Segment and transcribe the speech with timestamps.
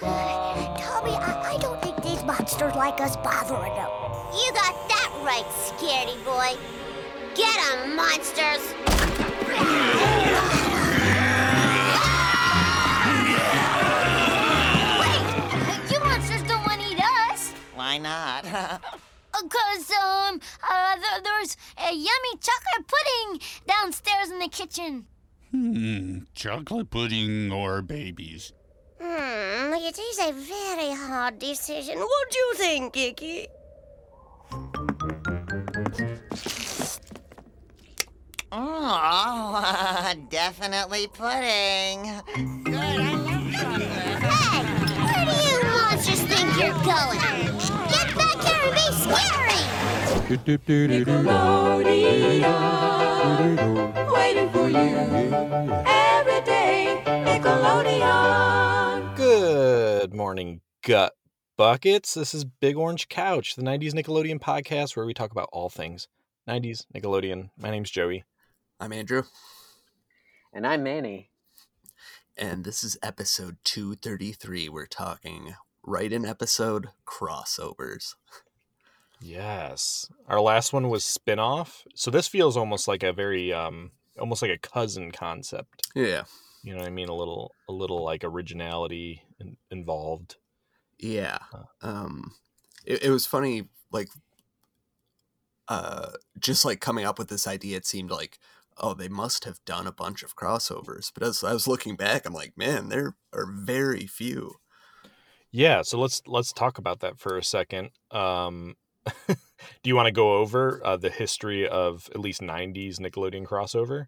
[0.00, 3.90] Tommy, I, I don't think these monsters like us bothering them.
[4.32, 6.56] You got that right, scaredy boy.
[7.34, 8.74] Get 'em, monsters!
[15.00, 17.52] Wait, you monsters don't want to eat us.
[17.74, 18.44] Why not?
[19.32, 20.38] Because, um,
[20.68, 25.06] uh, th- there's a yummy chocolate pudding downstairs in the kitchen.
[25.50, 28.52] Hmm, chocolate pudding or babies?
[29.02, 31.98] Hmm, it is a very hard decision.
[31.98, 33.46] What do you think, Kiki?
[38.52, 42.10] oh, definitely pudding.
[42.62, 43.88] Good, I love chocolate.
[45.08, 47.20] Hey, where do you monsters think you're going?
[47.88, 49.62] Get back here and be scary!
[54.12, 54.88] Waiting for you
[55.86, 57.02] every day.
[57.06, 58.59] Nickelodeon.
[60.00, 61.12] Good morning, gut
[61.58, 62.14] buckets.
[62.14, 66.08] This is Big Orange Couch, the 90s Nickelodeon podcast where we talk about all things
[66.48, 67.50] 90s Nickelodeon.
[67.58, 68.24] My name's Joey.
[68.80, 69.24] I'm Andrew,
[70.54, 71.28] And I'm Manny.
[72.34, 74.70] and this is episode 233.
[74.70, 78.14] We're talking right in episode crossovers.
[79.20, 80.06] Yes.
[80.26, 81.84] Our last one was spin-off.
[81.94, 85.88] So this feels almost like a very um almost like a cousin concept.
[85.94, 86.22] Yeah.
[86.62, 87.08] You know what I mean?
[87.08, 90.36] A little a little like originality in, involved.
[90.98, 91.38] Yeah.
[91.40, 91.64] Huh.
[91.82, 92.32] Um
[92.84, 94.08] it, it was funny like
[95.68, 98.38] uh just like coming up with this idea it seemed like
[98.76, 102.26] oh they must have done a bunch of crossovers but as I was looking back
[102.26, 104.56] I'm like man there are very few.
[105.52, 107.90] Yeah, so let's let's talk about that for a second.
[108.10, 108.76] Um
[109.28, 109.36] do
[109.84, 114.06] you want to go over uh, the history of at least 90s Nickelodeon crossover?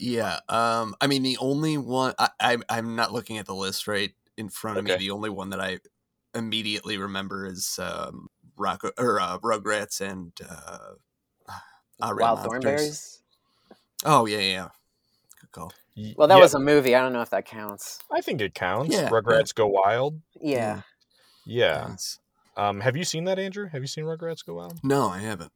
[0.00, 0.40] Yeah.
[0.48, 4.12] Um I mean the only one I, I I'm not looking at the list right
[4.36, 4.96] in front of me.
[4.96, 5.78] The only one that I
[6.34, 10.94] immediately remember is um Rock or uh, Rugrats and uh,
[12.02, 12.62] uh Real Wild Monsters.
[12.64, 13.18] Thornberrys.
[14.04, 14.52] Oh yeah, yeah.
[14.52, 14.68] yeah.
[15.40, 15.72] Good call.
[16.16, 16.94] Well, that yeah, was a movie.
[16.94, 17.98] I don't know if that counts.
[18.10, 18.94] I think it counts.
[18.94, 19.10] Yeah, yeah.
[19.10, 20.20] Rugrats Go Wild.
[20.40, 20.82] Yeah.
[21.44, 21.88] Yeah.
[21.90, 22.18] Nice.
[22.56, 23.68] Um, have you seen that, Andrew?
[23.68, 24.80] Have you seen Rugrats Go Wild?
[24.82, 25.52] No, I haven't.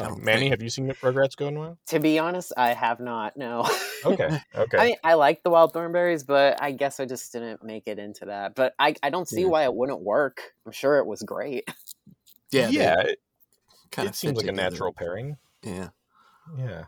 [0.00, 1.78] I Oh, Manny, think- have you seen the Rugrats Go Wild?
[1.88, 3.36] To be honest, I have not.
[3.36, 3.68] No.
[4.04, 4.38] Okay.
[4.54, 4.78] Okay.
[4.78, 7.98] I mean, I like the Wild Thornberrys, but I guess I just didn't make it
[7.98, 8.54] into that.
[8.54, 9.48] But I, I don't see Yeah.
[9.48, 10.40] why it wouldn't work.
[10.66, 11.68] I'm sure it was great.
[12.52, 13.00] Yeah, yeah.
[13.00, 13.18] It,
[13.90, 15.36] kind it seems like a natural pairing.
[15.62, 15.88] Yeah.
[16.56, 16.84] Yeah.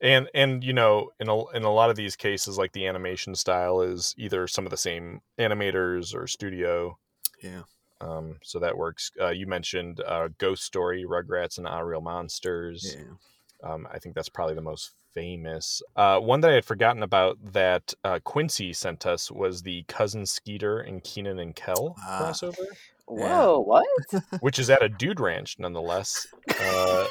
[0.00, 3.34] And and you know, in a in a lot of these cases, like the animation
[3.34, 6.98] style is either some of the same animators or studio.
[7.42, 7.62] Yeah.
[8.00, 9.10] Um, so that works.
[9.20, 12.96] Uh, you mentioned uh, Ghost Story, Rugrats, and Our Real Monsters.
[12.96, 13.70] Yeah.
[13.70, 15.82] Um, I think that's probably the most famous.
[15.96, 20.26] Uh, one that I had forgotten about that uh, Quincy sent us was the Cousin
[20.26, 22.20] Skeeter and Kenan and Kel Ah.
[22.22, 22.64] crossover,
[23.06, 23.86] Whoa, what?
[24.40, 26.26] which is at a dude ranch nonetheless.
[26.60, 27.06] Uh,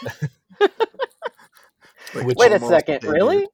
[2.16, 3.04] Wait a second.
[3.04, 3.48] Really?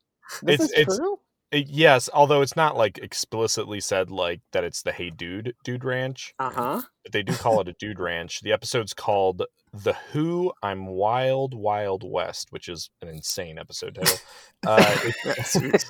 [0.44, 1.20] This It's- is it's- true?
[1.54, 5.84] It- yes, although it's not like explicitly said like that it's the Hey Dude Dude
[5.86, 6.82] Ranch, Uh huh.
[7.04, 8.42] but they do call it a dude ranch.
[8.42, 9.44] The episode's called
[9.74, 14.18] "The Who I'm Wild Wild West," which is an insane episode title.
[14.66, 15.86] Uh, it- Yeah, sweet.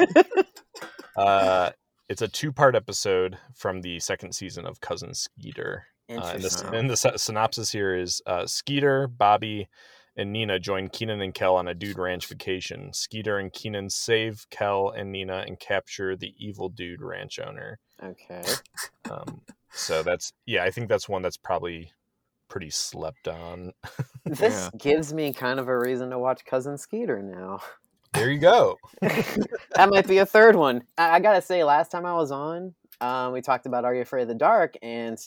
[1.15, 1.71] Uh,
[2.09, 5.85] it's a two-part episode from the second season of Cousin Skeeter.
[6.09, 9.69] Uh, and, the, and the sy- synopsis here is uh, Skeeter, Bobby,
[10.15, 12.93] and Nina join Kenan and Kel on a dude ranch vacation.
[12.93, 17.79] Skeeter and Kenan save Kel and Nina and capture the evil dude ranch owner.
[18.03, 18.43] Okay.
[19.09, 19.41] Um,
[19.71, 21.91] so that's yeah, I think that's one that's probably
[22.49, 23.71] pretty slept on.
[24.25, 24.69] This Yeah.
[24.77, 27.59] gives me kind of a reason to watch Cousin Skeeter now.
[28.13, 28.77] There you go.
[29.01, 30.83] that might be a third one.
[30.97, 34.01] I, I gotta say, last time I was on, um, we talked about Are You
[34.01, 35.17] Afraid of the Dark, and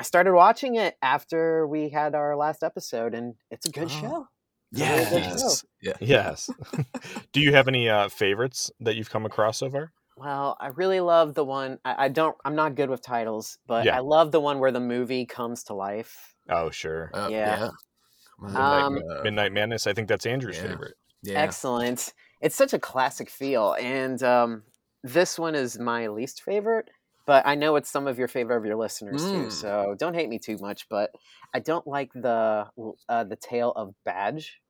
[0.00, 4.00] I started watching it after we had our last episode, and it's a good Oh.
[4.00, 4.28] show.
[4.72, 4.94] yeah.
[4.96, 5.64] Really good yes.
[5.82, 5.92] Yeah.
[6.00, 6.50] Yes.
[7.32, 9.92] Do you have any uh, favorites that you've come across so far?
[10.16, 11.80] Well, I really love the one.
[11.84, 12.34] I, I don't.
[12.46, 13.96] I'm not good with titles, but Yeah.
[13.98, 16.34] I love the one where the movie comes to life.
[16.48, 17.10] Oh, sure.
[17.12, 17.60] Uh, Yeah.
[17.60, 17.68] yeah.
[18.40, 18.56] Come.
[18.56, 19.86] Um, Midnight, uh, Midnight Madness.
[19.86, 20.62] I think that's Andrew's yeah.
[20.68, 20.94] favorite.
[21.22, 21.40] yeah.
[21.40, 22.14] Excellent.
[22.40, 24.62] It's such a classic feel, and um,
[25.04, 26.88] this one is my least favorite.
[27.30, 29.52] But I know it's some of your favorite of your listeners too, Mm.
[29.52, 30.88] so don't hate me too much.
[30.88, 31.12] But
[31.54, 32.66] I don't like the
[33.08, 34.60] uh, the tale of Badge.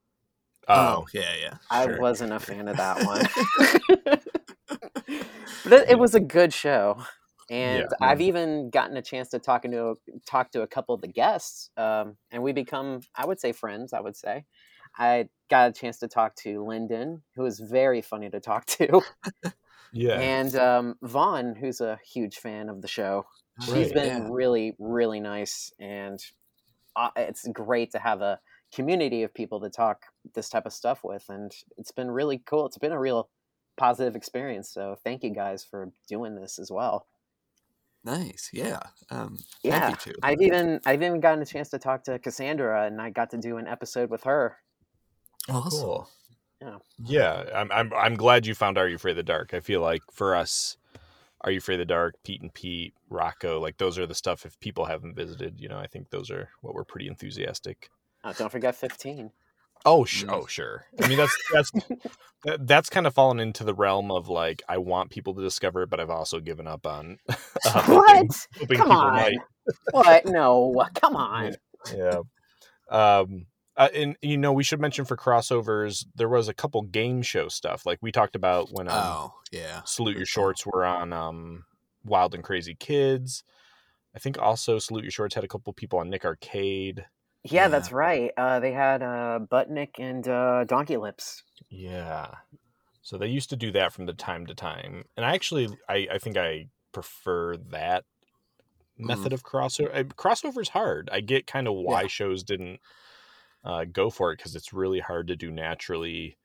[0.68, 1.54] Oh, yeah, yeah.
[1.70, 1.98] I Sure.
[1.98, 3.24] wasn't a fan of that one.
[5.64, 7.02] but it, it was a good show,
[7.48, 7.86] and Yeah.
[8.02, 9.94] I've even gotten a chance to talk to
[10.26, 13.94] talk to a couple of the guests, um, and we become, I would say, friends.
[13.94, 14.44] I would say.
[14.98, 19.00] I got a chance to talk to Lyndon, who is very funny to talk to,
[19.92, 20.19] Yeah.
[20.20, 23.26] and um, Vaughn, who's a huge fan of the show.
[23.64, 23.94] She's Right.
[23.94, 24.28] been Yeah.
[24.31, 26.19] really, really nice, and
[26.96, 28.40] uh, it's great to have a
[28.72, 32.66] community of people to talk this type of stuff with, and it's been really cool.
[32.66, 33.28] It's been a real
[33.76, 34.70] positive experience.
[34.70, 37.06] So thank you guys for doing this as well.
[38.04, 38.48] Nice.
[38.52, 38.81] Yeah.
[39.10, 40.19] Um, Yeah, happy to.
[40.22, 43.38] I've even I've even gotten a chance to talk to Cassandra, and I got to
[43.38, 44.56] do an episode with her.
[45.48, 45.81] awesome.
[45.81, 46.08] Cool.
[46.60, 46.78] Yeah.
[47.04, 49.54] Yeah, I'm I'm I'm glad you found Are You Afraid of the Dark.
[49.54, 50.76] I feel like for us,
[51.40, 54.44] Are You Afraid of the Dark, Pete and Pete, Rocco, like those are the stuff.
[54.44, 57.88] If people haven't visited, you know, I think those are what we're pretty enthusiastic.
[58.22, 59.30] Uh, don't forget fifteen.
[59.86, 60.32] Oh, sh- Mm.
[60.34, 60.84] oh, sure.
[61.02, 61.70] I mean, that's that's
[62.44, 65.84] that, that's kind of fallen into the realm of like I want people to discover
[65.84, 67.18] it, but I've also given up on
[67.64, 68.26] uh, what?
[68.58, 69.14] hoping Come on.
[69.14, 69.38] might.
[69.92, 70.26] What?
[70.26, 71.56] No, come on.
[71.96, 72.20] Yeah.
[72.90, 73.46] Um.
[73.76, 77.49] Uh, and you know, we should mention for crossovers, there was a couple game show
[77.49, 79.82] stuff, like we talked about when um, Oh, yeah.
[79.84, 81.64] Salute Your Shorts were on um,
[82.05, 83.43] Wild and Crazy Kids.
[84.14, 87.06] I think also Salute Your Shorts had a couple people on Nick Arcade.
[87.44, 87.69] Yeah, Yeah.
[87.69, 88.32] that's right.
[88.37, 91.43] Uh, they had uh, Budnick and uh, Donkey Lips.
[91.70, 92.34] Yeah.
[93.02, 95.05] So they used to do that from the time to time.
[95.16, 98.05] And I actually I, I think I prefer that
[98.99, 99.94] method of crossover.
[99.94, 101.08] I, crossover's hard.
[101.12, 102.08] I get kind of why Yeah.
[102.08, 102.81] shows didn't
[103.64, 106.38] uh, go for it because it's really hard to do naturally.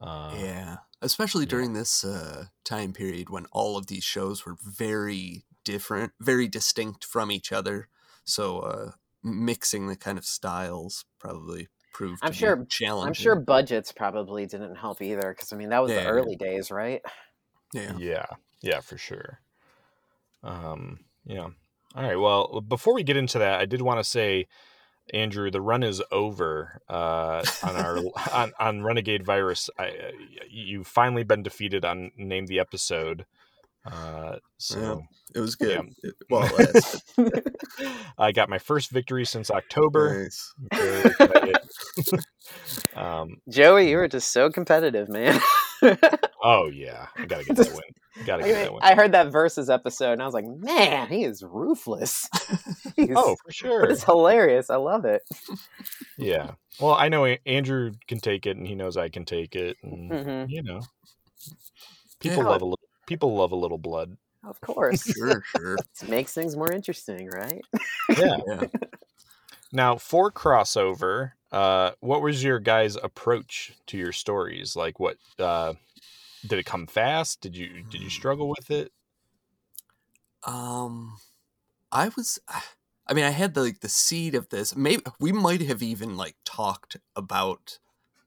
[0.00, 0.76] Uh, yeah.
[1.02, 6.48] Especially during this uh, time period when all of these shows were very different, very
[6.48, 7.88] distinct from each other.
[8.24, 8.90] So uh,
[9.22, 13.08] mixing the kind of styles probably proved I'm sure- challenging.
[13.08, 16.04] I'm sure budgets probably didn't help either, because I mean that was Yeah.
[16.04, 17.02] the early days, right?
[17.74, 17.96] Yeah.
[17.98, 18.26] Yeah,
[18.62, 19.40] yeah, for sure.
[20.42, 21.48] Um, yeah.
[21.94, 22.16] All right.
[22.16, 24.46] Well, before we get into that, I did want to say,
[25.14, 27.98] Andrew, the run is over uh, on our
[28.32, 29.70] on, on Renegade Virus.
[29.78, 30.10] I, uh,
[30.48, 33.26] you've finally been defeated on name the episode.
[33.86, 35.02] Uh, so
[35.34, 35.94] It was good.
[36.02, 36.10] Yeah.
[36.10, 37.56] It, well, it.
[38.18, 40.24] I got my first victory since October.
[40.24, 40.54] Nice.
[42.96, 45.38] Um, Joey, you were just so competitive, man.
[46.42, 47.82] oh yeah, I gotta get that win.
[48.24, 48.80] Gotta get that win.
[48.82, 52.28] I heard that versus episode, and I was like, man, he is ruthless.
[53.14, 53.80] Oh, for sure.
[53.82, 54.70] but it's hilarious.
[54.70, 55.22] I love it.
[56.16, 56.52] Yeah.
[56.80, 60.10] Well, I know Andrew can take it, and he knows I can take it, and
[60.10, 60.80] hmm you know,
[62.20, 62.48] people Yeah.
[62.48, 62.78] love a little.
[63.06, 64.16] People love a little blood.
[64.44, 65.76] Of course, Sure, sure.
[66.02, 67.64] it makes things more interesting, right?
[68.16, 68.36] Yeah.
[68.48, 68.64] Yeah.
[69.72, 74.74] Now, for crossover, uh, what was your guys' approach to your stories?
[74.76, 75.74] Like, what uh,
[76.46, 77.40] did it come fast?
[77.40, 78.92] Did you did you struggle with it?
[80.46, 81.18] Um,
[81.92, 82.38] I was.
[83.10, 84.76] I mean, I had the like the seed of this.
[84.76, 87.78] Maybe we might have even like talked about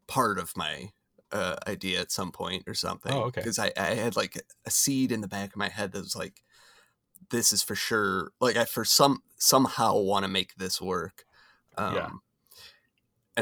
[0.08, 0.92] part of my
[1.32, 3.14] uh, idea at some point or something.
[3.14, 3.42] Oh, okay.
[3.42, 6.16] Because I, I had like a seed in the back of my head that was
[6.16, 6.42] like,
[7.30, 8.32] this is for sure.
[8.42, 11.26] Like I for some somehow want to make this work.
[11.78, 12.10] Um, Yeah.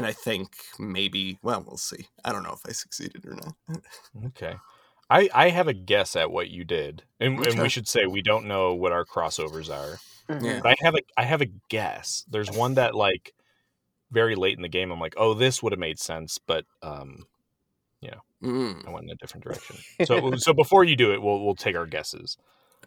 [0.00, 2.08] And I think maybe, well, we'll see.
[2.24, 3.54] I don't know if I succeeded or not.
[4.26, 4.56] Okay.
[5.08, 8.22] I, I have a guess at what you did, and, and we should say we
[8.22, 9.98] don't know what our crossovers are.
[10.40, 10.60] Yeah.
[10.62, 12.24] But I have a I have a guess.
[12.30, 13.34] There's one that like
[14.12, 17.26] very late in the game, I'm like, oh, this would have made sense, but um,
[18.42, 19.76] Mm, I went in a different direction.
[20.06, 22.36] So so before you do it, we'll we'll take our guesses.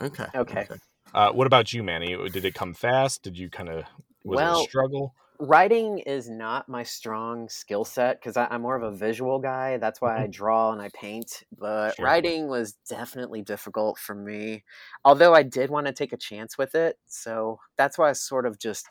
[0.01, 0.25] okay.
[0.35, 0.67] Okay.
[1.13, 2.17] Uh, what about you, Manny?
[2.29, 3.21] Did it come fast?
[3.21, 3.83] Did you kind of
[4.23, 5.13] was it a struggle?
[5.39, 9.77] Writing is not my strong skill set because I'm more of a visual guy.
[9.77, 10.31] That's why I mm-hmm.
[10.31, 11.43] draw and I paint.
[11.57, 12.05] But Sure.
[12.05, 14.63] writing was definitely difficult for me.
[15.03, 18.45] Although I did want to take a chance with it, so that's why I sort
[18.45, 18.87] of just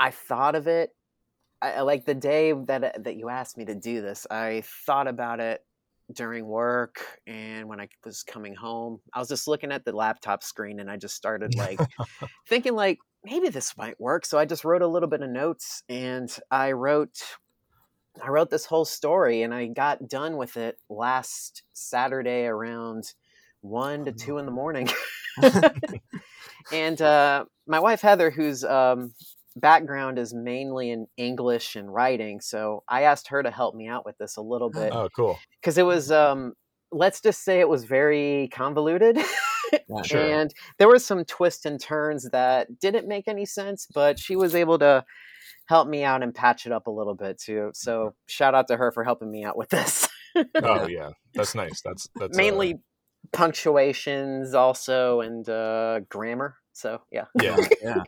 [0.00, 0.94] I thought of it.
[1.60, 5.06] I, I- like the day that that you asked me to do this, I thought
[5.06, 5.62] about it
[6.12, 9.00] during work and when I was coming home.
[9.12, 11.80] I was just looking at the laptop screen and I just started like
[12.48, 14.24] thinking like maybe this might work.
[14.24, 17.18] So I just wrote a little bit of notes and I wrote
[18.22, 23.12] I wrote this whole story and I got done with it last Saturday around
[23.60, 24.88] one to two in the morning.
[26.72, 29.12] and uh, my wife Heather, who's um,
[29.56, 34.04] background is mainly in English and writing, so I asked her to help me out
[34.04, 35.38] with this a little bit Oh, cool.
[35.60, 36.52] because it was um,
[36.92, 39.18] let's just say it was very convoluted.
[40.04, 40.20] Sure.
[40.20, 44.54] And there were some twists and turns that didn't make any sense, but she was
[44.54, 45.04] able to
[45.66, 47.72] help me out and patch it up a little bit too.
[47.74, 50.08] So shout out to her for helping me out with this.
[50.62, 51.80] Oh yeah, that's nice.
[51.82, 52.78] That's that's uh, Mainly
[53.32, 56.56] punctuations also and uh, grammar.
[56.72, 57.24] So yeah.
[57.40, 57.56] yeah.
[57.82, 58.02] Yeah.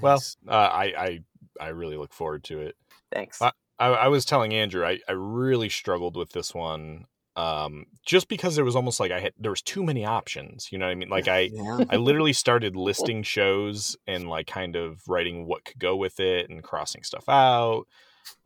[0.00, 1.20] Well, uh, I I
[1.60, 2.76] I really look forward to it.
[3.12, 3.40] Thanks.
[3.40, 8.28] Uh, I, I was telling Andrew I, I really struggled with this one um, just
[8.28, 10.70] because there was almost like I had there was too many options.
[10.70, 11.08] You know what I mean?
[11.08, 11.84] Like I Yeah.
[11.88, 16.50] I literally started listing shows and like kind of writing what could go with it
[16.50, 17.84] and crossing stuff out.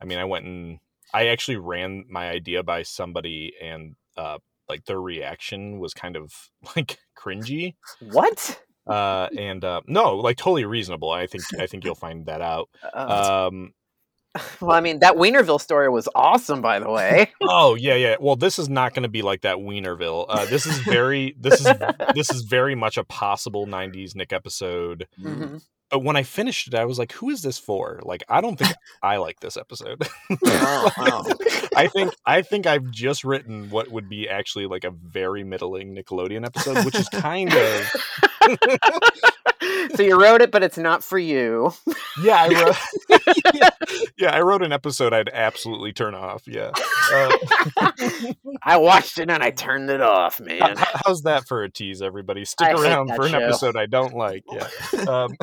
[0.01, 0.79] I mean, I went and
[1.13, 4.39] I actually ran my idea by somebody and uh
[4.69, 6.33] like their reaction was kind of
[6.75, 7.75] like cringy.
[7.99, 8.61] What?
[8.87, 11.11] Uh and uh no, like totally reasonable.
[11.11, 12.69] I think I think you'll find that out.
[12.93, 13.73] Uh, Um
[14.61, 17.31] well, I mean, that Wienerville story was awesome, by the way.
[17.41, 20.65] oh yeah yeah well this is not going to be like that wienerville uh this
[20.67, 21.67] is very this is
[22.13, 25.61] this is very much a possible 90s nick episode Mhm.
[25.89, 28.57] but when i finished it i was like who is this for like i don't
[28.59, 30.07] think i like this episode
[30.45, 31.33] Oh, oh.
[31.75, 35.95] i think i think i've just written what would be actually like a very middling
[35.95, 37.91] nickelodeon episode which is kind of
[39.95, 41.71] so you wrote it, but it's not for you.
[42.23, 42.75] yeah i wrote
[43.53, 43.69] yeah,
[44.17, 46.71] yeah i wrote an episode i'd absolutely turn off yeah
[47.13, 47.31] uh,
[48.63, 50.71] I watched it and I turned it off, man.
[50.77, 53.37] H- how's that for a tease everybody stick I around for an show.
[53.39, 54.67] episode i don't like yeah
[55.07, 55.35] um,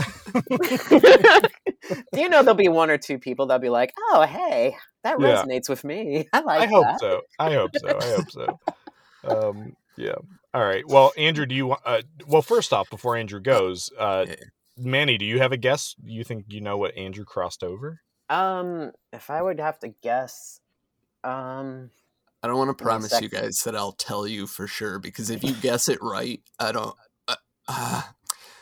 [2.12, 5.20] Do you know there'll be one or two people that'll be like, "Oh, hey, that
[5.20, 5.42] Yeah.
[5.42, 6.26] resonates with me.
[6.32, 7.20] I like I hope that." so.
[7.38, 7.88] I hope so.
[7.98, 8.58] I hope so.
[9.24, 10.14] Um, yeah.
[10.54, 10.86] All right.
[10.86, 11.80] Well, Andrew, do you want?
[11.84, 14.34] Uh, well, first off, before Andrew goes, uh, Yeah.
[14.76, 15.96] Manny, do you have a guess?
[16.04, 18.00] You think you know what Andrew crossed over?
[18.28, 20.60] Um, if I would have to guess,
[21.24, 21.90] um,
[22.42, 24.66] I don't want to Give me a promise you guys that I'll tell you for
[24.68, 26.94] sure because if you guess it right, I don't.
[27.26, 27.36] Uh,
[27.68, 28.02] uh,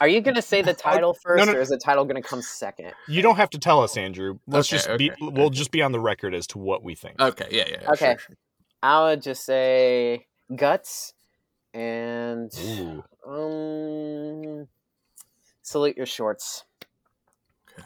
[0.01, 1.53] are you gonna say the title first, no.
[1.53, 2.93] or is the title gonna come second?
[3.07, 4.39] You don't have to tell us, Andrew.
[4.47, 5.11] Let's Okay, just be.
[5.11, 7.21] okay, We'll just be on the record as to what we think.
[7.21, 7.79] okay, yeah, yeah.
[7.83, 8.05] yeah, Okay.
[8.13, 8.37] sure, sure.
[8.83, 11.13] I would just say guts
[11.75, 13.05] and Ooh.
[13.26, 14.69] um,
[15.62, 16.64] salute your shorts.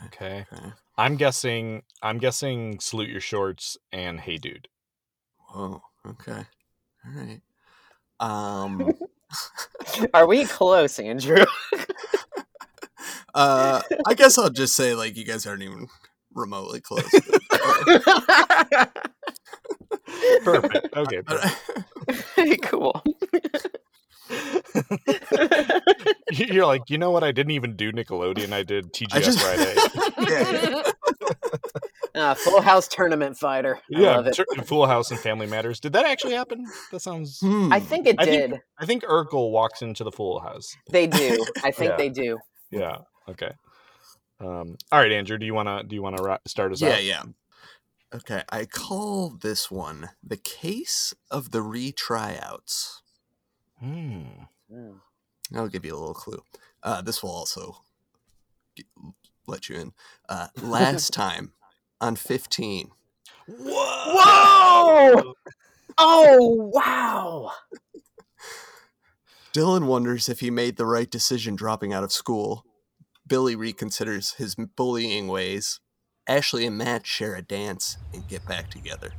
[0.06, 0.44] Okay.
[0.52, 0.72] Okay.
[0.98, 1.82] I'm guessing.
[2.02, 2.80] I'm guessing.
[2.80, 4.68] Salute your shorts and hey, dude.
[5.38, 5.82] Whoa.
[6.06, 6.42] Okay.
[7.04, 7.40] All right.
[8.18, 8.92] Um.
[10.14, 11.44] Are we close, Andrew?
[13.34, 13.82] uh.
[14.06, 15.86] I guess I'll just say like you guys aren't even
[16.34, 17.04] remotely close.
[20.44, 20.88] Perfect.
[20.96, 21.22] Okay.
[21.22, 22.62] perfect.
[22.62, 23.02] cool.
[26.32, 27.24] You're like, you know what?
[27.24, 28.52] I didn't even do Nickelodeon.
[28.52, 29.74] I did TGS I just- Friday.
[30.30, 30.82] yeah, yeah.
[32.14, 33.78] Uh, full house tournament fighter.
[33.94, 34.34] I yeah, love it.
[34.34, 35.80] Tur- Full House and Family Matters.
[35.80, 36.64] Did that actually happen?
[36.90, 37.40] That sounds.
[37.40, 37.70] Hmm.
[37.70, 38.50] I think it I did.
[38.52, 40.74] think- I think Urkel walks into the Full House.
[40.90, 41.44] They do.
[41.62, 41.96] I think Yeah.
[41.96, 42.38] they do.
[42.70, 42.96] Yeah.
[43.28, 43.50] Okay.
[44.40, 45.36] Um, all right, Andrew.
[45.36, 47.04] Do you wanna do you wanna ra- start us Yeah, out?
[47.04, 47.22] yeah.
[48.14, 53.02] Okay, I call this one the case of the retryouts.
[53.80, 54.22] Hmm.
[54.72, 55.00] Mm.
[55.54, 56.42] I'll give you a little clue.
[56.82, 57.82] Uh, this will also
[58.76, 58.84] g-
[59.46, 59.92] let you in.
[60.28, 61.52] Uh, last time
[62.00, 62.90] on 15,
[63.48, 65.34] Whoa!
[65.98, 67.52] Oh wow!
[69.54, 72.64] Dylan wonders if he made the right decision dropping out of school.
[73.26, 75.80] Billy reconsiders his bullying ways.
[76.28, 79.12] Ashley and Matt share a dance and get back together.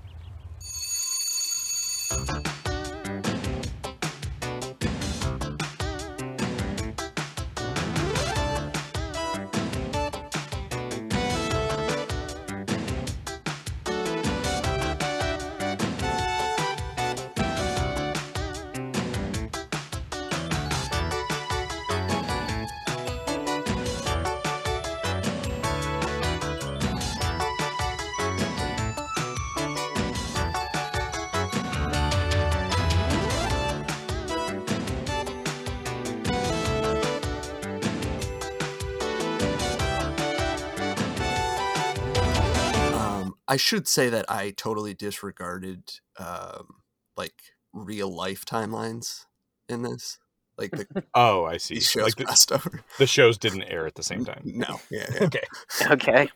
[43.58, 45.82] I should say that I totally disregarded
[46.20, 46.76] um,
[47.16, 47.34] like
[47.74, 49.22] real life timelines
[49.68, 50.20] in this.
[50.60, 50.86] Like the
[51.16, 51.74] Oh, I see.
[51.74, 52.84] these shows Like the, crossed over.
[53.00, 54.44] the shows didn't air at the same time.
[54.46, 55.24] No, yeah, yeah.
[55.24, 55.42] Okay.
[55.90, 56.30] Okay.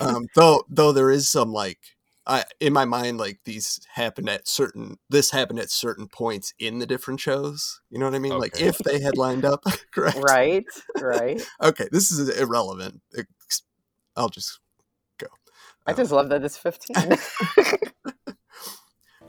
[0.00, 1.78] um, though though there is some like
[2.26, 6.78] I in my mind like these happened at certain this happened at certain points in
[6.78, 7.82] the different shows.
[7.90, 8.38] You know what I mean?
[8.38, 10.16] Like if they had lined up, correct?
[10.16, 10.64] Right.
[10.98, 11.46] Right.
[11.62, 13.02] Okay, this is irrelevant.
[13.18, 13.64] Ex-
[14.16, 14.69] I'll just go.
[15.86, 16.96] I just love that it's fifteen.
[17.56, 17.64] Oh.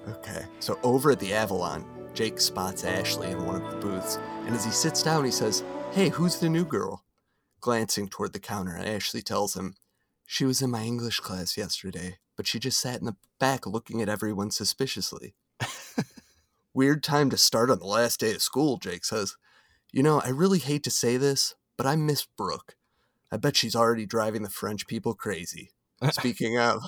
[0.07, 4.55] Okay, so over at the Avalon, Jake spots Ashley in one of the booths, and
[4.55, 7.03] as he sits down, he says, Hey, who's the new girl?
[7.59, 9.75] Glancing toward the counter, Ashley tells him,
[10.25, 14.01] She was in my English class yesterday, but she just sat in the back looking
[14.01, 15.35] at everyone suspiciously.
[16.73, 19.35] Weird time to start on the last day of school, Jake says.
[19.93, 22.75] You know, I really hate to say this, but I miss Brooke.
[23.31, 25.73] I bet she's already driving the French people crazy.
[26.09, 26.81] Speaking of,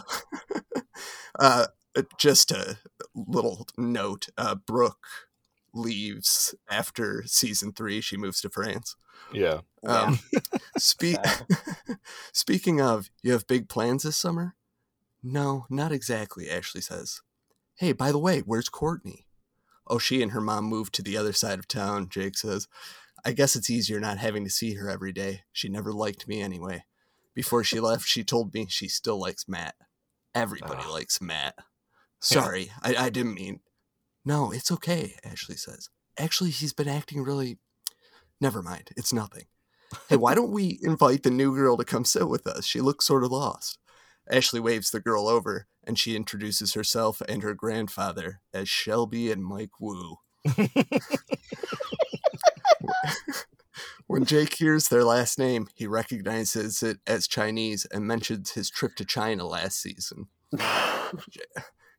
[1.39, 1.67] uh,
[2.17, 2.77] just a
[3.15, 5.07] little note uh, Brooke
[5.73, 8.01] leaves after season three.
[8.01, 8.95] She moves to France.
[9.31, 9.61] Yeah.
[9.85, 10.19] Um,
[10.77, 11.17] speak,
[12.33, 14.55] speaking of, you have big plans this summer?
[15.21, 17.21] No, not exactly, Ashley says.
[17.75, 19.25] Hey, by the way, where's Courtney?
[19.87, 22.67] Oh, she and her mom moved to the other side of town, Jake says.
[23.25, 25.43] I guess it's easier not having to see her every day.
[25.51, 26.83] She never liked me anyway.
[27.33, 29.75] Before she left, she told me she still likes Matt.
[30.35, 31.55] Everybody likes Matt.
[32.19, 33.59] Sorry, I, I didn't mean.
[34.25, 35.89] No, it's okay, Ashley says.
[36.17, 37.57] Actually, he's been acting really.
[38.39, 39.45] Never mind, it's nothing.
[40.09, 42.65] Hey, why don't we invite the new girl to come sit with us?
[42.65, 43.79] She looks sort of lost.
[44.29, 49.43] Ashley waves the girl over, and she introduces herself and her grandfather as Shelby and
[49.43, 50.17] Mike Woo.
[54.13, 58.95] when Jake hears their last name, he recognizes it as Chinese and mentions his trip
[58.97, 60.27] to China last season.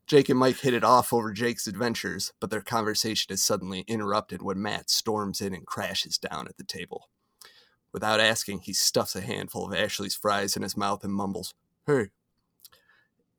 [0.07, 4.41] Jake and Mike hit it off over Jake's adventures, but their conversation is suddenly interrupted
[4.41, 7.09] when Matt storms in and crashes down at the table.
[7.91, 11.53] Without asking, he stuffs a handful of Ashley's fries in his mouth and mumbles,
[11.85, 12.11] Hey,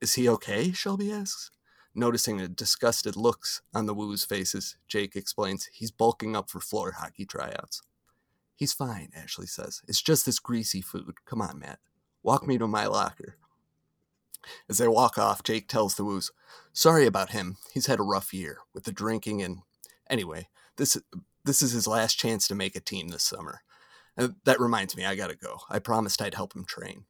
[0.02, 0.72] is he okay?
[0.72, 1.50] Shelby asks.
[1.94, 6.92] Noticing the disgusted looks on the Woo's faces, Jake explains he's bulking up for floor
[6.92, 7.80] hockey tryouts.
[8.56, 9.82] He's fine, Ashley says.
[9.86, 11.14] It's just this greasy food.
[11.26, 11.78] Come on, Matt.
[12.22, 13.36] Walk me to my locker.
[14.68, 16.30] As they walk off, Jake tells the Woos,
[16.72, 17.58] Sorry about him.
[17.72, 19.58] He's had a rough year with the drinking and.
[20.08, 20.96] Anyway, this,
[21.44, 23.62] this is his last chance to make a team this summer.
[24.16, 25.58] Uh, that reminds me, I gotta go.
[25.68, 27.04] I promised I'd help him train.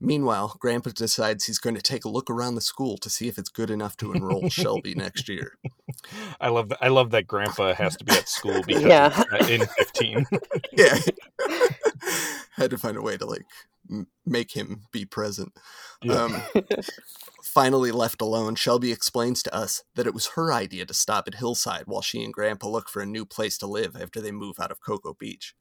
[0.00, 3.36] Meanwhile, Grandpa decides he's going to take a look around the school to see if
[3.36, 5.58] it's good enough to enroll Shelby next year.
[6.40, 6.78] I love that.
[6.80, 9.24] I love that Grandpa has to be at school because Yeah.
[9.32, 10.24] uh, in fifteen.
[10.72, 10.96] Yeah.
[12.56, 13.44] Had to find a way to like
[13.90, 15.52] m- make him be present.
[16.02, 16.12] Yeah.
[16.24, 16.42] Um,
[17.42, 21.34] finally left alone, Shelby explains to us that it was her idea to stop at
[21.36, 24.56] Hillside while she and Grandpa look for a new place to live after they move
[24.60, 25.54] out of Cocoa Beach.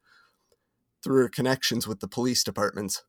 [1.03, 3.03] Through her connections with the police departments,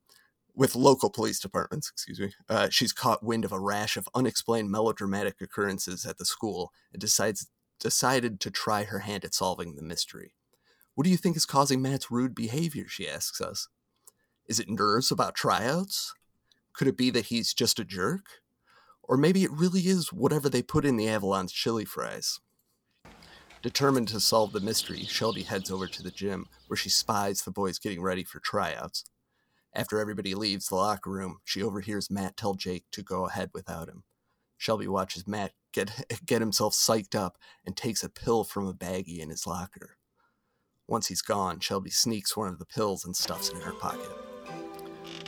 [0.58, 4.68] with local police departments, excuse me, uh, she's caught wind of a rash of unexplained
[4.68, 7.46] melodramatic occurrences at the school and decides
[7.78, 10.34] decided to try her hand at solving the mystery.
[10.96, 12.86] What do you think is causing Matt's rude behavior?
[12.88, 13.68] She asks us.
[14.48, 16.12] Is it nerves about tryouts?
[16.72, 18.24] Could it be that he's just a jerk?
[19.04, 22.40] Or maybe it really is whatever they put in the Avalon's chili fries.
[23.62, 27.52] Determined to solve the mystery, Shelby heads over to the gym where she spies the
[27.52, 29.04] boys getting ready for tryouts.
[29.74, 33.88] After everybody leaves the locker room, she overhears Matt tell Jake to go ahead without
[33.88, 34.04] him.
[34.56, 35.90] Shelby watches Matt get
[36.26, 39.96] get himself psyched up and takes a pill from a baggie in his locker.
[40.88, 44.10] Once he's gone, Shelby sneaks one of the pills and stuffs it in her pocket.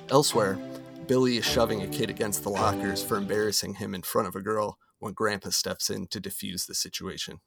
[0.09, 0.59] Elsewhere,
[1.07, 4.41] Billy is shoving a kid against the lockers for embarrassing him in front of a
[4.41, 7.41] girl when Grandpa steps in to defuse the situation.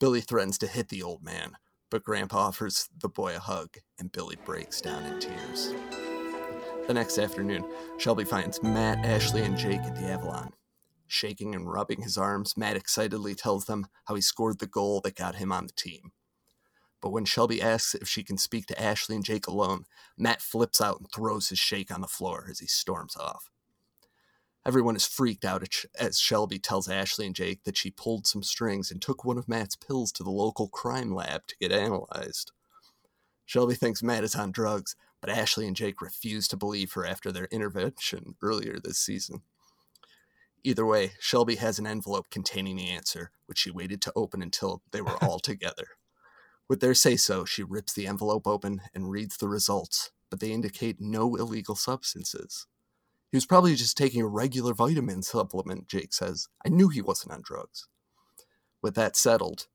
[0.00, 1.56] Billy threatens to hit the old man,
[1.92, 5.74] but Grandpa offers the boy a hug, and Billy breaks down in tears.
[6.86, 7.66] The next afternoon,
[7.98, 10.54] Shelby finds Matt, Ashley, and Jake at the Avalon.
[11.06, 15.16] Shaking and rubbing his arms, Matt excitedly tells them how he scored the goal that
[15.16, 16.12] got him on the team.
[17.02, 19.84] But when Shelby asks if she can speak to Ashley and Jake alone,
[20.16, 23.50] Matt flips out and throws his shake on the floor as he storms off.
[24.64, 25.66] Everyone is freaked out
[25.98, 29.48] as Shelby tells Ashley and Jake that she pulled some strings and took one of
[29.48, 32.52] Matt's pills to the local crime lab to get analyzed.
[33.44, 37.32] Shelby thinks Matt is on drugs, but Ashley and Jake refuse to believe her after
[37.32, 39.42] their intervention earlier this season.
[40.62, 44.80] Either way, Shelby has an envelope containing the answer, which she waited to open until
[44.92, 45.88] they were all together.
[46.68, 50.52] With their say so, she rips the envelope open and reads the results, but they
[50.52, 52.68] indicate no illegal substances.
[53.32, 56.48] He was probably just taking a regular vitamin supplement, Jake says.
[56.66, 57.88] I knew he wasn't on drugs.
[58.82, 59.68] With that settled,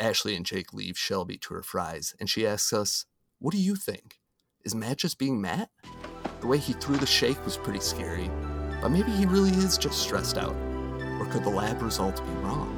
[0.00, 3.04] Ashley and Jake leave Shelby to her fries, and she asks us,
[3.38, 4.18] What do you think?
[4.64, 5.68] Is Matt just being Matt?
[6.40, 8.30] The way he threw the shake was pretty scary,
[8.80, 10.56] but maybe he really is just stressed out.
[11.20, 12.74] Or could the lab results be wrong?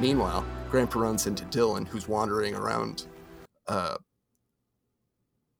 [0.00, 3.04] Meanwhile, Grandpa runs into Dylan, who's wandering around,
[3.68, 3.96] uh,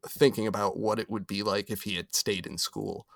[0.09, 3.07] thinking about what it would be like if he had stayed in school.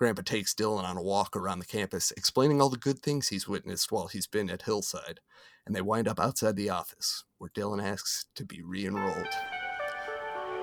[0.00, 3.46] Grandpa takes Dylan on a walk around the campus, explaining all the good things he's
[3.46, 5.20] witnessed while he's been at Hillside,
[5.66, 9.28] and they wind up outside the office, where Dylan asks to be re enrolled.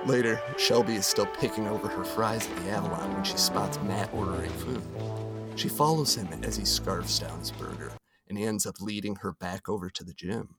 [0.07, 4.11] Later, Shelby is still picking over her fries at the Avalon when she spots Matt
[4.11, 4.81] ordering food.
[5.55, 7.91] She follows him as he scarfs down his burger,
[8.27, 10.55] and he ends up leading her back over to the gym.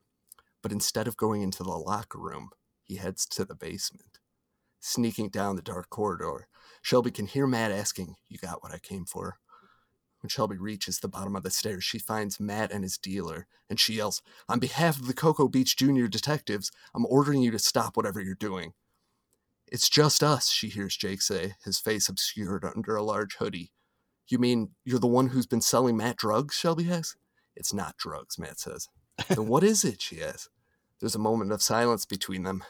[0.62, 2.51] But instead of going into the locker room,
[2.85, 4.21] he heads to the basement.
[4.79, 6.47] Sneaking down the dark corridor,
[6.88, 9.37] Shelby can hear Matt asking, You got what I came for?
[10.22, 13.79] When Shelby reaches the bottom of the stairs, she finds Matt and his dealer, and
[13.79, 17.94] she yells, On behalf of the Cocoa Beach Junior detectives, I'm ordering you to stop
[17.94, 18.72] whatever you're doing.
[19.70, 23.70] It's just us, she hears Jake say, his face obscured under a large hoodie.
[24.27, 26.55] You mean you're the one who's been selling Matt drugs?
[26.55, 27.18] Shelby asks.
[27.55, 28.88] It's not drugs, Matt says.
[29.29, 30.01] then what is it?
[30.01, 30.48] She asks.
[31.01, 32.64] There's a moment of silence between them,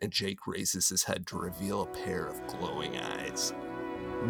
[0.00, 3.52] and Jake raises his head to reveal a pair of glowing eyes.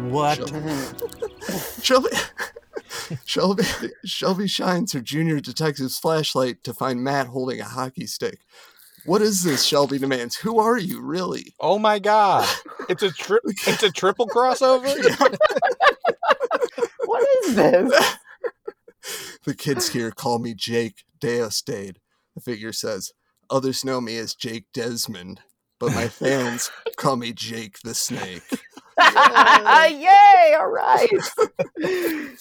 [0.09, 0.37] What?
[1.81, 2.09] Shelby,
[3.25, 3.63] Shelby,
[4.05, 8.39] Shelby shines her junior detective's flashlight to find Matt holding a hockey stick.
[9.05, 9.63] What is this?
[9.63, 10.35] Shelby demands.
[10.35, 11.55] Who are you, really?
[11.59, 12.47] Oh my god!
[12.89, 14.85] It's a tri- It's a triple crossover.
[17.05, 18.15] what is this?
[19.45, 21.95] The kids here call me Jake Deostade.
[22.35, 23.13] The figure says,
[23.49, 25.41] Others know me as Jake Desmond,
[25.79, 28.43] but my fans call me Jake the Snake.
[28.99, 30.55] Yay!
[30.57, 31.09] All right.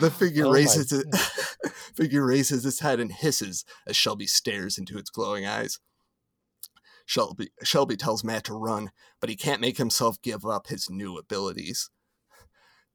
[0.00, 1.06] The figure Oh raises it,
[1.96, 5.78] figure raises its head and hisses as Shelby stares into its glowing eyes.
[7.06, 11.16] Shelby Shelby tells Matt to run, but he can't make himself give up his new
[11.16, 11.90] abilities.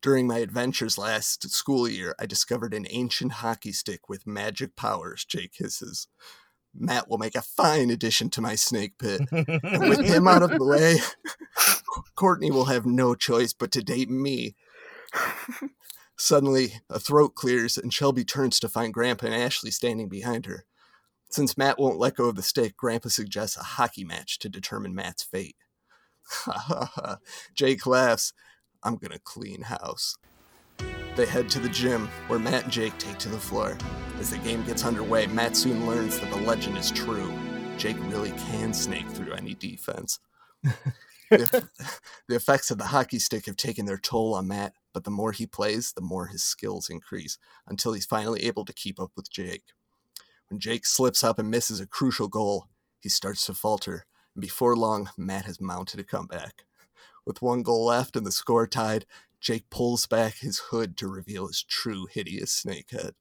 [0.01, 5.25] During my adventures last school year, I discovered an ancient hockey stick with magic powers,
[5.25, 6.07] Jake hisses.
[6.75, 9.21] Matt will make a fine addition to my snake pit.
[9.31, 10.97] And with him out of the way,
[12.15, 14.55] Courtney will have no choice but to date me.
[16.17, 20.65] Suddenly, a throat clears and Shelby turns to find Grandpa and Ashley standing behind her.
[21.29, 24.93] Since Matt won't let go of the stick, Grandpa suggests a hockey match to determine
[24.93, 25.55] Matt's fate.
[27.55, 28.33] Jake laughs.
[28.83, 30.15] I'm gonna clean house.
[31.15, 33.77] They head to the gym, where Matt and Jake take to the floor.
[34.19, 37.31] As the game gets underway, Matt soon learns that the legend is true.
[37.77, 40.19] Jake really can snake through any defense.
[41.29, 41.67] the,
[42.27, 45.31] the effects of the hockey stick have taken their toll on Matt, but the more
[45.31, 49.31] he plays, the more his skills increase, until he's finally able to keep up with
[49.31, 49.65] Jake.
[50.49, 54.75] When Jake slips up and misses a crucial goal, he starts to falter, and before
[54.75, 56.65] long, Matt has mounted a comeback.
[57.25, 59.05] With one goal left and the score tied,
[59.43, 63.13] Jake pulls back his hood to reveal his true hideous snake head.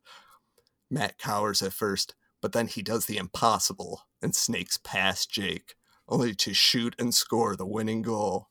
[0.89, 5.75] Matt cowers at first, but then he does the impossible and snakes past Jake,
[6.09, 8.49] only to shoot and score the winning goal.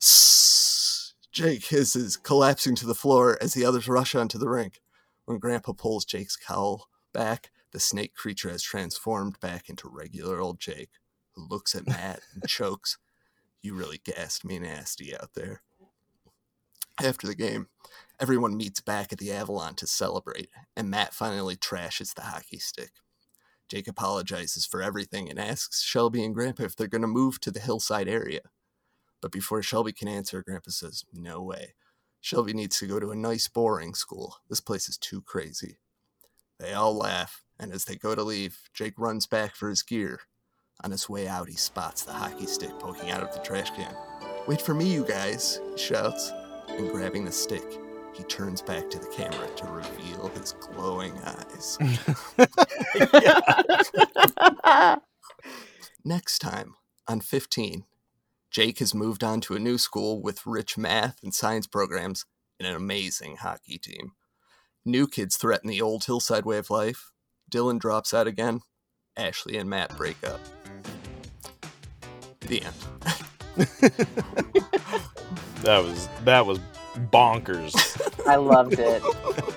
[0.00, 1.14] Sss.
[1.32, 4.80] Jake hisses, collapsing to the floor as the others rush onto the rink.
[5.24, 10.60] When Grandpa pulls Jake's cowl back, the snake creature has transformed back into regular old
[10.60, 10.90] Jake,
[11.34, 12.96] who looks at Matt and chokes.
[13.60, 15.62] You really gassed me nasty out there.
[17.02, 17.68] After the game,
[18.18, 22.92] everyone meets back at the Avalon to celebrate, and Matt finally trashes the hockey stick.
[23.68, 27.50] Jake apologizes for everything and asks Shelby and Grandpa if they're going to move to
[27.50, 28.40] the hillside area.
[29.20, 31.74] But before Shelby can answer, Grandpa says, No way.
[32.20, 34.36] Shelby needs to go to a nice boring school.
[34.48, 35.78] This place is too crazy.
[36.58, 40.20] They all laugh, and as they go to leave, Jake runs back for his gear.
[40.82, 43.94] On his way out, he spots the hockey stick poking out of the trash can.
[44.46, 46.32] Wait for me, you guys, he shouts,
[46.68, 47.64] and grabbing the stick,
[48.12, 51.78] he turns back to the camera to reveal his glowing eyes.
[56.04, 56.74] Next time
[57.08, 57.84] on 15,
[58.50, 62.24] Jake has moved on to a new school with rich math and science programs
[62.58, 64.12] and an amazing hockey team.
[64.84, 67.12] New kids threaten the old hillside way of life.
[67.52, 68.60] Dylan drops out again.
[69.16, 70.40] Ashley and Matt break up.
[72.40, 72.74] The end.
[75.66, 76.58] That was that was
[77.12, 77.74] bonkers.
[78.26, 79.02] I loved it.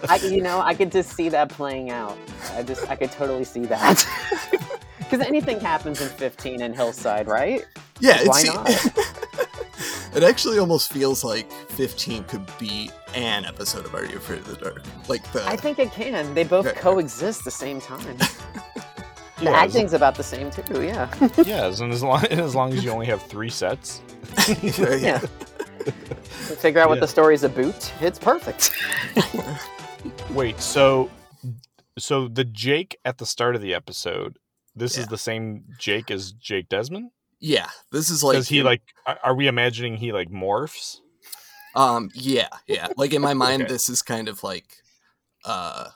[0.10, 2.18] I, you know, I could just see that playing out.
[2.54, 4.06] I just, I could totally see that.
[5.00, 7.66] Because anything happens in 15 in Hillside, right?
[8.00, 10.16] Yeah, Why it's, not?
[10.16, 14.46] it actually almost feels like 15 could be an episode of Are You Afraid of
[14.46, 14.84] the Dark?
[15.08, 16.32] Like the I think it can.
[16.36, 16.80] They both Okay.
[16.80, 18.18] coexist the same time.
[18.18, 18.30] The
[19.42, 20.84] Yeah, as- acting's about the same too.
[20.84, 21.10] Yeah.
[21.44, 24.02] yeah, and as long as long as you only have three sets.
[24.62, 25.22] yeah, yeah.
[26.60, 27.02] Figure out what Yeah.
[27.02, 27.92] the story's about.
[28.02, 28.72] It's perfect.
[30.32, 31.10] Wait, so
[31.98, 34.38] so the Jake at the start of the episode,
[34.76, 37.12] this is the same Jake as Jake Desmond?
[37.40, 40.98] Yeah, this is like Does he like are are we imagining he like morphs?
[41.76, 42.88] Um, yeah, yeah.
[42.98, 43.72] Like in my mind, Okay.
[43.74, 44.66] this is kind of like,
[45.46, 45.90] uh,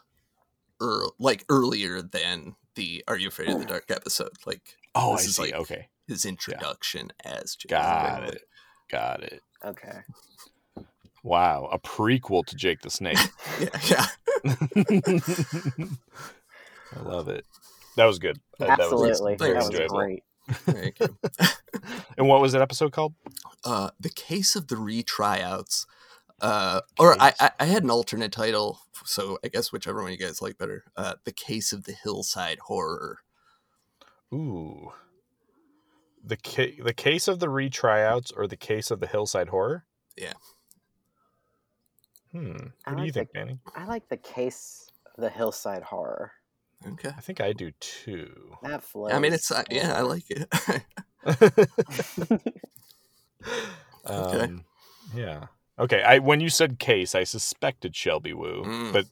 [0.82, 4.32] er, like earlier than the "Are You Afraid of the Dark" episode.
[4.46, 4.62] Like,
[4.96, 5.42] Oh, this I is see.
[5.42, 5.88] like okay.
[6.08, 7.70] his introduction as Jake.
[7.72, 8.44] Got it.
[8.92, 9.42] Got it.
[9.64, 10.00] Okay.
[11.24, 13.18] Wow, a prequel to Jake the Snake.
[13.60, 14.06] Yeah, yeah.
[16.96, 17.46] I love it.
[17.96, 18.40] That was good.
[18.60, 19.36] That- that was Absolutely.
[19.36, 20.24] very That was great.
[20.52, 21.18] Thank you.
[22.18, 23.14] And what was that episode called?
[23.64, 25.88] Uh, the case of the retryouts.
[26.42, 30.18] Uh, or I, I I had an alternate title, so I guess whichever one you
[30.18, 30.84] guys like better.
[30.98, 33.20] Uh, the Case of the Hillside Horror.
[34.34, 34.92] Ooh.
[36.26, 39.86] The ca- the case of the retryouts or the case of the hillside horror?
[40.16, 40.34] Yeah.
[42.32, 42.56] Hmm.
[42.86, 43.60] I What do you like think, Danny?
[43.76, 46.32] I like the case of the hillside horror.
[46.88, 47.10] Okay.
[47.10, 48.58] I think I do too.
[48.64, 49.12] That flows.
[49.14, 50.50] I mean, it's uh, yeah, I like it.
[54.06, 54.40] Okay.
[54.42, 54.66] Um,
[55.16, 55.46] yeah.
[55.80, 56.02] Okay.
[56.04, 58.94] I when you said case, I suspected Shelby Woo, Mm.
[58.94, 59.06] but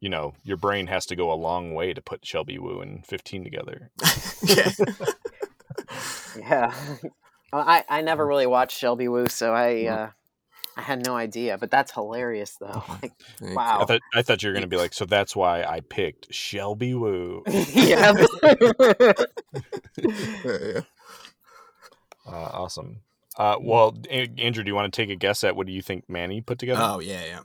[0.00, 3.04] you know, your brain has to go a long way to put Shelby Woo and
[3.06, 3.90] 15 together.
[4.42, 4.70] yeah.
[6.38, 6.74] yeah.
[7.52, 10.10] Well, I I never really watched Shelby Woo, so I uh,
[10.76, 11.56] I had no idea.
[11.56, 12.82] But that's hilarious, though.
[13.00, 13.78] Like, wow.
[13.80, 16.92] I thought I thought you were gonna be like, so that's why I picked Shelby
[16.94, 17.44] Woo.
[17.48, 18.12] yeah.
[19.96, 20.80] Yeah, yeah.
[22.26, 23.02] Uh, awesome.
[23.38, 26.08] Uh, well, Andrew, do you want to take a guess at what do you think
[26.08, 26.80] Manny put together?
[26.82, 27.40] Oh yeah, yeah.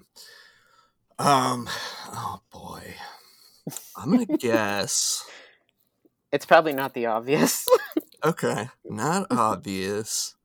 [1.20, 1.70] Um.
[2.12, 2.96] Oh boy.
[3.96, 5.24] I'm gonna guess.
[6.32, 7.68] it's probably not the obvious.
[8.24, 10.36] Okay, not obvious.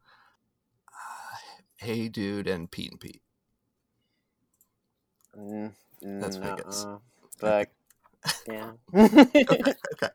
[0.89, 1.37] Uh,
[1.79, 3.23] hey, dude, and Pete and Pete.
[5.37, 5.73] Mm,
[6.21, 6.87] That's my guess.
[7.41, 7.71] But
[8.49, 8.73] yeah,
[9.51, 10.09] Okay, okay.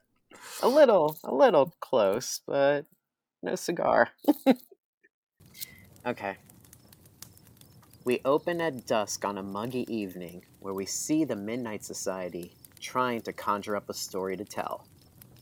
[0.61, 2.85] a little, a little close, but
[3.41, 4.09] no cigar.
[6.05, 6.37] okay.
[8.03, 13.21] We open at dusk on a muggy evening where we see the Midnight Society trying
[13.23, 14.87] to conjure up a story to tell.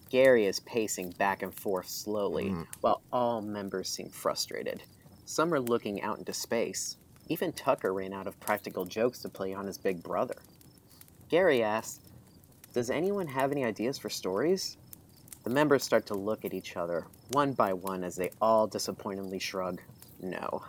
[0.10, 2.67] Gary is pacing back and forth slowly, Mm.
[2.82, 4.82] while all members seem frustrated.
[5.26, 6.98] Some are looking out into space.
[7.28, 10.36] Even Tucker ran out of practical jokes to play on his big brother.
[11.30, 12.00] Gary asks,
[12.74, 14.78] Does anyone have any ideas for stories?
[15.43, 19.39] The members start to look at each other, one by one, as they all disappointedly
[19.39, 19.80] shrug,
[20.19, 20.63] No.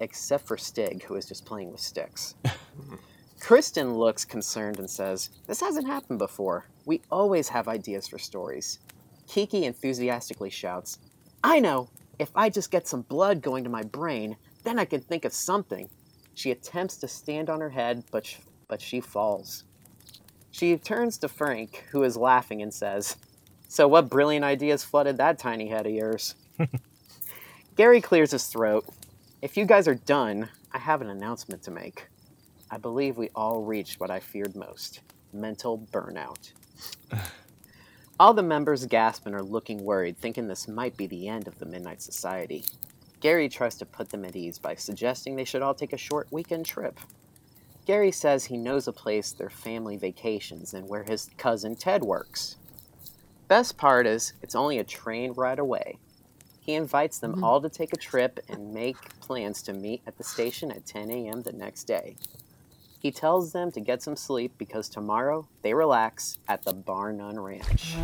[0.00, 2.34] Except for Stig, who is just playing with sticks.
[3.40, 6.66] Kristen looks concerned and says, This hasn't happened before.
[6.86, 8.78] We always have ideas for stories.
[9.26, 11.00] Kiki enthusiastically shouts,
[11.42, 11.90] I know!
[12.18, 15.34] If I just get some blood going to my brain, then I can think of
[15.34, 15.90] something.
[16.34, 19.64] She attempts to stand on her head, but, sh- but she falls.
[20.52, 23.16] She turns to Frank, who is laughing, and says,
[23.68, 26.36] So, what brilliant ideas flooded that tiny head of yours?
[27.76, 28.86] Gary clears his throat.
[29.42, 32.06] If you guys are done, I have an announcement to make.
[32.70, 35.00] I believe we all reached what I feared most
[35.32, 36.52] mental burnout.
[38.20, 41.58] all the members gasp and are looking worried, thinking this might be the end of
[41.58, 42.64] the Midnight Society.
[43.20, 46.28] Gary tries to put them at ease by suggesting they should all take a short
[46.30, 46.98] weekend trip.
[47.86, 52.56] Gary says he knows a place their family vacations and where his cousin Ted works.
[53.48, 55.98] Best part is, it's only a train ride away.
[56.60, 57.44] He invites them mm-hmm.
[57.44, 61.10] all to take a trip and make plans to meet at the station at 10
[61.12, 61.42] a.m.
[61.42, 62.16] the next day.
[63.06, 67.38] He tells them to get some sleep because tomorrow they relax at the Bar None
[67.38, 67.94] Ranch.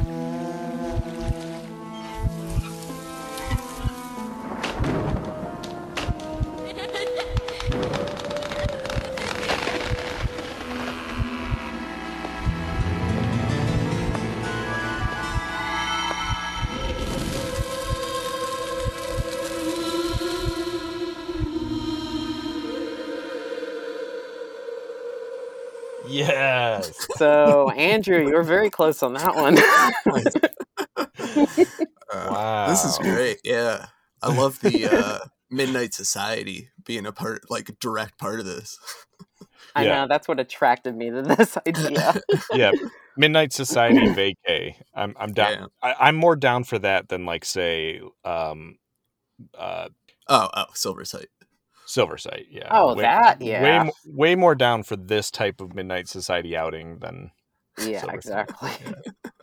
[26.82, 27.06] Yes.
[27.16, 29.58] So, Andrew, you're very close on that one.
[30.96, 31.46] Uh,
[32.30, 32.68] wow.
[32.68, 33.40] This is great.
[33.44, 33.86] Yeah,
[34.22, 35.18] I love the uh,
[35.50, 38.78] Midnight Society being a part, like a direct part of this.
[39.74, 40.02] I Yeah.
[40.02, 42.20] know, that's what attracted me to this idea.
[42.52, 42.72] yeah.
[43.16, 44.74] Midnight Society vacay.
[44.94, 45.52] I'm I'm down.
[45.52, 45.66] Yeah.
[45.82, 48.76] I, I'm more down for that than like say um
[49.56, 49.88] uh
[50.28, 51.26] Oh, oh, Silver Sight.
[51.92, 52.46] Silver Sight.
[52.50, 52.68] Yeah.
[52.70, 53.82] Oh, way, that, Way yeah.
[53.84, 57.30] mo- way more down for this type of Midnight Society outing than
[57.84, 58.70] Yeah, exactly.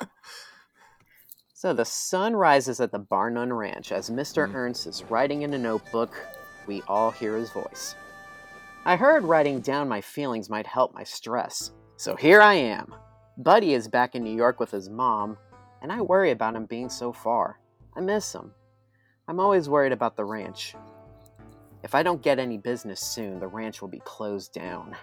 [1.54, 4.50] so the sun rises at the Bar None Ranch as Mr.
[4.50, 4.56] Mm.
[4.56, 6.16] Ernst is writing in a notebook.
[6.68, 7.96] We all hear his voice.
[8.86, 12.96] I heard writing down my feelings might help my stress, so here I am.
[13.38, 15.38] Buddy is back in New York with his mom,
[15.82, 17.60] and I worry about him being so far.
[17.96, 18.52] I miss him.
[19.28, 20.76] I'm always worried about the ranch.
[21.84, 24.96] If I don't get any business soon, the ranch will be closed down.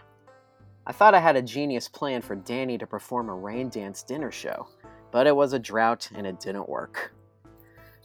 [0.86, 4.30] I thought I had a genius plan for Danny to perform a rain dance dinner
[4.30, 4.68] show,
[5.10, 7.12] but it was a drought and it didn't work.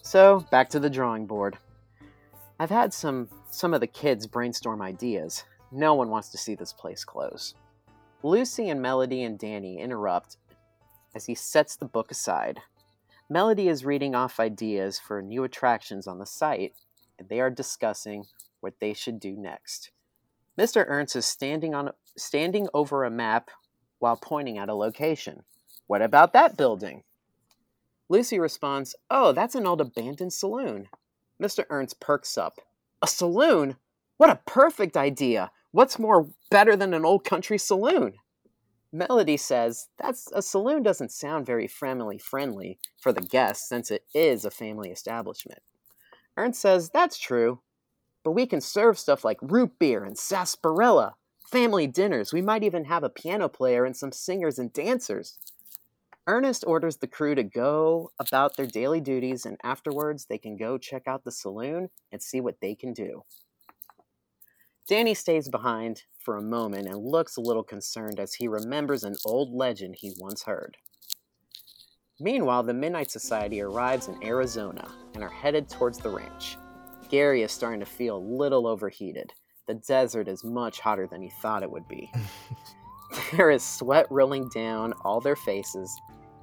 [0.01, 1.57] So, back to the drawing board.
[2.59, 5.43] I've had some some of the kids brainstorm ideas.
[5.71, 7.53] No one wants to see this place close.
[8.23, 10.37] Lucy and Melody and Danny interrupt
[11.13, 12.61] as he sets the book aside.
[13.29, 16.73] Melody is reading off ideas for new attractions on the site,
[17.17, 18.25] and they are discussing
[18.61, 19.91] what they should do next.
[20.57, 20.85] Mr.
[20.87, 23.51] Ernst is standing on standing over a map
[23.99, 25.43] while pointing at a location.
[25.87, 27.03] What about that building?
[28.09, 30.89] Lucy responds, "Oh, that's an old abandoned saloon."
[31.41, 31.65] Mr.
[31.69, 32.59] Ernst perks up.
[33.01, 33.77] A saloon?
[34.17, 35.51] What a perfect idea!
[35.71, 38.13] What's more better than an old country saloon?
[38.91, 44.05] Melody says, That's a saloon doesn't sound very family friendly for the guests since it
[44.13, 45.61] is a family establishment.
[46.35, 47.61] Ernst says, That's true,
[48.23, 51.15] but we can serve stuff like root beer and sarsaparilla,
[51.51, 52.33] family dinners.
[52.33, 55.37] We might even have a piano player and some singers and dancers.
[56.27, 60.77] Ernst orders the crew to go about their daily duties, and afterwards they can go
[60.77, 63.23] check out the saloon and see what they can do.
[64.87, 69.15] Danny stays behind for a moment and looks a little concerned as he remembers an
[69.25, 70.77] old legend he once heard.
[72.19, 76.57] Meanwhile, the Midnight Society arrives in Arizona and are headed towards the ranch.
[77.11, 79.33] Gary is starting to feel a little overheated.
[79.67, 82.09] The desert is much hotter than he thought it would be.
[83.33, 85.93] there is sweat rolling down all their faces,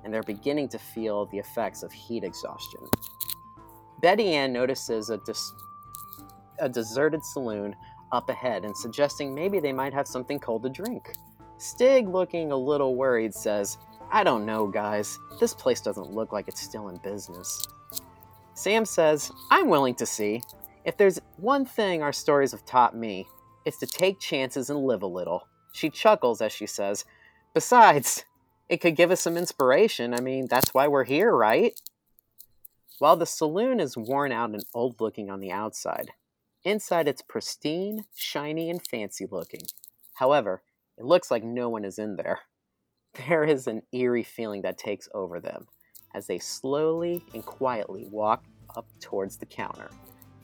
[0.05, 2.81] and they're beginning to feel the effects of heat exhaustion.
[4.03, 5.55] Betty Ann notices a, dis-
[6.59, 7.75] a deserted saloon
[8.13, 11.13] up ahead and suggesting maybe they might have something cold to drink.
[11.57, 13.79] Stig, looking a little worried, says,
[14.13, 15.19] I don't know, guys.
[15.41, 17.67] This place doesn't look like it's still in business.
[18.59, 20.43] Sam says, I'm willing to see.
[20.85, 23.29] If there's one thing our stories have taught me,
[23.65, 25.47] it's to take chances and live a little.
[25.73, 27.05] She chuckles as she says,
[27.55, 28.25] Besides,
[28.69, 30.13] it could give us some inspiration.
[30.13, 31.81] I mean, that's why we're here, right?
[32.99, 36.11] While the saloon is worn out and old looking on the outside,
[36.65, 39.63] Inside, it's pristine, shiny, and fancy looking.
[40.15, 40.63] However,
[40.97, 42.41] it looks like no one is in there.
[43.29, 45.69] There is an eerie feeling that takes over them
[46.15, 48.45] as they slowly and quietly walk
[48.77, 49.91] up towards the counter.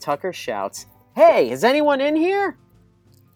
[0.00, 2.57] Tucker shouts, Hey, is anyone in here?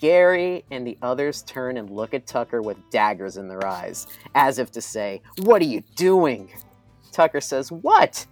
[0.01, 4.59] Gary and the others turn and look at Tucker with daggers in their eyes, as
[4.59, 6.51] if to say, What are you doing?
[7.13, 8.27] Tucker says, What?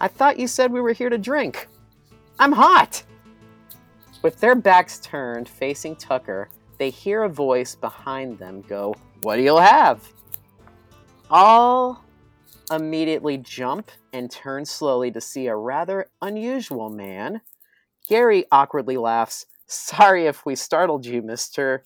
[0.00, 1.68] I thought you said we were here to drink.
[2.38, 3.02] I'm hot.
[4.22, 9.42] With their backs turned, facing Tucker, they hear a voice behind them go, What do
[9.42, 10.08] you have?
[11.30, 12.04] All
[12.70, 17.40] immediately jump and turn slowly to see a rather unusual man.
[18.08, 21.84] Gary awkwardly laughs, Sorry if we startled you, mister.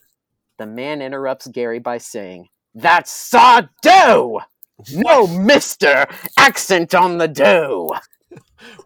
[0.56, 4.40] The man interrupts Gary by saying, That's saw dough!
[4.94, 6.06] No, mister!
[6.38, 7.90] Accent on the dough!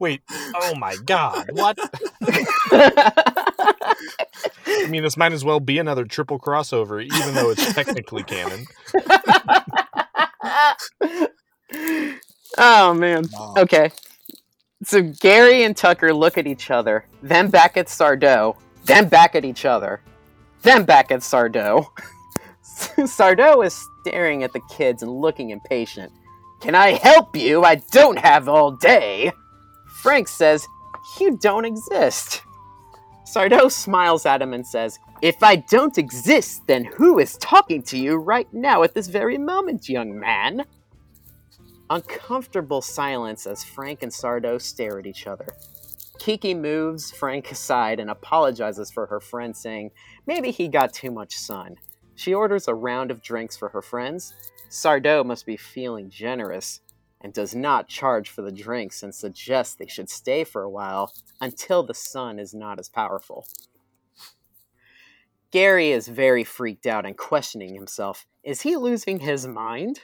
[0.00, 1.78] Wait, oh my god, what?
[4.66, 8.64] I mean, this might as well be another triple crossover, even though it's technically canon.
[12.58, 13.24] oh man.
[13.56, 13.90] Okay.
[14.84, 19.44] So Gary and Tucker look at each other, then back at Sardo, then back at
[19.44, 20.02] each other,
[20.62, 21.86] then back at Sardo.
[22.98, 26.12] Sardo is staring at the kids and looking impatient.
[26.60, 27.64] Can I help you?
[27.64, 29.32] I don't have all day.
[30.02, 30.66] Frank says,
[31.18, 32.42] You don't exist.
[33.26, 37.98] Sardo smiles at him and says, If I don't exist, then who is talking to
[37.98, 40.64] you right now at this very moment, young man?
[41.88, 45.46] Uncomfortable silence as Frank and Sardo stare at each other.
[46.18, 49.92] Kiki moves Frank aside and apologizes for her friend, saying
[50.26, 51.76] maybe he got too much sun.
[52.16, 54.34] She orders a round of drinks for her friends.
[54.68, 56.80] Sardo must be feeling generous
[57.20, 61.12] and does not charge for the drinks and suggests they should stay for a while
[61.40, 63.46] until the sun is not as powerful.
[65.52, 68.26] Gary is very freaked out and questioning himself.
[68.42, 70.00] Is he losing his mind?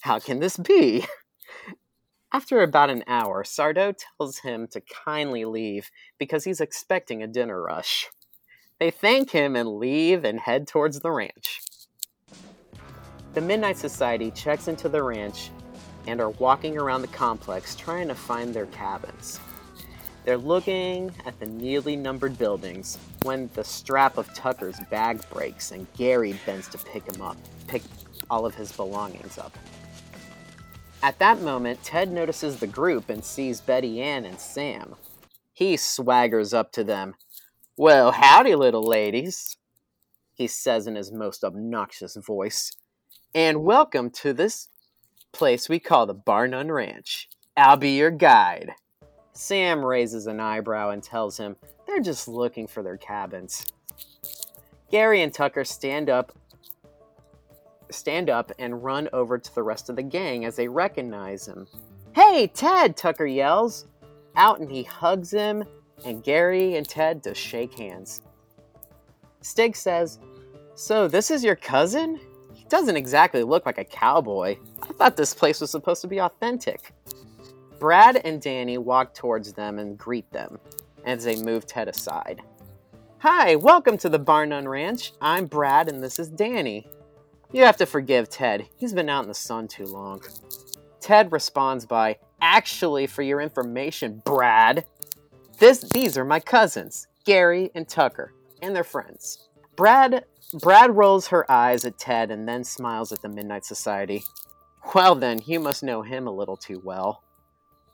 [0.00, 1.04] How can this be?
[2.36, 7.62] After about an hour, Sardo tells him to kindly leave because he's expecting a dinner
[7.62, 8.10] rush.
[8.78, 11.62] They thank him and leave and head towards the ranch.
[13.32, 15.48] The Midnight Society checks into the ranch
[16.06, 19.40] and are walking around the complex trying to find their cabins.
[20.26, 25.86] They're looking at the neatly numbered buildings when the strap of Tucker's bag breaks and
[25.96, 27.80] Gary bends to pick him up, pick
[28.28, 29.56] all of his belongings up.
[31.02, 34.96] At that moment, Ted notices the group and sees Betty Ann and Sam.
[35.52, 37.14] He swaggers up to them.
[37.76, 39.56] Well, howdy, little ladies,
[40.34, 42.72] he says in his most obnoxious voice,
[43.34, 44.68] and welcome to this
[45.32, 47.28] place we call the Bar None Ranch.
[47.56, 48.72] I'll be your guide.
[49.32, 53.66] Sam raises an eyebrow and tells him they're just looking for their cabins.
[54.90, 56.32] Gary and Tucker stand up
[57.90, 61.66] stand up and run over to the rest of the gang as they recognize him.
[62.14, 62.96] Hey, Ted!
[62.96, 63.86] Tucker yells.
[64.36, 65.64] Out and he hugs him,
[66.04, 68.22] and Gary and Ted just shake hands.
[69.40, 70.18] Stig says,
[70.74, 72.20] So, this is your cousin?
[72.52, 74.56] He doesn't exactly look like a cowboy.
[74.82, 76.92] I thought this place was supposed to be authentic.
[77.78, 80.58] Brad and Danny walk towards them and greet them
[81.04, 82.42] as they move Ted aside.
[83.18, 85.12] Hi, welcome to the Bar None Ranch.
[85.20, 86.86] I'm Brad and this is Danny.
[87.52, 88.68] You have to forgive Ted.
[88.76, 90.20] He's been out in the sun too long.
[91.00, 94.84] Ted responds by, Actually, for your information, Brad,
[95.58, 99.48] this, these are my cousins, Gary and Tucker, and their friends.
[99.76, 100.24] Brad,
[100.60, 104.24] Brad rolls her eyes at Ted and then smiles at the Midnight Society.
[104.94, 107.22] Well, then, you must know him a little too well.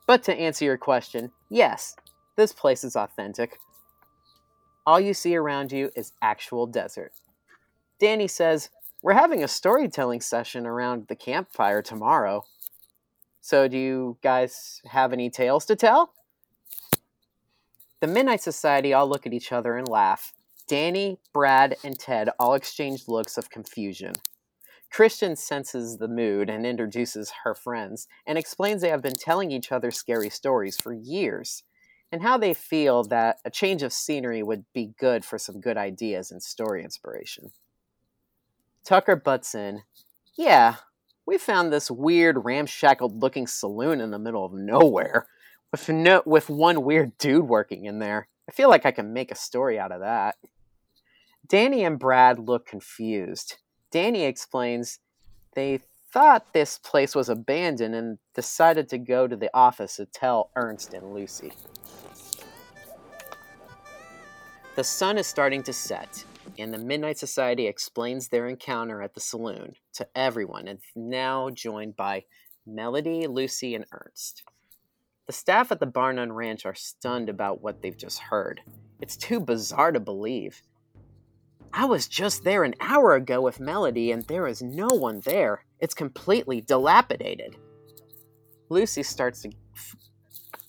[0.07, 1.97] But to answer your question, yes,
[2.37, 3.59] this place is authentic.
[4.85, 7.13] All you see around you is actual desert.
[8.01, 8.71] Danny says,
[9.03, 12.45] We're having a storytelling session around the campfire tomorrow.
[13.41, 16.13] So, do you guys have any tales to tell?
[17.99, 20.33] The Midnight Society all look at each other and laugh.
[20.69, 24.15] Danny, Brad, and Ted all exchange looks of confusion.
[24.89, 29.73] Kristen senses the mood and introduces her friends and explains they have been telling each
[29.73, 31.65] other scary stories for years
[32.13, 35.77] and how they feel that a change of scenery would be good for some good
[35.77, 37.51] ideas and story inspiration.
[38.85, 39.83] Tucker butts in,
[40.37, 40.77] Yeah,
[41.27, 45.27] we found this weird ramshackled looking saloon in the middle of nowhere
[45.71, 48.29] with no with one weird dude working in there.
[48.49, 50.37] I feel like I can make a story out of that.
[51.47, 53.57] Danny and Brad look confused.
[53.91, 54.99] Danny explains
[55.55, 55.81] they
[56.13, 60.93] thought this place was abandoned and decided to go to the office to tell Ernst
[60.93, 61.53] and Lucy.
[64.77, 66.25] The sun is starting to set,
[66.59, 71.97] and the Midnight Society explains their encounter at the saloon to everyone, and now joined
[71.97, 72.25] by
[72.67, 74.45] Melody, Lucy, and Ernst.
[75.27, 78.61] The staff at the Bar None Ranch are stunned about what they've just heard.
[79.01, 80.63] It's too bizarre to believe.
[81.73, 85.65] I was just there an hour ago with Melody, and there is no one there.
[85.81, 87.57] It's completely dilapidated.
[88.69, 89.51] Lucy starts to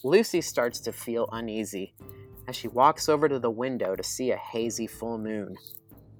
[0.03, 1.93] Lucy starts to feel uneasy
[2.47, 5.55] as she walks over to the window to see a hazy full moon.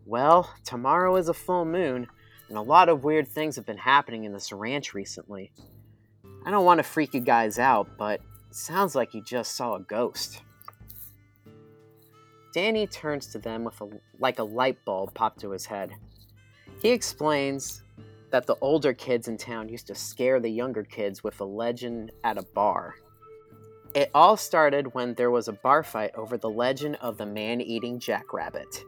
[0.06, 2.08] Well, tomorrow is a full moon,
[2.50, 5.52] and a lot of weird things have been happening in this ranch recently.
[6.46, 8.22] I don't want to freak you guys out, but
[8.52, 10.42] sounds like you just saw a ghost.
[12.54, 15.92] Danny turns to them with a, like a light bulb popped to his head.
[16.82, 17.82] He explains
[18.30, 22.12] that the older kids in town used to scare the younger kids with a legend
[22.24, 22.96] at a bar.
[23.96, 27.62] It all started when there was a bar fight over the legend of the man
[27.62, 28.84] eating jackrabbit.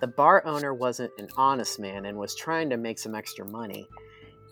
[0.00, 3.86] The bar owner wasn't an honest man and was trying to make some extra money.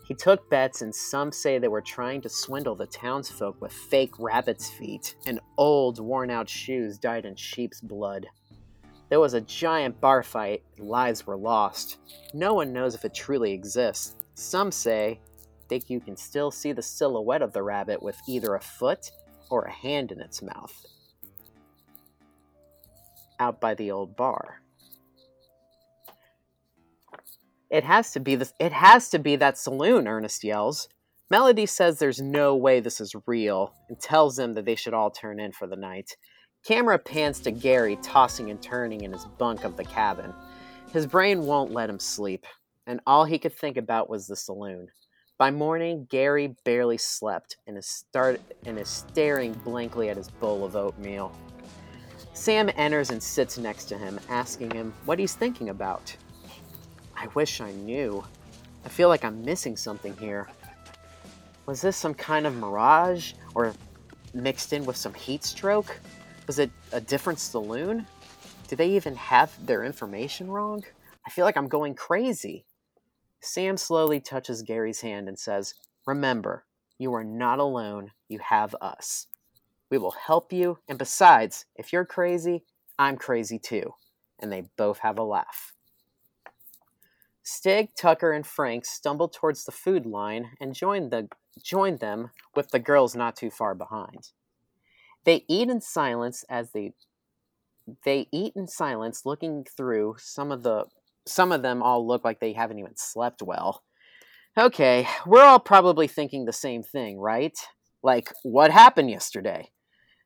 [0.06, 4.18] He took bets, and some say they were trying to swindle the townsfolk with fake
[4.18, 8.26] rabbit's feet and old, worn out shoes dyed in sheep's blood.
[9.10, 11.98] There was a giant bar fight, and lives were lost.
[12.32, 14.14] No one knows if it truly exists.
[14.34, 15.20] Some say
[15.68, 19.10] think you can still see the silhouette of the rabbit with either a foot
[19.50, 20.86] or a hand in its mouth.
[23.40, 24.62] Out by the old bar.
[27.70, 30.88] It has to be this it has to be that saloon, Ernst yells.
[31.30, 35.10] Melody says there's no way this is real and tells them that they should all
[35.10, 36.16] turn in for the night.
[36.64, 40.32] Camera pans to Gary tossing and turning in his bunk of the cabin.
[40.92, 42.46] His brain won't let him sleep,
[42.86, 44.88] and all he could think about was the saloon.
[45.38, 50.64] By morning, Gary barely slept and is, start, and is staring blankly at his bowl
[50.64, 51.32] of oatmeal.
[52.32, 56.16] Sam enters and sits next to him, asking him what he's thinking about.
[57.16, 58.24] I wish I knew.
[58.84, 60.48] I feel like I'm missing something here.
[61.66, 63.72] Was this some kind of mirage or
[64.34, 66.00] mixed in with some heat stroke?
[66.48, 68.08] Was it a different saloon?
[68.66, 70.82] Do they even have their information wrong?
[71.24, 72.64] I feel like I'm going crazy.
[73.40, 75.74] Sam slowly touches Gary's hand and says,
[76.06, 76.64] Remember,
[76.98, 78.12] you are not alone.
[78.28, 79.26] You have us.
[79.90, 80.78] We will help you.
[80.88, 82.64] And besides, if you're crazy,
[82.98, 83.94] I'm crazy too.
[84.38, 85.72] And they both have a laugh.
[87.42, 91.28] Stig, Tucker, and Frank stumble towards the food line and join, the,
[91.62, 94.32] join them with the girls not too far behind.
[95.24, 96.92] They eat in silence as they
[98.04, 100.84] they eat in silence, looking through some of the
[101.28, 103.82] some of them all look like they haven't even slept well.
[104.58, 107.56] Okay, we're all probably thinking the same thing, right?
[108.02, 109.70] Like, what happened yesterday?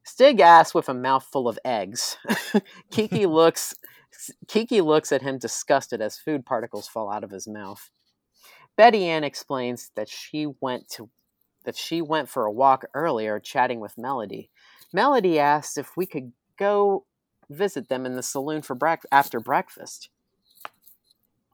[0.05, 2.17] Stig asks with a mouthful of eggs.
[2.91, 3.75] Kiki looks
[4.47, 7.91] Kiki looks at him disgusted as food particles fall out of his mouth.
[8.77, 11.11] Betty Ann explains that she went to
[11.65, 14.51] that she went for a walk earlier chatting with Melody.
[14.93, 17.05] Melody asked if we could go
[17.49, 20.09] visit them in the saloon for brec- after breakfast.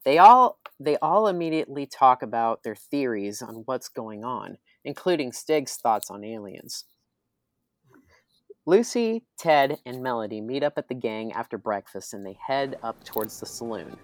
[0.08, 5.76] They all they all immediately talk about their theories on what's going on, including Stig's
[5.76, 6.84] thoughts on aliens.
[8.64, 13.04] Lucy, Ted, and Melody meet up at the gang after breakfast and they head up
[13.04, 13.98] towards the saloon.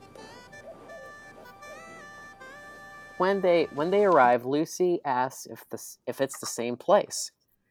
[3.17, 7.31] When they when they arrive, Lucy asks if the if it's the same place.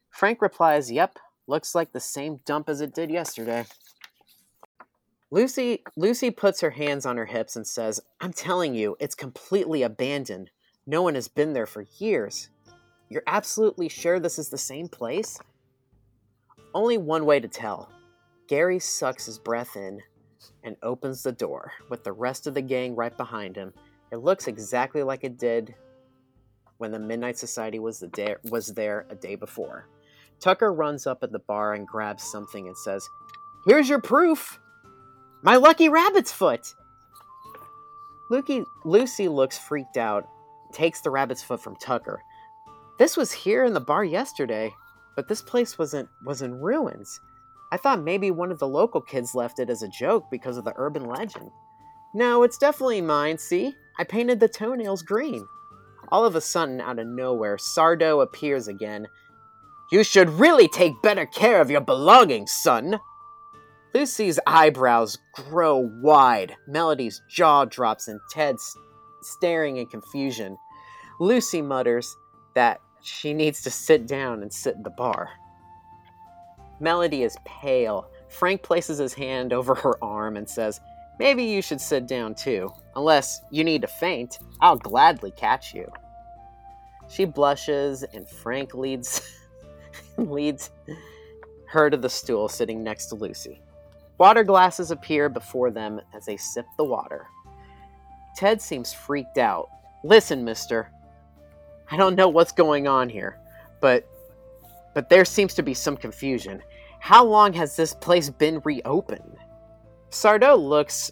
[0.09, 3.65] Frank replies, "Yep, looks like the same dump as it did yesterday."
[5.33, 9.81] Lucy Lucy puts her hands on her hips and says, "I'm telling you, it's completely
[9.81, 10.51] abandoned.
[10.85, 12.51] No one has been there for years.
[13.09, 15.39] You're absolutely sure this is the same place?"
[16.71, 17.89] Only one way to tell.
[18.45, 20.03] Gary sucks his breath in
[20.61, 23.73] and opens the door, with the rest of the gang right behind him.
[24.11, 25.73] It looks exactly like it did
[26.77, 29.87] when the Midnight Society was, the day, was there a day before.
[30.39, 33.09] Tucker runs up at the bar and grabs something and says,
[33.65, 34.59] Here's your proof!
[35.43, 36.73] My lucky rabbit's foot!
[38.29, 40.25] Lucy, Lucy looks freaked out,
[40.71, 42.23] takes the rabbit's foot from Tucker.
[42.97, 44.73] This was here in the bar yesterday,
[45.17, 47.19] but this place wasn't was in ruins.
[47.73, 50.63] I thought maybe one of the local kids left it as a joke because of
[50.63, 51.51] the urban legend.
[52.13, 53.75] No, it's definitely mine, see?
[53.99, 55.45] I painted the toenails green.
[56.07, 59.07] All of a sudden, out of nowhere, Sardo appears again.
[59.91, 63.01] You should really take better care of your belongings, son.
[63.93, 66.55] Lucy's eyebrows grow wide.
[66.67, 68.75] Melody's jaw drops and Ted's
[69.21, 70.57] staring in confusion.
[71.19, 72.15] Lucy mutters
[72.55, 75.29] that she needs to sit down and sit in the bar.
[76.79, 78.09] Melody is pale.
[78.29, 80.81] Frank places his hand over her arm and says,
[81.19, 82.71] Maybe you should sit down too.
[82.95, 85.91] Unless you need to faint, I'll gladly catch you.
[87.09, 89.21] She blushes and Frank leads
[90.17, 90.71] leads
[91.67, 93.61] her to the stool sitting next to Lucy.
[94.17, 97.27] Water glasses appear before them as they sip the water.
[98.35, 99.69] Ted seems freaked out.
[100.03, 100.91] Listen, mister.
[101.89, 103.39] I don't know what's going on here,
[103.81, 104.07] but
[104.93, 106.61] but there seems to be some confusion.
[106.99, 109.37] How long has this place been reopened?
[110.09, 111.11] Sardo looks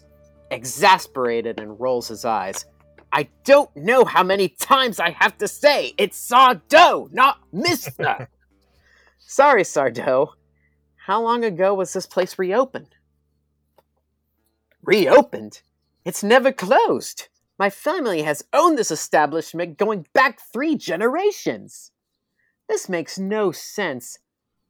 [0.50, 2.64] exasperated and rolls his eyes.
[3.12, 8.28] I don't know how many times I have to say it's Sardo, not Mister.
[9.18, 10.28] Sorry, Sardo.
[11.06, 12.94] How long ago was this place reopened?
[14.84, 15.62] Reopened?
[16.04, 17.26] It's never closed.
[17.58, 21.90] My family has owned this establishment going back three generations.
[22.68, 24.20] This makes no sense.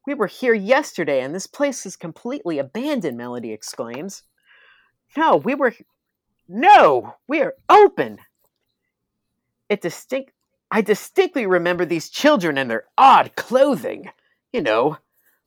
[0.07, 4.23] We were here yesterday and this place is completely abandoned, Melody exclaims.
[5.15, 5.75] No, we were.
[6.49, 8.19] No, we are open.
[9.69, 10.33] It distinct.
[10.71, 14.09] I distinctly remember these children and their odd clothing.
[14.51, 14.97] You know,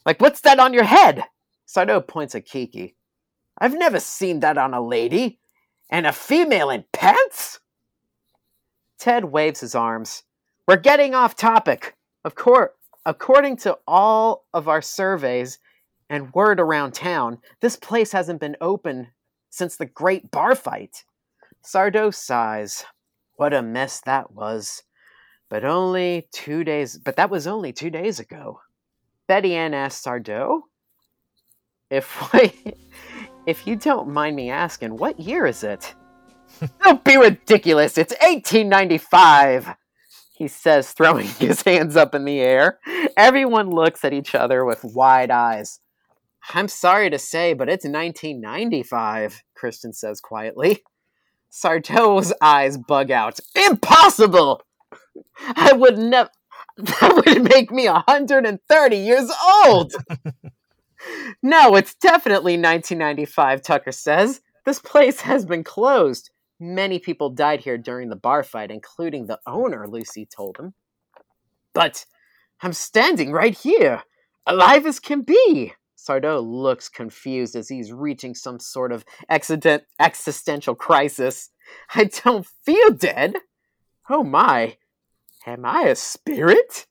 [0.05, 1.23] like what's that on your head?
[1.67, 2.95] Sardo points at Kiki.
[3.57, 5.39] I've never seen that on a lady.
[5.89, 7.59] And a female in pants?
[8.97, 10.23] Ted waves his arms.
[10.67, 11.95] We're getting off topic.
[12.23, 12.71] Of course,
[13.05, 15.59] according to all of our surveys
[16.09, 19.09] and word around town, this place hasn't been open
[19.49, 21.03] since the great bar fight.
[21.63, 22.85] Sardo sighs.
[23.35, 24.83] What a mess that was.
[25.49, 28.59] But only two days but that was only two days ago.
[29.27, 30.61] Betty Ann asks Sardo,
[31.89, 32.29] if
[33.45, 35.93] if you don't mind me asking, what year is it?
[36.83, 37.97] don't be ridiculous.
[37.97, 39.75] It's 1895
[40.35, 42.79] he says, throwing his hands up in the air.
[43.17, 45.79] Everyone looks at each other with wide eyes.
[46.53, 50.83] I'm sorry to say, but it's 1995, Kristen says quietly.
[51.49, 53.39] Sardo's eyes bug out.
[53.55, 54.61] Impossible!
[55.55, 56.29] I would never.
[56.99, 59.31] That would make me 130 years
[59.65, 59.93] old!
[61.41, 64.41] no, it's definitely 1995, Tucker says.
[64.65, 66.31] This place has been closed.
[66.59, 70.73] Many people died here during the bar fight, including the owner, Lucy told him.
[71.73, 72.05] But
[72.61, 74.03] I'm standing right here,
[74.45, 75.73] alive as can be.
[75.97, 81.49] Sardo looks confused as he's reaching some sort of accident, existential crisis.
[81.93, 83.35] I don't feel dead.
[84.09, 84.77] Oh my,
[85.45, 86.85] am I a spirit?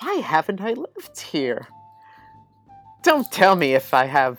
[0.00, 1.68] Why haven't I lived here?
[3.02, 4.38] Don't tell me if I have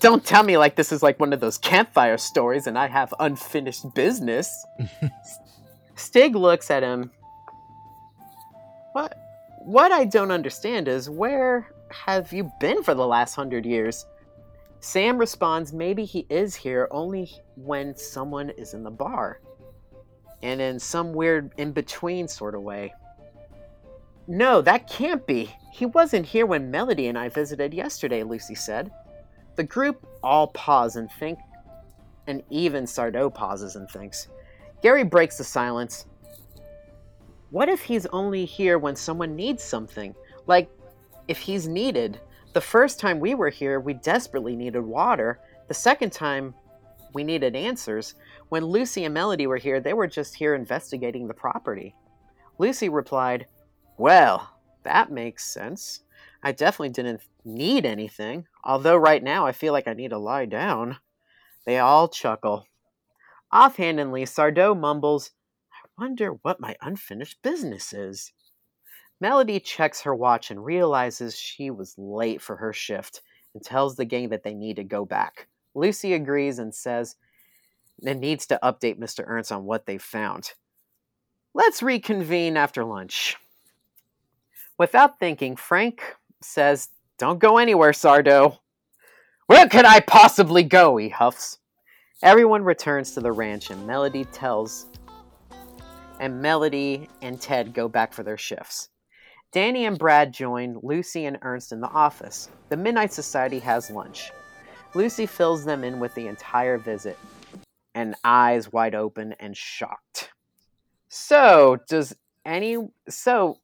[0.00, 3.14] don't tell me like this is like one of those campfire stories and I have
[3.20, 4.64] unfinished business.
[5.94, 7.10] Stig looks at him.
[8.92, 9.16] What
[9.64, 14.06] what I don't understand is where have you been for the last hundred years?
[14.80, 19.40] Sam responds, maybe he is here only when someone is in the bar.
[20.42, 22.92] And in some weird in between sort of way.
[24.26, 25.54] No, that can't be.
[25.72, 28.90] He wasn't here when Melody and I visited yesterday, Lucy said.
[29.56, 31.38] The group all pause and think,
[32.26, 34.28] and even Sardo pauses and thinks.
[34.82, 36.06] Gary breaks the silence.
[37.50, 40.14] What if he's only here when someone needs something?
[40.46, 40.70] Like,
[41.28, 42.20] if he's needed.
[42.52, 45.40] The first time we were here, we desperately needed water.
[45.68, 46.54] The second time,
[47.14, 48.14] we needed answers.
[48.52, 51.94] When Lucy and Melody were here, they were just here investigating the property.
[52.58, 53.46] Lucy replied,
[53.96, 54.46] Well,
[54.82, 56.02] that makes sense.
[56.42, 60.44] I definitely didn't need anything, although right now I feel like I need to lie
[60.44, 60.98] down.
[61.64, 62.66] They all chuckle.
[63.50, 65.30] Offhandedly, Sardo mumbles,
[65.72, 68.34] I wonder what my unfinished business is.
[69.18, 73.22] Melody checks her watch and realizes she was late for her shift
[73.54, 75.48] and tells the gang that they need to go back.
[75.74, 77.16] Lucy agrees and says
[78.02, 79.24] it needs to update Mr.
[79.26, 80.52] Ernst on what they found.
[81.54, 83.36] Let's reconvene after lunch.
[84.78, 86.02] Without thinking, Frank
[86.42, 86.88] says,
[87.18, 88.58] Don't go anywhere, Sardo.
[89.46, 90.96] Where could I possibly go?
[90.96, 91.58] he huffs.
[92.22, 94.86] Everyone returns to the ranch and Melody tells
[96.20, 98.88] and Melody and Ted go back for their shifts.
[99.50, 102.48] Danny and Brad join Lucy and Ernst in the office.
[102.68, 104.30] The Midnight Society has lunch.
[104.94, 107.18] Lucy fills them in with the entire visit,
[107.94, 110.30] and eyes wide open and shocked.
[111.08, 112.14] So, does
[112.44, 112.78] any
[113.08, 113.58] so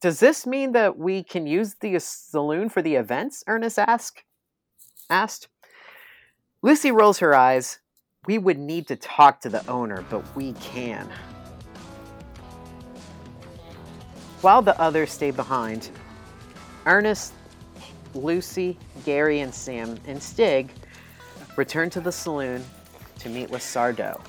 [0.00, 3.44] does this mean that we can use the saloon for the events?
[3.46, 4.22] Ernst asked.
[5.10, 5.48] Asked.
[6.62, 7.80] Lucy rolls her eyes.
[8.26, 11.06] We would need to talk to the owner, but we can.
[14.40, 15.90] While the others stay behind,
[16.86, 17.34] Ernst,
[18.14, 20.72] Lucy, Gary, and Sam and Stig
[21.56, 22.64] return to the saloon
[23.20, 24.20] to meet with Sardo.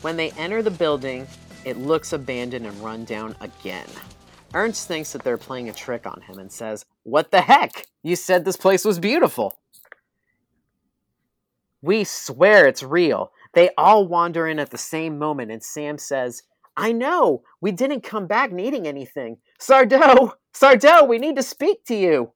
[0.00, 1.26] When they enter the building,
[1.64, 3.86] it looks abandoned and run down again.
[4.54, 7.86] Ernst thinks that they're playing a trick on him and says, What the heck?
[8.02, 9.58] You said this place was beautiful.
[11.82, 13.32] We swear it's real.
[13.52, 16.42] They all wander in at the same moment, and Sam says,
[16.76, 19.38] I know, we didn't come back needing anything.
[19.60, 22.32] Sardo, Sardo, we need to speak to you.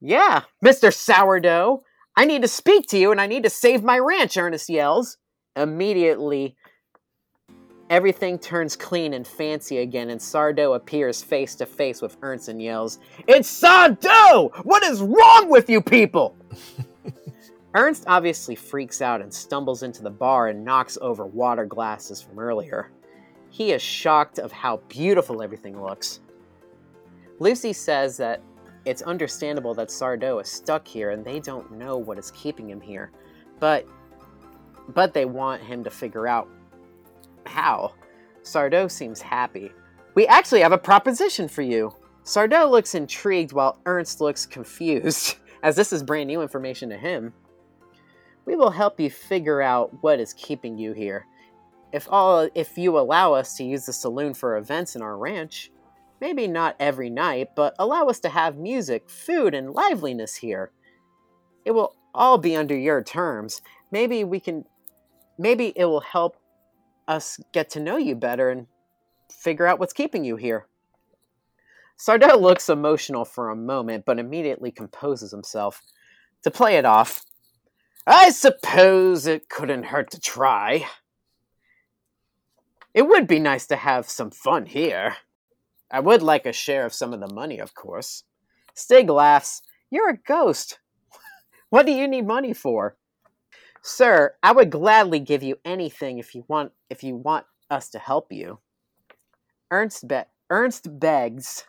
[0.00, 0.92] Yeah, Mr.
[0.92, 1.82] Sourdough,
[2.16, 5.16] I need to speak to you and I need to save my ranch, Ernst yells.
[5.56, 6.56] Immediately,
[7.90, 12.60] everything turns clean and fancy again, and Sardo appears face to face with Ernst and
[12.60, 14.64] yells, It's Sardo!
[14.64, 16.36] What is wrong with you people?
[17.74, 22.38] Ernst obviously freaks out and stumbles into the bar and knocks over water glasses from
[22.38, 22.90] earlier.
[23.50, 26.20] He is shocked of how beautiful everything looks.
[27.40, 28.40] Lucy says that
[28.84, 32.80] it's understandable that Sardo is stuck here and they don't know what is keeping him
[32.80, 33.10] here,
[33.60, 33.86] but
[34.88, 36.48] but they want him to figure out
[37.46, 37.94] how.
[38.42, 39.72] Sardo seems happy.
[40.14, 41.94] We actually have a proposition for you.
[42.24, 47.32] Sardo looks intrigued while Ernst looks confused, as this is brand new information to him.
[48.44, 51.26] We will help you figure out what is keeping you here.
[51.92, 55.70] If all if you allow us to use the saloon for events in our ranch,
[56.20, 60.70] maybe not every night, but allow us to have music, food, and liveliness here.
[61.64, 63.62] It will all be under your terms.
[63.90, 64.64] Maybe we can
[65.38, 66.36] maybe it will help
[67.08, 68.66] us get to know you better and
[69.30, 70.66] figure out what's keeping you here.
[71.98, 75.82] Sardo looks emotional for a moment, but immediately composes himself.
[76.42, 77.24] To play it off,
[78.06, 80.86] I suppose it couldn't hurt to try.
[82.92, 85.16] It would be nice to have some fun here.
[85.90, 88.24] I would like a share of some of the money, of course.
[88.74, 89.62] Stig laughs.
[89.90, 90.78] You're a ghost.
[91.70, 92.96] what do you need money for?
[93.86, 97.98] Sir, I would gladly give you anything if you want if you want us to
[97.98, 98.60] help you.
[99.70, 101.64] Ernst be- Ernst begs,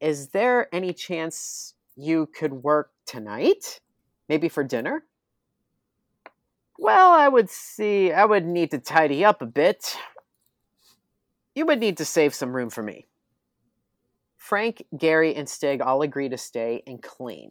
[0.00, 3.80] is there any chance you could work tonight?
[4.28, 5.04] Maybe for dinner?
[6.78, 9.96] Well, I would see I would need to tidy up a bit.
[11.56, 13.07] You would need to save some room for me.
[14.48, 17.50] Frank, Gary, and Stig all agree to stay and clean.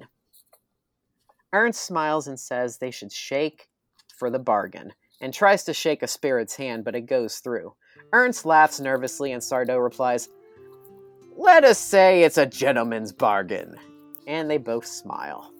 [1.53, 3.69] Ernst smiles and says they should shake
[4.17, 4.91] for the bargain,
[5.21, 7.75] and tries to shake a spirit's hand, but it goes through.
[8.13, 10.29] Ernst laughs nervously, and Sardo replies,
[11.35, 13.77] Let us say it's a gentleman's bargain.
[14.25, 15.53] And they both smile.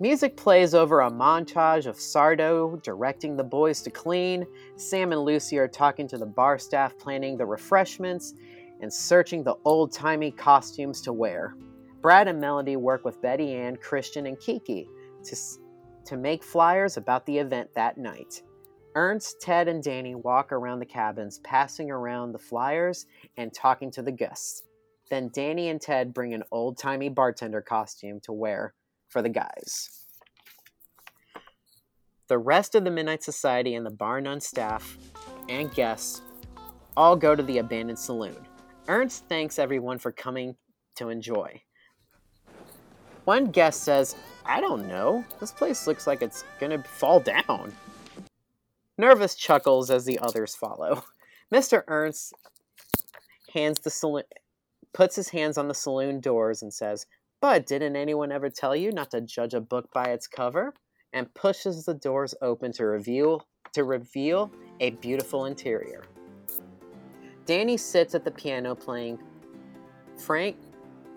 [0.00, 4.46] Music plays over a montage of Sardo directing the boys to clean.
[4.76, 8.32] Sam and Lucy are talking to the bar staff, planning the refreshments
[8.80, 11.54] and searching the old timey costumes to wear.
[12.00, 14.88] Brad and Melody work with Betty Ann, Kristen, and Kiki
[15.24, 15.36] to,
[16.06, 18.42] to make flyers about the event that night.
[18.94, 23.06] Ernst, Ted, and Danny walk around the cabins, passing around the flyers
[23.36, 24.64] and talking to the guests.
[25.10, 28.74] Then Danny and Ted bring an old timey bartender costume to wear
[29.08, 30.06] for the guys.
[32.28, 34.96] The rest of the Midnight Society and the Bar None staff
[35.48, 36.22] and guests
[36.96, 38.36] all go to the abandoned saloon.
[38.90, 40.56] Ernst thanks everyone for coming
[40.96, 41.62] to enjoy.
[43.24, 45.24] One guest says, I don't know.
[45.38, 47.72] This place looks like it's gonna fall down.
[48.98, 51.04] Nervous chuckles as the others follow.
[51.54, 51.84] Mr.
[51.86, 52.34] Ernst
[53.54, 54.24] hands the saloon,
[54.92, 57.06] puts his hands on the saloon doors and says,
[57.40, 60.74] But didn't anyone ever tell you not to judge a book by its cover?
[61.12, 66.02] And pushes the doors open to reveal to reveal a beautiful interior.
[67.50, 69.18] Danny sits at the piano playing.
[70.16, 70.56] Frank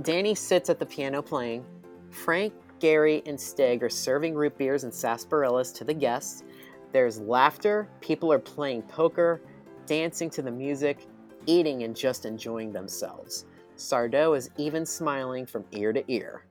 [0.01, 1.63] Danny sits at the piano playing.
[2.09, 6.43] Frank, Gary, and Stig are serving root beers and sarsaparillas to the guests.
[6.91, 9.41] There's laughter, people are playing poker,
[9.85, 11.05] dancing to the music,
[11.45, 13.45] eating and just enjoying themselves.
[13.77, 16.47] Sardo is even smiling from ear to ear.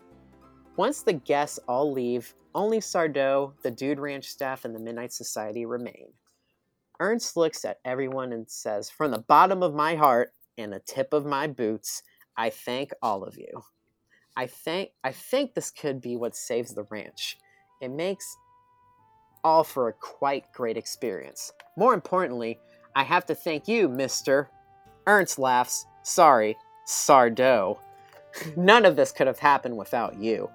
[0.77, 5.67] Once the guests all leave, only Sardo, the Dude Ranch staff, and the Midnight Society
[5.67, 6.13] remain.
[7.03, 11.13] Ernst looks at everyone and says, From the bottom of my heart and the tip
[11.13, 12.05] of my boots,
[12.37, 13.65] I thank all of you.
[14.37, 17.39] I think I think this could be what saves the ranch.
[17.81, 18.37] It makes
[19.43, 21.53] all for a quite great experience.
[21.77, 22.61] More importantly,
[22.95, 24.47] I have to thank you, Mr.
[25.09, 25.85] Ernst laughs.
[26.05, 27.79] Sorry, Sardo.
[28.57, 30.49] None of this could have happened without you.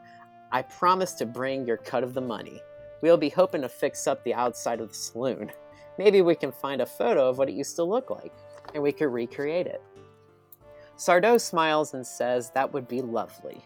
[0.54, 2.62] I promise to bring your cut of the money.
[3.02, 5.52] We'll be hoping to fix up the outside of the saloon.
[5.98, 8.34] Maybe we can find a photo of what it used to look like,
[8.74, 9.82] and we could recreate it.
[10.98, 13.64] Sardo smiles and says that would be lovely.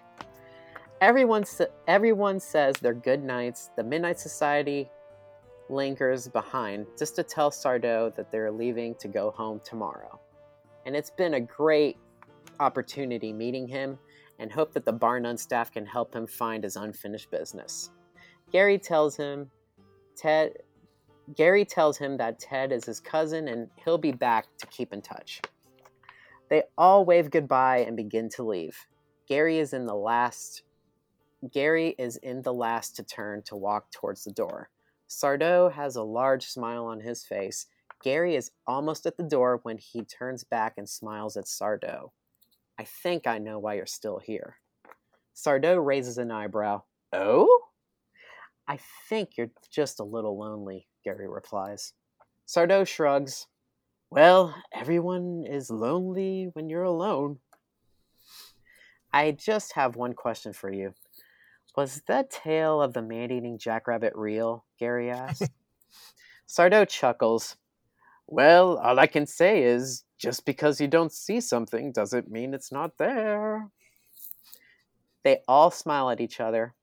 [0.99, 3.69] Everyone, sa- everyone says their good nights.
[3.75, 4.89] The Midnight Society
[5.69, 10.19] lingers behind just to tell Sardo that they're leaving to go home tomorrow.
[10.86, 11.97] And it's been a great
[12.59, 13.97] opportunity meeting him
[14.39, 17.91] and hope that the Bar None staff can help him find his unfinished business.
[18.51, 19.49] Gary tells him
[20.15, 20.57] Ted
[21.36, 25.01] Gary tells him that Ted is his cousin and he'll be back to keep in
[25.01, 25.41] touch.
[26.49, 28.88] They all wave goodbye and begin to leave.
[29.27, 30.63] Gary is in the last
[31.51, 34.69] Gary is in the last to turn to walk towards the door.
[35.09, 37.65] Sardo has a large smile on his face.
[38.03, 42.11] Gary is almost at the door when he turns back and smiles at Sardo.
[42.77, 44.57] I think I know why you're still here.
[45.36, 46.84] Sardo raises an eyebrow.
[47.11, 47.61] Oh?
[48.67, 48.77] I
[49.09, 51.93] think you're just a little lonely, Gary replies.
[52.47, 53.47] Sardo shrugs.
[54.10, 57.39] Well, everyone is lonely when you're alone.
[59.14, 60.93] I just have one question for you.
[61.76, 64.66] Was that tale of the man eating jackrabbit real?
[64.80, 65.47] Gary asks.
[66.47, 67.56] Sardo chuckles.
[68.28, 72.72] Well, all I can say is just because you don't see something doesn't mean it's
[72.72, 73.70] not there.
[75.24, 76.74] They all smile at each other.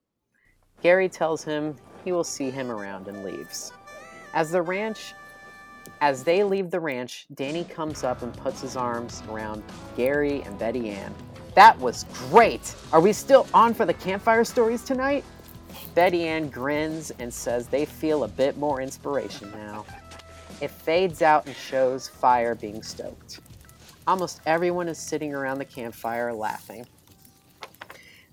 [0.83, 3.73] Gary tells him he will see him around and leaves.
[4.35, 5.15] As the ranch
[6.01, 9.63] as they leave the ranch, Danny comes up and puts his arms around
[9.97, 11.15] Gary and Betty Ann.
[11.55, 12.75] That was great!
[12.93, 15.25] Are we still on for the campfire stories tonight?
[15.95, 19.85] Betty Ann grins and says they feel a bit more inspiration now.
[20.61, 23.41] It fades out and shows fire being stoked.
[24.07, 26.87] Almost everyone is sitting around the campfire laughing.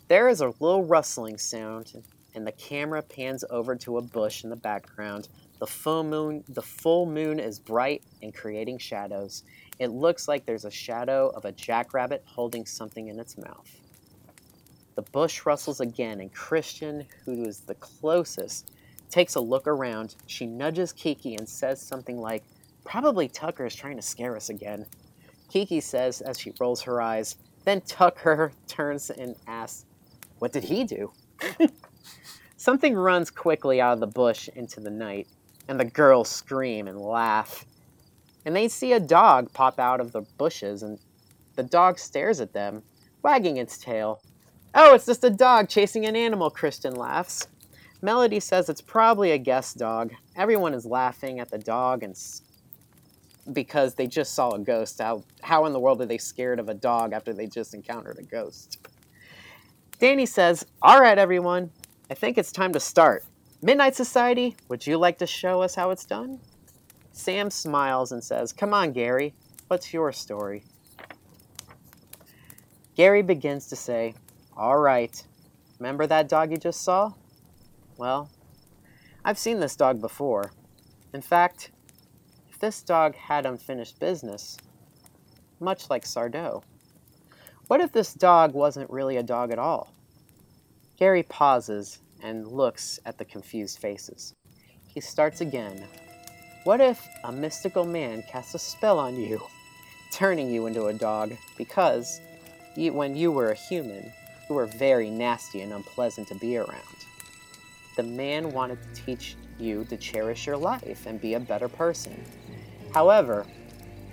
[0.08, 1.93] There is a little rustling sound,
[2.36, 5.30] and the camera pans over to a bush in the background.
[5.60, 9.43] The full moon, the full moon is bright and creating shadows.
[9.80, 13.80] It looks like there's a shadow of a jackrabbit holding something in its mouth.
[14.95, 18.72] The bush rustles again, and Kristen, who is the closest,
[19.10, 20.16] takes a look around.
[20.28, 22.43] She nudges Kiki and says something like,
[22.86, 24.86] Probably Tucker is trying to scare us again.
[25.49, 27.36] Kiki says as she rolls her eyes.
[27.66, 29.86] Then Tucker turns and asks,
[30.39, 31.12] What did he do?
[32.58, 35.28] Something runs quickly out of the bush into the night,
[35.68, 37.66] and the girls scream and laugh.
[38.45, 40.99] And they see a dog pop out of the bushes, and
[41.55, 42.84] the dog stares at them,
[43.24, 44.22] wagging its tail.
[44.74, 47.47] Oh, it's just a dog chasing an animal, Kristen laughs.
[48.01, 50.13] Melody says it's probably a guest dog.
[50.36, 52.41] Everyone is laughing at the dog and s-
[53.51, 55.01] because they just saw a ghost.
[55.01, 58.20] How, how in the world are they scared of a dog after they just encountered
[58.20, 58.78] a ghost?
[59.97, 61.72] Danny says, All right, everyone,
[62.11, 63.24] I think it's time to start.
[63.62, 66.39] Midnight Society, would you like to show us how it's done?
[67.14, 69.34] Sam smiles and says, Come on, Gary,
[69.70, 70.64] what's your story?
[72.95, 74.14] Gary begins to say,
[74.58, 75.26] All right,
[75.80, 77.14] remember that dog you just saw?
[77.97, 78.30] Well,
[79.24, 80.51] I've seen this dog before.
[81.14, 81.72] In fact,
[82.49, 84.58] if this dog had unfinished business,
[85.62, 86.62] much like Sardo,
[87.68, 89.93] what if this dog wasn't really a dog at all?
[90.97, 94.34] Gary pauses and looks at the confused faces.
[94.88, 95.86] He starts again.
[96.63, 99.39] What if a mystical man casts a spell on you,
[100.11, 102.19] turning you into a dog because
[102.76, 104.11] you, when you were a human,
[104.49, 107.05] you were very nasty and unpleasant to be around?
[107.95, 112.26] The man wanted to teach you to cherish your life and be a better person.
[112.91, 113.45] However,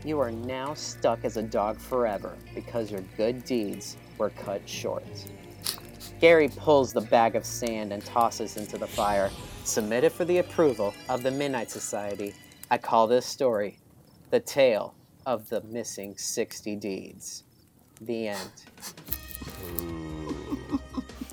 [0.04, 5.04] you are now stuck as a dog forever because your good deeds were cut short.
[6.22, 9.28] Gary pulls the bag of sand and tosses into the fire.
[9.64, 12.32] Submitted for the approval of the Midnight Society,
[12.70, 13.80] I call this story
[14.30, 14.94] The Tale
[15.26, 17.42] of the Missing 60 Deeds.
[18.02, 18.52] The end.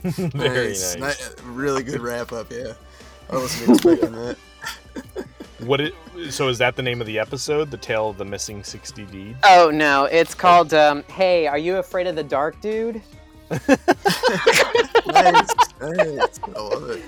[0.34, 0.96] Very nice.
[0.96, 2.74] Ni- really good wrap up, yeah.
[3.30, 4.38] I wasn't expecting that.
[5.60, 5.94] What it,
[6.30, 7.70] so is that the name of the episode?
[7.70, 9.38] The Tale of the Missing 60 Deeds?
[9.44, 13.02] Oh no, it's called um, Hey, Are You Afraid of the Dark, Dude?
[13.50, 13.68] Nice,
[15.08, 15.50] nice.
[15.82, 17.04] I love it.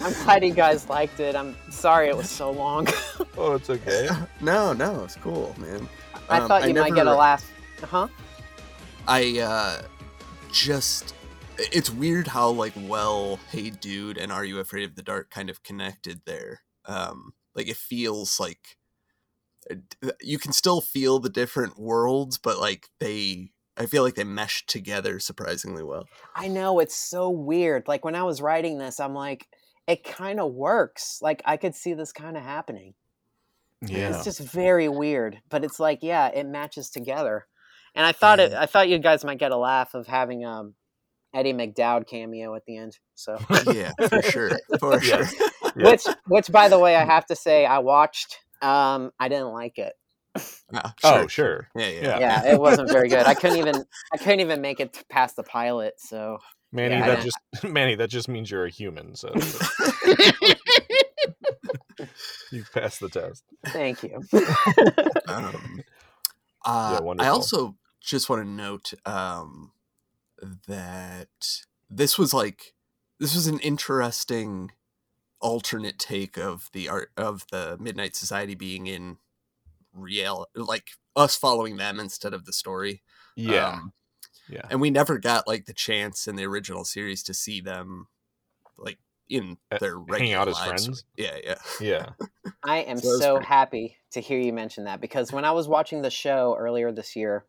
[0.00, 1.36] I'm glad you guys liked it.
[1.36, 2.86] I'm sorry it was so long.
[3.38, 4.08] Oh, it's okay.
[4.42, 5.88] No, no, it's cool, man.
[6.28, 7.50] I Um, thought you might get a never- laugh.
[7.82, 8.08] Huh?
[9.08, 9.82] I uh
[10.52, 11.14] just
[11.58, 15.48] it's weird how like well Hey Dude and Are You Afraid of the Dark kind
[15.50, 16.60] of connected there.
[16.84, 18.76] Um like it feels like
[20.20, 23.50] you can still feel the different worlds but like they
[23.82, 26.06] I feel like they mesh together surprisingly well.
[26.36, 27.88] I know it's so weird.
[27.88, 29.48] Like when I was writing this, I'm like,
[29.88, 31.18] it kind of works.
[31.20, 32.94] Like I could see this kind of happening.
[33.84, 34.10] Yeah.
[34.10, 37.48] It's just very weird, but it's like, yeah, it matches together.
[37.96, 38.52] And I thought it.
[38.52, 40.74] I thought you guys might get a laugh of having um
[41.34, 42.98] Eddie McDowd cameo at the end.
[43.16, 43.36] So,
[43.72, 44.50] yeah, for sure.
[44.78, 45.18] For sure.
[45.18, 45.34] Yes.
[45.74, 45.90] Yeah.
[45.90, 48.38] which, which, by the way, I have to say, I watched.
[48.62, 49.94] Um, I didn't like it.
[50.74, 51.68] Ah, Oh, sure.
[51.74, 52.02] Yeah, yeah.
[52.02, 52.18] Yeah.
[52.18, 53.26] Yeah, it wasn't very good.
[53.26, 53.84] I couldn't even.
[54.12, 55.94] I couldn't even make it past the pilot.
[55.98, 56.38] So,
[56.72, 59.28] Manny, Yeah, that just Manny, that just means you're a human, so
[62.50, 63.44] you passed the test.
[63.66, 64.22] thank you.
[65.28, 65.84] Um,
[66.64, 69.72] uh, I also just want to note um,
[70.66, 71.28] that
[71.90, 72.72] this was like
[73.20, 74.72] this was an interesting
[75.40, 79.18] alternate take of the art of the Midnight Society being in
[79.92, 83.02] real, like us following them instead of the story.
[83.36, 83.68] Yeah.
[83.68, 83.92] Um,
[84.48, 84.62] yeah.
[84.70, 88.08] and we never got like the chance in the original series to see them
[88.76, 90.84] like in Uh, their hang regular out as lives.
[90.84, 91.04] friends?
[91.16, 91.54] Yeah, yeah.
[91.80, 92.06] Yeah.
[92.62, 95.68] I am So so pretty- happy to hear you mention that because when I was
[95.68, 97.44] watching the show earlier this year,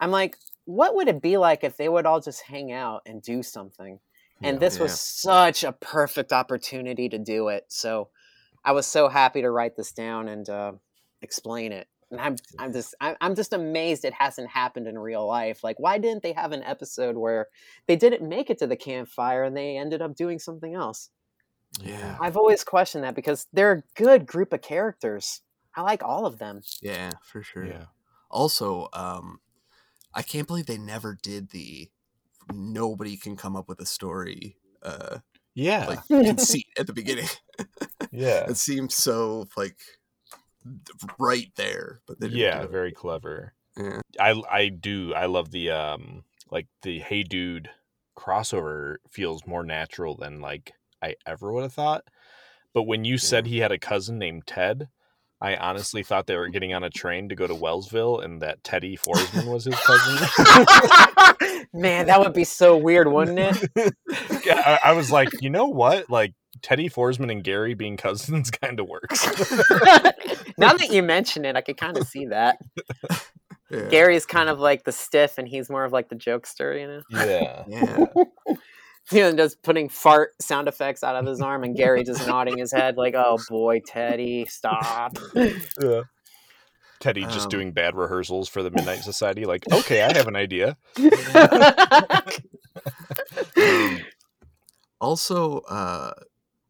[0.00, 3.22] I'm like, what would it be like if they would all just hang out and
[3.22, 4.00] do something?
[4.42, 4.60] And Yeah.
[4.60, 7.66] this was such a perfect opportunity to do it.
[7.68, 8.08] So
[8.64, 10.72] I was so happy to write this down and uh,
[11.22, 11.88] explain it.
[12.10, 15.62] And I'm, I'm just, I'm, I'm just amazed it hasn't happened in real life.
[15.62, 17.48] Like, why didn't they have an episode where
[17.86, 21.10] they didn't make it to the campfire and they ended up doing something else?
[21.82, 22.16] Yeah.
[22.18, 25.42] I've always questioned that because they're a good group of characters.
[25.76, 26.62] I like all of them.
[26.80, 27.66] Yeah, for sure.
[27.66, 27.84] Yeah.
[28.30, 29.40] Also, um,
[30.14, 31.90] I can't believe they never did the
[32.52, 35.18] nobody can come up with a story uh
[35.54, 35.86] Yeah.
[35.86, 37.28] like conceit at the beginning.
[38.10, 38.46] yeah.
[38.48, 39.76] It seems so like
[41.18, 43.54] right there, but they didn't Yeah, very clever.
[43.76, 44.00] Yeah.
[44.18, 47.70] I I do I love the um like the hey dude
[48.16, 52.04] crossover feels more natural than like I ever would have thought.
[52.74, 54.88] But when you said he had a cousin named Ted,
[55.40, 58.64] I honestly thought they were getting on a train to go to Wellsville and that
[58.64, 60.28] Teddy Forsman was his cousin.
[61.72, 63.94] Man, that would be so weird, wouldn't it?
[64.44, 66.10] yeah, I, I was like, you know what?
[66.10, 69.24] Like Teddy Forsman and Gary being cousins kind of works.
[70.58, 72.58] now that you mention it, I could kind of see that.
[73.70, 73.86] Yeah.
[73.90, 77.02] Gary's kind of like the stiff, and he's more of like the jokester, you know.
[77.10, 77.64] yeah.
[77.68, 78.06] Yeah.
[79.12, 82.56] You know, just putting fart sound effects out of his arm, and Gary just nodding
[82.56, 86.04] his head like, "Oh boy, Teddy, stop." Yeah.
[86.98, 89.44] Teddy just Um, doing bad rehearsals for the Midnight Society.
[89.44, 90.78] Like, okay, I have an idea.
[93.56, 93.98] Um,
[95.00, 96.12] also, uh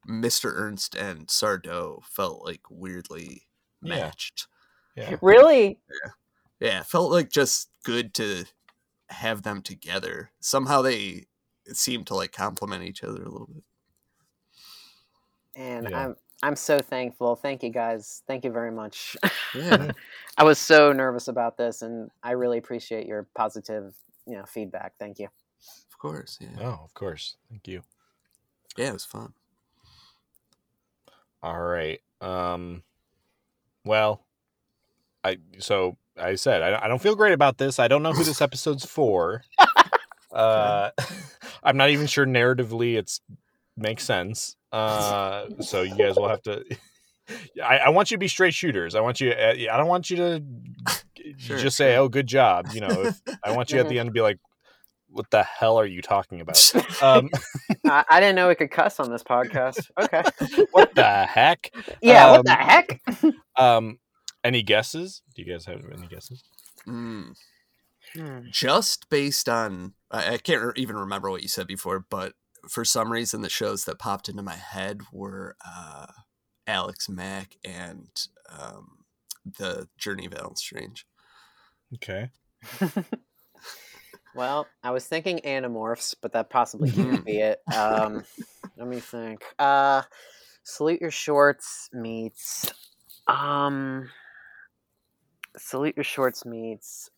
[0.08, 0.52] Mr.
[0.54, 3.42] Ernst and Sardo felt like weirdly
[3.82, 4.46] matched.
[4.96, 5.16] Yeah.
[5.20, 5.78] really?
[6.60, 8.44] Yeah, it felt like just good to
[9.10, 10.30] have them together.
[10.40, 11.26] Somehow they
[11.72, 13.62] seem to like complement each other a little bit.
[15.56, 16.06] And Yeah.
[16.06, 17.34] I'm I'm so thankful.
[17.34, 18.22] Thank you guys.
[18.28, 19.16] Thank you very much.
[19.54, 19.90] Yeah.
[20.38, 23.92] I was so nervous about this, and I really appreciate your positive,
[24.24, 24.92] you know, feedback.
[25.00, 25.26] Thank you.
[25.90, 26.38] of course.
[26.40, 26.50] Yeah.
[26.60, 27.36] Oh, of course.
[27.50, 27.82] Thank you.
[28.76, 29.32] Yeah, it was fun.
[31.42, 32.00] All right.
[32.20, 32.82] Um
[33.84, 34.24] well,
[35.24, 37.78] I so I said I, I don't feel great about this.
[37.78, 39.42] I don't know who this episode's for.
[40.30, 40.90] Uh,
[41.62, 43.20] I'm not even sure narratively it's
[43.76, 44.56] makes sense.
[44.72, 46.64] Uh, so you guys will have to.
[47.62, 48.94] I, I want you to be straight shooters.
[48.94, 49.30] I want you.
[49.30, 50.42] uh, I don't want you to
[51.36, 54.08] Sure, just say, "Oh, good job." You know, if, I want you at the end
[54.08, 54.38] to be like,
[55.08, 56.58] "What the hell are you talking about?"
[57.02, 57.30] Um,
[57.86, 59.88] I, I didn't know we could cuss on this podcast.
[60.00, 60.22] Okay.
[60.72, 61.70] what the heck?
[62.02, 62.32] Yeah.
[62.32, 63.00] what the Um, heck?
[63.56, 63.98] Um,
[64.42, 65.22] any guesses?
[65.36, 66.42] Do you guys have any guesses?
[66.86, 67.34] Mm.
[68.14, 68.38] Hmm.
[68.50, 72.32] Just based on, I, I can't re- even remember what you said before, but
[72.68, 76.06] for some reason, the shows that popped into my head were uh,
[76.66, 78.08] Alex Mack and
[78.50, 79.04] um,
[79.58, 81.06] the Journey of Allen Strange.
[81.94, 82.30] Okay.
[84.34, 87.60] Well, I was thinking Animorphs, but that possibly can't be it.
[87.74, 88.24] Um,
[88.76, 89.42] let me think.
[89.58, 90.02] Uh,
[90.62, 92.72] Salute Your Shorts meets.
[93.26, 94.08] Um,
[95.56, 97.10] Salute Your Shorts meets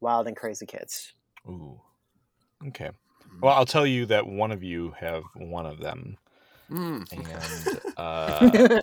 [0.00, 1.12] Wild and Crazy Kids.
[1.48, 1.80] Ooh.
[2.68, 2.90] Okay.
[3.40, 6.16] Well, I'll tell you that one of you have one of them,
[6.70, 7.06] Mm.
[7.12, 8.80] and uh,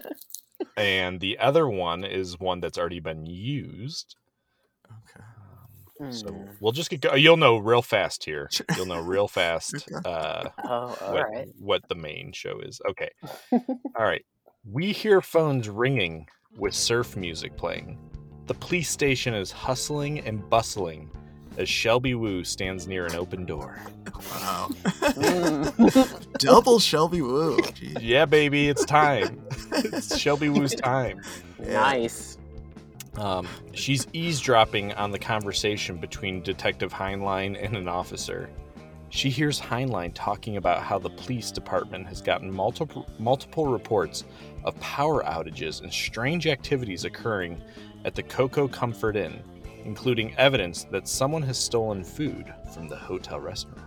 [0.77, 4.15] and the other one is one that's already been used.
[4.86, 5.23] Okay.
[6.10, 6.49] So Hmm.
[6.60, 8.49] we'll just get go- you'll know real fast here.
[8.76, 11.47] You'll know real fast uh, Oh, what, right.
[11.60, 12.82] what the main show is.
[12.89, 13.10] Okay.
[13.52, 13.60] All
[14.06, 14.26] right.
[14.70, 16.28] We hear phones ringing
[16.58, 17.97] with surf music playing.
[18.47, 21.10] The police station is hustling and bustling
[21.58, 23.80] as Shelby Woo stands near an open door.
[24.16, 24.70] Wow.
[24.72, 26.32] Mm.
[26.39, 27.60] Double Shelby Woo.
[27.74, 27.95] Gee.
[27.99, 29.41] Yeah, baby, it's time.
[29.72, 31.22] it's Shelby Woo's time.
[31.62, 31.74] Yeah.
[31.74, 32.30] nice.
[33.16, 38.49] Um, she's eavesdropping on the conversation between Detective Hineline and an officer.
[39.09, 44.24] She hears Hineline talking about how the police department has gotten multiple multiple reports
[44.64, 47.62] of power outages and strange activities occurring
[48.05, 49.43] at the Coco Comfort Inn,
[49.84, 53.82] including evidence that someone has stolen food from the hotel restaurant.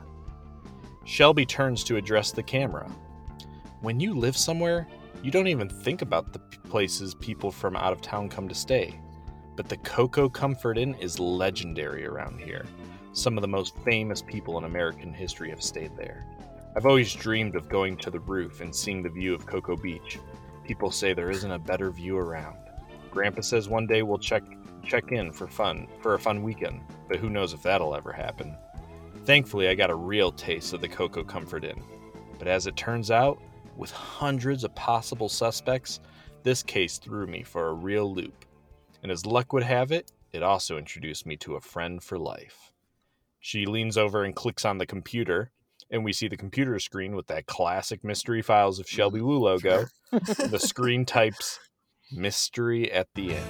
[1.06, 2.90] Shelby turns to address the camera.
[3.80, 4.86] When you live somewhere,
[5.22, 9.00] you don't even think about the places people from out of town come to stay.
[9.56, 12.66] But the Coco Comfort Inn is legendary around here.
[13.12, 16.26] Some of the most famous people in American history have stayed there.
[16.76, 20.18] I've always dreamed of going to the roof and seeing the view of Cocoa Beach.
[20.64, 22.56] People say there isn't a better view around.
[23.12, 24.42] Grandpa says one day we'll check
[24.84, 28.56] check in for fun for a fun weekend, but who knows if that'll ever happen.
[29.24, 31.82] Thankfully, I got a real taste of the Coco Comfort Inn.
[32.38, 33.40] But as it turns out,
[33.76, 36.00] with hundreds of possible suspects,
[36.42, 38.43] this case threw me for a real loop.
[39.04, 42.72] And as luck would have it, it also introduced me to a friend for life.
[43.38, 45.50] She leans over and clicks on the computer,
[45.90, 49.84] and we see the computer screen with that classic Mystery Files of Shelby Woo logo.
[50.10, 51.60] the screen types
[52.10, 53.46] Mystery at the End.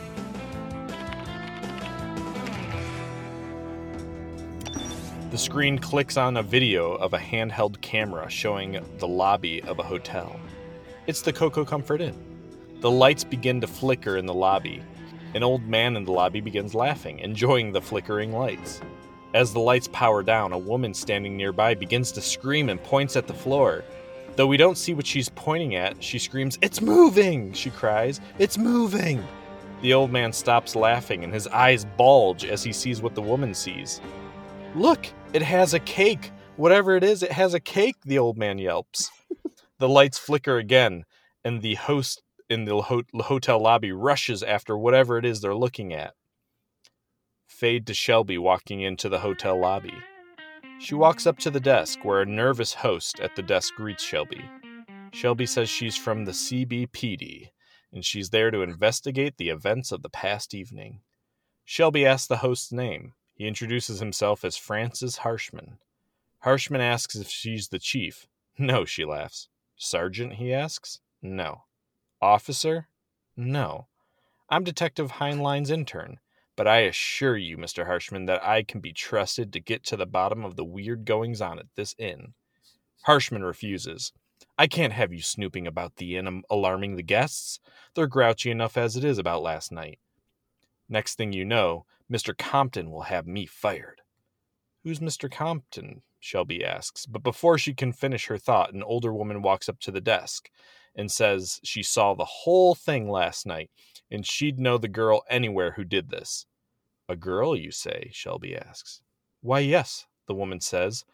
[5.31, 9.85] The screen clicks on a video of a handheld camera showing the lobby of a
[9.85, 10.35] hotel.
[11.07, 12.21] It's the Coco Comfort Inn.
[12.81, 14.83] The lights begin to flicker in the lobby.
[15.35, 18.81] An old man in the lobby begins laughing, enjoying the flickering lights.
[19.35, 23.27] As the lights power down, a woman standing nearby begins to scream and points at
[23.27, 23.85] the floor.
[24.37, 27.53] Though we don't see what she's pointing at, she screams, It's moving!
[27.53, 29.25] She cries, It's moving!
[29.83, 33.55] The old man stops laughing and his eyes bulge as he sees what the woman
[33.55, 34.01] sees.
[34.77, 36.31] Look, it has a cake!
[36.57, 39.11] Whatever it is, it has a cake, the old man yelps.
[39.81, 41.05] the lights flicker again,
[41.45, 45.93] and the host in the ho- hotel lobby rushes after whatever it is they're looking
[45.93, 46.15] at.
[47.47, 49.95] Fade to Shelby walking into the hotel lobby.
[50.79, 54.45] She walks up to the desk where a nervous host at the desk greets Shelby.
[55.13, 57.51] Shelby says she's from the CBPD
[57.93, 61.01] and she's there to investigate the events of the past evening.
[61.65, 63.15] Shelby asks the host's name.
[63.35, 65.79] He introduces himself as Francis Harshman.
[66.45, 68.27] Harshman asks if she's the chief.
[68.59, 69.49] No, she laughs.
[69.77, 71.01] Sergeant, he asks.
[71.23, 71.63] No.
[72.25, 72.89] Officer?
[73.37, 73.87] No.
[74.49, 76.21] I'm Detective Hineline's intern,
[76.57, 77.87] but I assure you, Mr.
[77.87, 81.43] Harshman, that I can be trusted to get to the bottom of the weird goings
[81.43, 82.33] on at this inn.
[83.07, 84.15] Harshman refuses.
[84.57, 87.61] I can't have you snooping about the inn, um, alarming the guests.
[87.95, 89.99] They're grouchy enough as it is about last night.
[90.89, 92.35] Next thing you know, Mr.
[92.37, 94.01] Compton will have me fired.
[94.83, 95.31] Who's Mr.
[95.31, 96.01] Compton?
[96.21, 97.05] Shelby asks.
[97.05, 100.49] But before she can finish her thought, an older woman walks up to the desk
[100.95, 103.71] and says she saw the whole thing last night
[104.11, 106.47] and she'd know the girl anywhere who did this.
[107.09, 108.11] A girl, you say?
[108.13, 109.01] Shelby asks.
[109.41, 111.05] Why, yes, the woman says.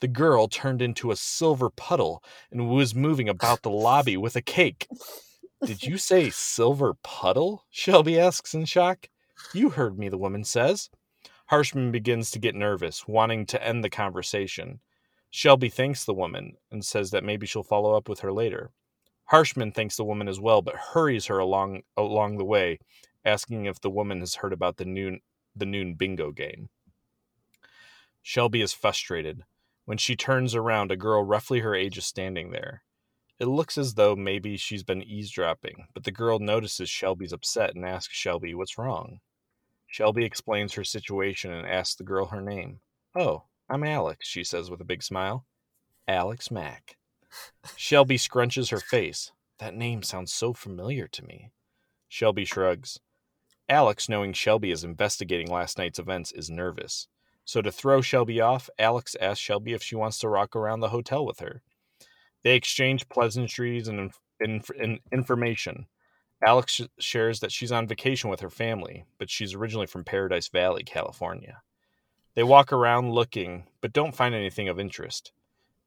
[0.00, 4.42] The girl turned into a silver puddle and was moving about the lobby with a
[4.42, 4.86] cake.
[5.64, 7.64] Did you say silver puddle?
[7.70, 9.08] Shelby asks in shock.
[9.52, 10.90] You heard me, the woman says.
[11.50, 14.80] Harshman begins to get nervous, wanting to end the conversation.
[15.30, 18.70] Shelby thanks the woman and says that maybe she'll follow up with her later.
[19.30, 22.78] Harshman thanks the woman as well, but hurries her along along the way,
[23.24, 25.20] asking if the woman has heard about the noon
[25.54, 26.68] the noon bingo game.
[28.22, 29.44] Shelby is frustrated.
[29.84, 32.82] When she turns around, a girl roughly her age is standing there.
[33.38, 37.86] It looks as though maybe she's been eavesdropping, but the girl notices Shelby's upset and
[37.86, 39.20] asks Shelby what's wrong.
[39.86, 42.80] Shelby explains her situation and asks the girl her name.
[43.14, 45.46] Oh, I'm Alex, she says with a big smile.
[46.06, 46.97] Alex Mack.
[47.76, 49.32] Shelby scrunches her face.
[49.58, 51.50] That name sounds so familiar to me.
[52.08, 53.00] Shelby shrugs.
[53.68, 57.06] Alex, knowing Shelby is investigating last night's events, is nervous.
[57.44, 60.90] So to throw Shelby off, Alex asks Shelby if she wants to rock around the
[60.90, 61.62] hotel with her.
[62.44, 65.86] They exchange pleasantries and, inf- and information.
[66.44, 70.48] Alex sh- shares that she's on vacation with her family, but she's originally from Paradise
[70.48, 71.62] Valley, California.
[72.34, 75.32] They walk around looking, but don't find anything of interest.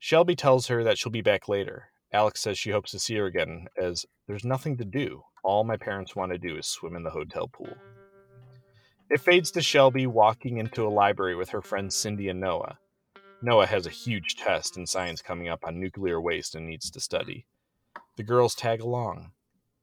[0.03, 1.91] Shelby tells her that she'll be back later.
[2.11, 5.21] Alex says she hopes to see her again, as there's nothing to do.
[5.43, 7.77] All my parents want to do is swim in the hotel pool.
[9.11, 12.79] It fades to Shelby walking into a library with her friends Cindy and Noah.
[13.43, 16.99] Noah has a huge test in science coming up on nuclear waste and needs to
[16.99, 17.45] study.
[18.15, 19.33] The girls tag along.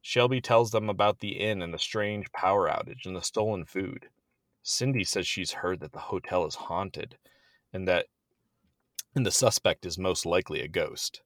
[0.02, 4.08] Shelby tells them about the inn and the strange power outage and the stolen food.
[4.64, 7.18] Cindy says she's heard that the hotel is haunted
[7.72, 8.06] and that
[9.18, 11.22] and the suspect is most likely a ghost.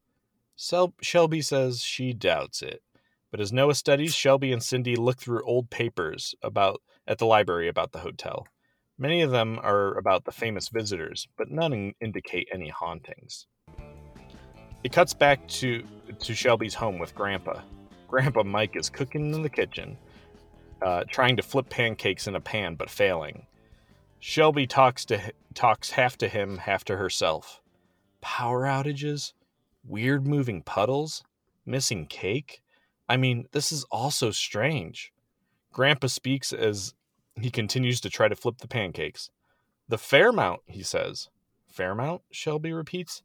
[0.57, 2.83] Sel- Shelby says she doubts it.
[3.31, 7.69] But as Noah studies, Shelby and Cindy look through old papers about at the library
[7.69, 8.47] about the hotel.
[8.97, 13.47] Many of them are about the famous visitors, but none indicate any hauntings.
[14.83, 15.85] It cuts back to,
[16.19, 17.61] to Shelby's home with Grandpa.
[18.09, 19.99] Grandpa Mike is cooking in the kitchen,
[20.81, 23.47] uh, trying to flip pancakes in a pan, but failing.
[24.19, 27.62] Shelby talks to talks half to him, half to herself.
[28.23, 29.35] Power outages,
[29.85, 31.23] weird moving puddles,
[31.67, 32.63] missing cake.
[33.09, 35.13] I mean, this is also strange.
[35.73, 36.95] Grandpa speaks as
[37.41, 39.31] he continues to try to flip the pancakes.
[39.89, 41.29] The Fairmount, he says.
[41.67, 42.23] Fairmount?
[42.31, 43.23] Shelby repeats.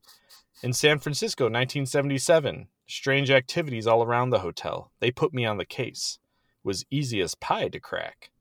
[0.63, 2.67] In San Francisco, 1977.
[2.87, 4.91] Strange activities all around the hotel.
[4.99, 6.19] They put me on the case.
[6.63, 8.31] Was easy as pie to crack.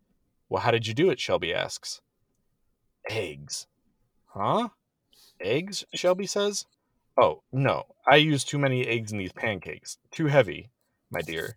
[0.48, 1.20] Well, how did you do it?
[1.20, 2.00] Shelby asks.
[3.11, 3.66] Eggs.
[4.26, 4.68] Huh?
[5.41, 5.84] Eggs?
[5.95, 6.66] Shelby says.
[7.16, 7.84] Oh, no.
[8.07, 9.99] I used too many eggs in these pancakes.
[10.11, 10.70] Too heavy,
[11.11, 11.57] my dear.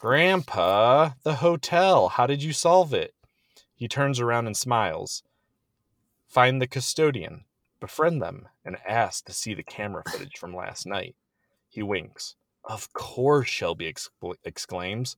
[0.00, 2.08] Grandpa, the hotel.
[2.08, 3.14] How did you solve it?
[3.74, 5.22] He turns around and smiles.
[6.28, 7.44] Find the custodian,
[7.80, 11.16] befriend them, and ask to see the camera footage from last night.
[11.68, 12.34] He winks.
[12.64, 15.16] Of course, Shelby excla- exclaims.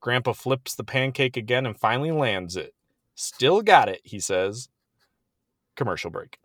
[0.00, 2.74] Grandpa flips the pancake again and finally lands it.
[3.14, 4.68] Still got it, he says.
[5.76, 6.38] Commercial break.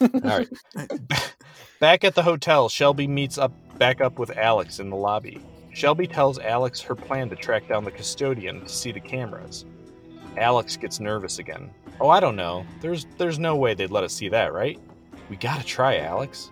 [0.00, 0.48] All right.
[1.80, 5.40] Back at the hotel, Shelby meets up back up with Alex in the lobby.
[5.72, 9.64] Shelby tells Alex her plan to track down the custodian to see the cameras.
[10.36, 11.70] Alex gets nervous again.
[12.00, 12.64] Oh, I don't know.
[12.80, 14.80] There's there's no way they'd let us see that, right?
[15.30, 16.50] We gotta try, Alex.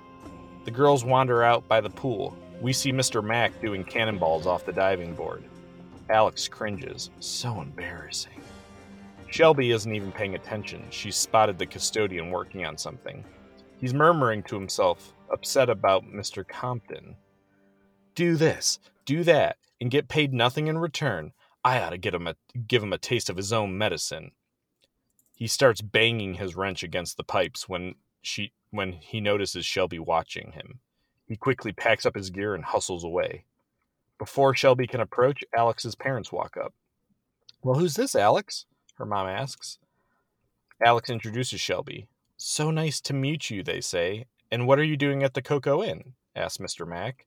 [0.64, 2.36] The girls wander out by the pool.
[2.60, 3.22] We see Mr.
[3.22, 5.44] Mack doing cannonballs off the diving board.
[6.08, 7.10] Alex cringes.
[7.20, 8.35] So embarrassing.
[9.36, 10.86] Shelby isn't even paying attention.
[10.88, 13.22] She's spotted the custodian working on something.
[13.76, 16.48] He's murmuring to himself, upset about Mr.
[16.48, 17.16] Compton.
[18.14, 21.34] Do this, do that, and get paid nothing in return.
[21.62, 22.36] I ought to get him a,
[22.66, 24.30] give him a taste of his own medicine.
[25.34, 30.52] He starts banging his wrench against the pipes when she when he notices Shelby watching
[30.52, 30.80] him.
[31.26, 33.44] He quickly packs up his gear and hustles away.
[34.16, 36.72] Before Shelby can approach, Alex's parents walk up.
[37.62, 38.64] Well, who's this, Alex?
[38.96, 39.78] Her mom asks.
[40.84, 42.08] Alex introduces Shelby.
[42.36, 44.26] So nice to meet you, they say.
[44.50, 46.14] And what are you doing at the Coco Inn?
[46.34, 46.86] asks Mr.
[46.86, 47.26] Mack.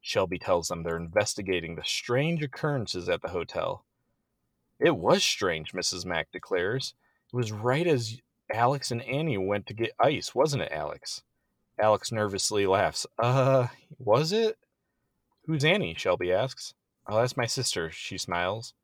[0.00, 3.84] Shelby tells them they're investigating the strange occurrences at the hotel.
[4.78, 6.06] It was strange, Mrs.
[6.06, 6.94] Mack declares.
[7.32, 8.20] It was right as
[8.52, 11.22] Alex and Annie went to get ice, wasn't it, Alex?
[11.78, 13.06] Alex nervously laughs.
[13.18, 13.68] Uh,
[13.98, 14.58] was it?
[15.46, 15.94] Who's Annie?
[15.94, 16.74] Shelby asks.
[17.06, 18.74] I'll ask my sister, she smiles.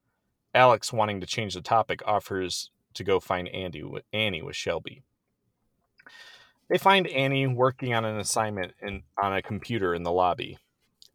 [0.55, 5.02] Alex, wanting to change the topic, offers to go find Andy Annie with Shelby.
[6.68, 10.59] They find Annie working on an assignment in, on a computer in the lobby.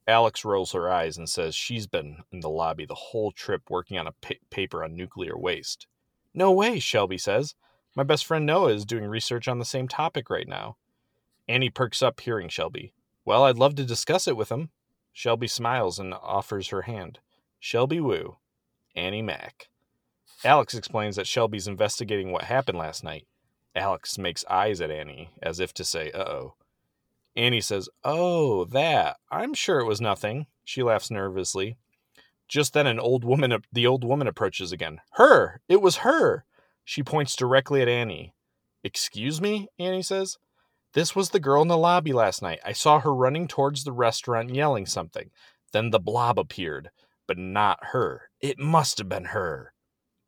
[0.08, 3.98] Alex rolls her eyes and says she's been in the lobby the whole trip working
[3.98, 5.88] on a pa- paper on nuclear waste.
[6.34, 7.56] No way, Shelby says.
[7.96, 10.78] My best friend Noah is doing research on the same topic right now.
[11.48, 12.94] Annie perks up hearing Shelby.
[13.26, 14.70] Well, I'd love to discuss it with him.
[15.12, 17.20] Shelby smiles and offers her hand.
[17.60, 18.38] Shelby Woo,
[18.96, 19.70] Annie Mack.
[20.44, 23.28] Alex explains that Shelby's investigating what happened last night.
[23.76, 26.56] Alex makes eyes at Annie as if to say, uh oh.
[27.36, 29.18] Annie says, Oh, that.
[29.32, 30.48] I'm sure it was nothing.
[30.64, 31.78] She laughs nervously.
[32.48, 35.00] Just then, an old woman, the old woman approaches again.
[35.14, 35.62] Her!
[35.70, 36.44] It was her!
[36.84, 38.34] She points directly at Annie.
[38.84, 39.70] Excuse me?
[39.80, 40.38] Annie says.
[40.94, 42.60] This was the girl in the lobby last night.
[42.66, 45.30] I saw her running towards the restaurant yelling something.
[45.72, 46.90] Then the blob appeared,
[47.32, 48.24] but not her.
[48.42, 49.72] It must have been her.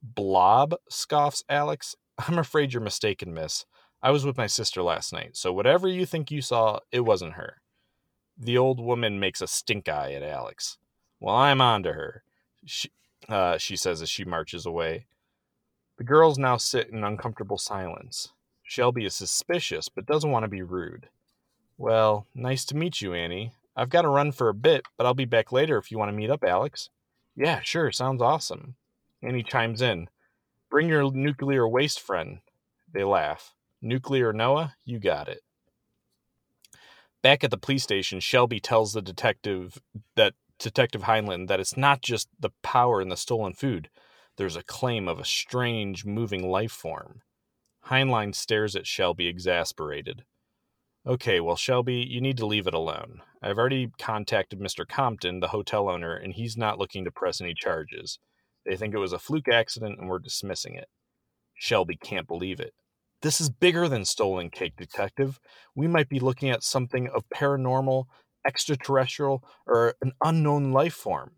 [0.01, 0.73] Blob?
[0.89, 1.97] scoffs Alex.
[2.17, 3.65] I'm afraid you're mistaken, miss.
[4.01, 7.33] I was with my sister last night, so whatever you think you saw, it wasn't
[7.33, 7.57] her.
[8.37, 10.77] The old woman makes a stink eye at Alex.
[11.19, 12.23] Well, I'm on to her,
[12.63, 12.89] she,
[13.27, 15.07] uh, she says as she marches away.
[15.97, 18.29] The girls now sit in uncomfortable silence.
[18.63, 21.09] Shelby is suspicious, but doesn't want to be rude.
[21.77, 23.55] Well, nice to meet you, Annie.
[23.75, 26.09] I've got to run for a bit, but I'll be back later if you want
[26.09, 26.89] to meet up, Alex.
[27.35, 28.75] Yeah, sure, sounds awesome.
[29.21, 30.09] Annie chimes in.
[30.69, 32.39] Bring your nuclear waste friend.
[32.91, 33.53] They laugh.
[33.81, 35.41] Nuclear Noah, you got it.
[37.21, 39.81] Back at the police station, Shelby tells the detective
[40.15, 43.89] that Detective Hineline that it's not just the power in the stolen food.
[44.37, 47.21] There's a claim of a strange moving life form.
[47.87, 50.23] Hineline stares at Shelby, exasperated.
[51.05, 53.21] Okay, well, Shelby, you need to leave it alone.
[53.43, 54.87] I've already contacted Mr.
[54.87, 58.17] Compton, the hotel owner, and he's not looking to press any charges.
[58.65, 60.87] They think it was a fluke accident and we're dismissing it.
[61.53, 62.73] Shelby can't believe it.
[63.21, 65.39] This is bigger than stolen cake, detective.
[65.75, 68.05] We might be looking at something of paranormal,
[68.47, 71.31] extraterrestrial, or an unknown life form.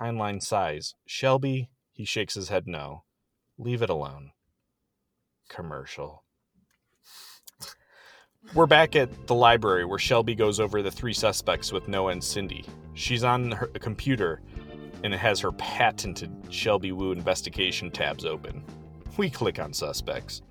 [0.00, 0.94] Hineline sighs.
[1.06, 3.04] Shelby, he shakes his head no.
[3.58, 4.32] Leave it alone.
[5.48, 6.23] Commercial.
[8.52, 12.22] We're back at the library where Shelby goes over the three suspects with Noah and
[12.22, 12.64] Cindy.
[12.92, 14.42] She's on her computer
[15.02, 18.62] and it has her patented Shelby Woo investigation tabs open.
[19.16, 20.42] We click on suspects.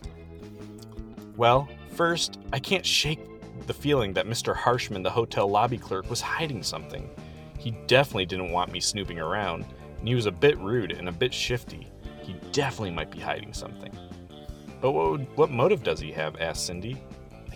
[1.38, 3.20] Well, first, I can't shake
[3.68, 4.56] the feeling that Mr.
[4.56, 7.10] Harshman, the hotel lobby clerk, was hiding something.
[7.58, 9.66] He definitely didn't want me snooping around,
[10.00, 11.88] and he was a bit rude and a bit shifty.
[12.22, 13.98] He definitely might be hiding something.
[14.82, 16.36] But what, would, what motive does he have?
[16.42, 17.02] asked Cindy.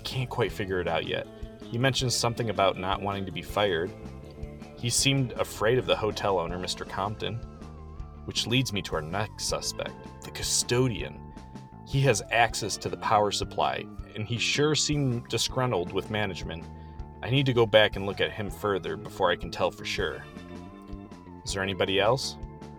[0.07, 1.27] Can't quite figure it out yet.
[1.69, 3.91] He mentions something about not wanting to be fired.
[4.77, 6.87] He seemed afraid of the hotel owner, Mr.
[6.87, 7.35] Compton.
[8.23, 9.91] Which leads me to our next suspect,
[10.23, 11.19] the custodian.
[11.85, 13.85] He has access to the power supply,
[14.15, 16.63] and he sure seemed disgruntled with management.
[17.21, 19.83] I need to go back and look at him further before I can tell for
[19.83, 20.23] sure.
[21.43, 22.37] Is there anybody else?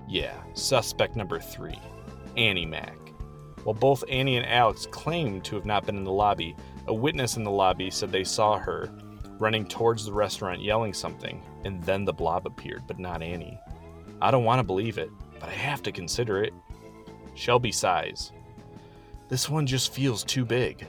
[0.09, 1.79] Yeah, suspect number three,
[2.39, 2.97] Annie Mack.
[3.65, 6.57] While both Annie and Alex claimed to have not been in the lobby,
[6.89, 8.91] a witness in the lobby said they saw her
[9.39, 13.59] running towards the restaurant yelling something, and then the blob appeared, but not Annie.
[14.21, 16.53] I don't want to believe it, but I have to consider it.
[17.35, 18.33] Shelby sighs.
[19.29, 20.87] This one just feels too big.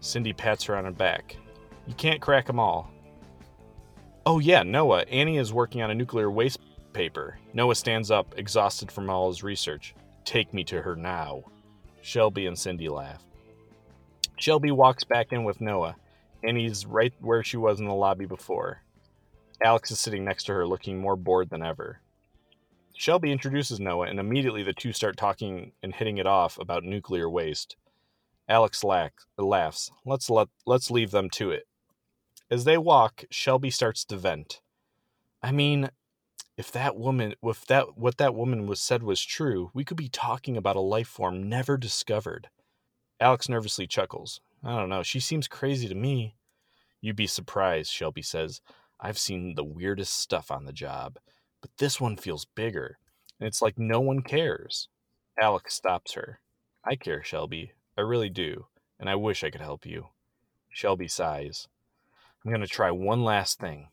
[0.00, 1.36] Cindy pats her on her back.
[1.86, 2.90] You can't crack 'em all.
[4.26, 5.02] Oh, yeah, Noah.
[5.02, 6.58] Annie is working on a nuclear waste
[6.92, 7.38] paper.
[7.54, 9.94] Noah stands up, exhausted from all his research.
[10.24, 11.42] Take me to her now.
[12.00, 13.22] Shelby and Cindy laugh.
[14.42, 15.94] Shelby walks back in with Noah.
[16.42, 18.82] and he's right where she was in the lobby before.
[19.62, 22.00] Alex is sitting next to her, looking more bored than ever.
[22.92, 27.30] Shelby introduces Noah, and immediately the two start talking and hitting it off about nuclear
[27.30, 27.76] waste.
[28.48, 29.92] Alex laughs.
[30.04, 31.68] Let's let let's leave them to it.
[32.50, 34.60] As they walk, Shelby starts to vent.
[35.40, 35.90] I mean,
[36.56, 40.08] if that woman if that what that woman was said was true, we could be
[40.08, 42.48] talking about a life form never discovered.
[43.22, 44.40] Alex nervously chuckles.
[44.64, 46.34] I don't know, she seems crazy to me.
[47.00, 48.60] You'd be surprised, Shelby says.
[48.98, 51.20] I've seen the weirdest stuff on the job,
[51.60, 52.98] but this one feels bigger,
[53.38, 54.88] and it's like no one cares.
[55.40, 56.40] Alex stops her.
[56.84, 57.74] I care, Shelby.
[57.96, 58.66] I really do,
[58.98, 60.08] and I wish I could help you.
[60.68, 61.68] Shelby sighs.
[62.44, 63.90] I'm going to try one last thing.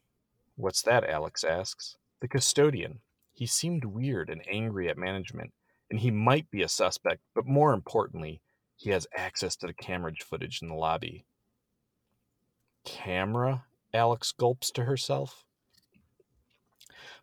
[0.56, 1.08] What's that?
[1.08, 1.98] Alex asks.
[2.20, 3.02] The custodian.
[3.32, 5.54] He seemed weird and angry at management,
[5.92, 8.42] and he might be a suspect, but more importantly,
[8.80, 11.26] he has access to the camera footage in the lobby.
[12.86, 13.66] Camera?
[13.94, 15.44] Alex gulps to herself.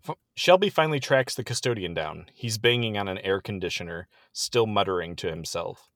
[0.06, 2.26] F- Shelby finally tracks the custodian down.
[2.34, 5.88] He's banging on an air conditioner, still muttering to himself.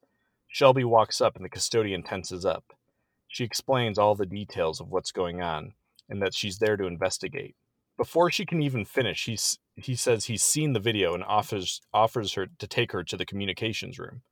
[0.49, 2.73] Shelby walks up and the custodian tenses up.
[3.29, 5.75] She explains all the details of what's going on
[6.09, 7.55] and that she's there to investigate.
[7.99, 12.33] Before she can even finish, he's, he says he's seen the video and offers offers
[12.33, 14.23] her to take her to the communications room.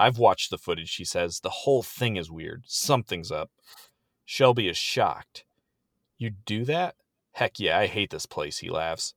[0.00, 1.40] I've watched the footage, she says.
[1.40, 2.64] The whole thing is weird.
[2.66, 3.50] Something's up.
[4.24, 5.44] Shelby is shocked.
[6.16, 6.94] You do that?
[7.32, 9.14] Heck yeah, I hate this place, he laughs.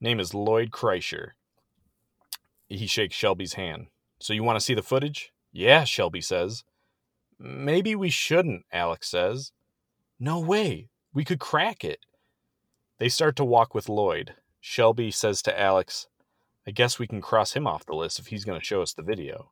[0.00, 1.32] Name is Lloyd Kreischer.
[2.68, 3.88] He shakes Shelby's hand.
[4.20, 5.32] So you want to see the footage?
[5.52, 6.64] Yeah, Shelby says.
[7.38, 9.52] Maybe we shouldn't, Alex says.
[10.18, 10.88] No way.
[11.12, 12.00] We could crack it.
[12.98, 14.34] They start to walk with Lloyd.
[14.60, 16.06] Shelby says to Alex,
[16.66, 18.94] I guess we can cross him off the list if he's going to show us
[18.94, 19.50] the video.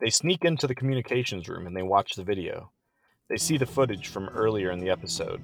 [0.00, 2.72] They sneak into the communications room and they watch the video.
[3.28, 5.42] They see the footage from earlier in the episode.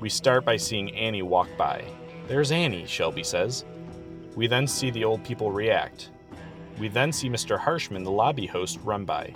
[0.00, 1.84] We start by seeing Annie walk by.
[2.26, 3.66] There's Annie, Shelby says.
[4.34, 6.10] We then see the old people react.
[6.78, 7.58] We then see Mr.
[7.58, 9.34] Harshman, the lobby host, run by.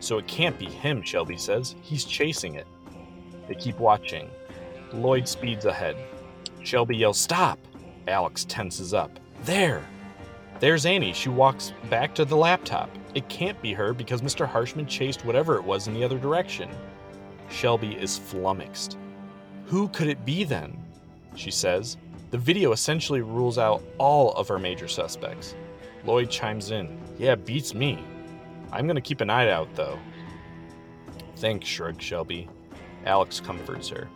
[0.00, 1.74] So it can't be him, Shelby says.
[1.80, 2.66] He's chasing it.
[3.48, 4.30] They keep watching.
[4.92, 5.96] Lloyd speeds ahead.
[6.62, 7.58] Shelby yells, Stop!
[8.06, 9.18] Alex tenses up.
[9.44, 9.82] There!
[10.60, 11.12] There's Annie.
[11.12, 12.90] She walks back to the laptop.
[13.14, 14.48] It can't be her because Mr.
[14.48, 16.68] Harshman chased whatever it was in the other direction.
[17.48, 18.98] Shelby is flummoxed.
[19.66, 20.76] Who could it be then?
[21.36, 21.96] She says.
[22.30, 25.54] The video essentially rules out all of our major suspects.
[26.04, 26.98] Lloyd chimes in.
[27.18, 28.02] Yeah, beats me.
[28.72, 29.98] I'm gonna keep an eye out, though.
[31.36, 32.48] Thanks, shrugs Shelby.
[33.06, 34.08] Alex comforts her.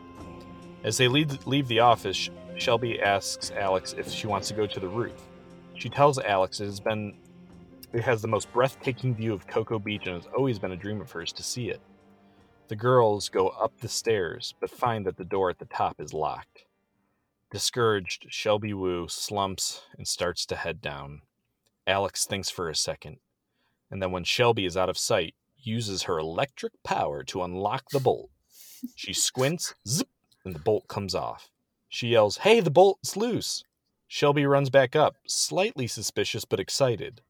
[0.85, 4.81] As they leave, leave the office, Shelby asks Alex if she wants to go to
[4.81, 5.15] the roof.
[5.83, 7.17] She tells Alex it has been
[7.93, 11.01] it has the most breathtaking view of Cocoa Beach and has always been a dream
[11.01, 11.81] of hers to see it.
[12.69, 16.15] The girls go up the stairs, but find that the door at the top is
[16.15, 16.67] locked.
[17.51, 21.23] Discouraged, Shelby Woo slumps and starts to head down.
[21.85, 23.17] Alex thinks for a second,
[23.91, 27.99] and then when Shelby is out of sight, uses her electric power to unlock the
[27.99, 28.31] bolt.
[28.95, 30.07] She squints, zip,
[30.45, 31.51] and the bolt comes off.
[31.89, 33.65] She yells, Hey, the bolt's loose!
[34.15, 37.23] Shelby runs back up, slightly suspicious but excited.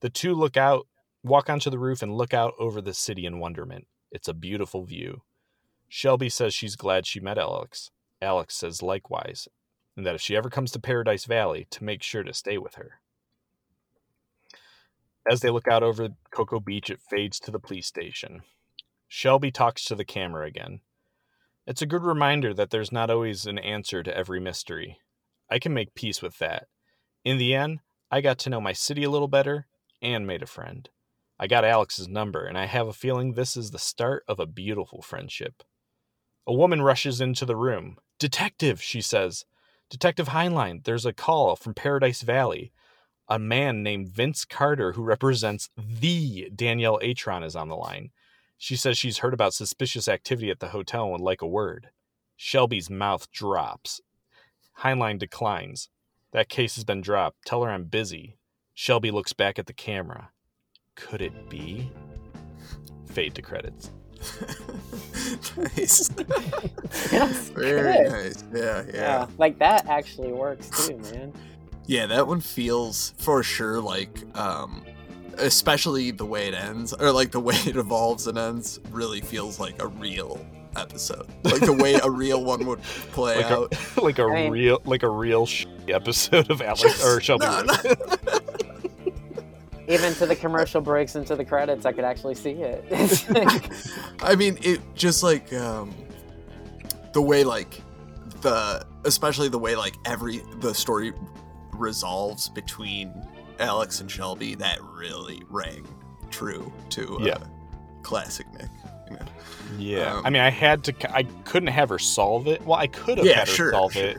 [0.00, 0.88] The two look out,
[1.22, 3.86] walk onto the roof, and look out over the city in wonderment.
[4.10, 5.22] It's a beautiful view.
[5.86, 7.92] Shelby says she's glad she met Alex.
[8.20, 9.46] Alex says likewise,
[9.96, 12.74] and that if she ever comes to Paradise Valley, to make sure to stay with
[12.74, 12.98] her.
[15.30, 18.42] As they look out over Cocoa Beach, it fades to the police station.
[19.06, 20.80] Shelby talks to the camera again.
[21.68, 24.98] It's a good reminder that there's not always an answer to every mystery.
[25.50, 26.66] I can make peace with that.
[27.24, 29.66] In the end, I got to know my city a little better
[30.02, 30.88] and made a friend.
[31.38, 34.46] I got Alex's number, and I have a feeling this is the start of a
[34.46, 35.62] beautiful friendship.
[36.46, 37.98] A woman rushes into the room.
[38.18, 39.44] Detective, she says.
[39.90, 42.72] Detective Hineline, there's a call from Paradise Valley.
[43.28, 48.10] A man named Vince Carter, who represents the Danielle Atron, is on the line.
[48.56, 51.90] She says she's heard about suspicious activity at the hotel and would like a word.
[52.36, 54.00] Shelby's mouth drops.
[54.80, 55.88] Hineline declines.
[56.32, 57.44] That case has been dropped.
[57.46, 58.36] Tell her I'm busy.
[58.74, 60.30] Shelby looks back at the camera.
[60.94, 61.90] Could it be?
[63.06, 63.90] Fade to credits.
[65.56, 66.08] nice.
[67.50, 68.10] Very good.
[68.12, 68.44] nice.
[68.52, 71.32] Yeah, yeah, Yeah, like that actually works too, man.
[71.86, 74.84] Yeah, that one feels for sure like um
[75.38, 79.60] especially the way it ends or like the way it evolves and ends really feels
[79.60, 80.44] like a real
[80.78, 81.26] episode.
[81.44, 82.82] Like the way a real one would
[83.12, 83.74] play Like out.
[83.96, 87.46] a, like a I mean- real like a real sh- episode of Alex or Shelby.
[87.46, 87.74] No, no.
[89.88, 92.90] Even to the commercial breaks and to the credits, I could actually see it.
[93.30, 93.70] Like-
[94.22, 95.94] I mean, it just like um,
[97.12, 97.80] the way like
[98.40, 101.12] the especially the way like every the story
[101.72, 103.12] resolves between
[103.60, 105.86] Alex and Shelby that really rang
[106.30, 107.38] true to uh, Yeah.
[108.02, 108.68] classic Nick.
[109.10, 109.26] You know?
[109.78, 111.14] Yeah, Um, I mean, I had to.
[111.14, 112.64] I couldn't have her solve it.
[112.64, 114.04] Well, I could have Yeah, had her sure, solve sure.
[114.04, 114.18] it,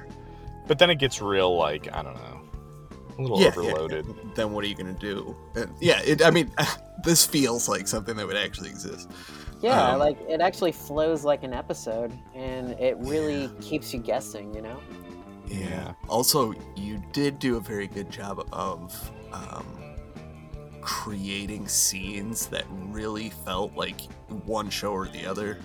[0.67, 1.55] but then it gets real.
[1.57, 2.41] Like I don't know,
[3.17, 4.05] a little Yeah, yeah, overloaded.
[4.35, 5.35] Then what are you gonna do?
[5.55, 6.51] And yeah, it, I mean,
[7.03, 9.09] this feels like something that would actually exist.
[9.61, 14.53] yeah, Um, like it actually flows like an episode, and it really keeps you guessing.
[14.53, 14.79] You know?
[15.47, 15.93] Yeah.
[16.09, 19.65] Also, you did do a very good job of um,
[20.87, 23.99] creating scenes that really felt like
[24.45, 25.59] one show or the other.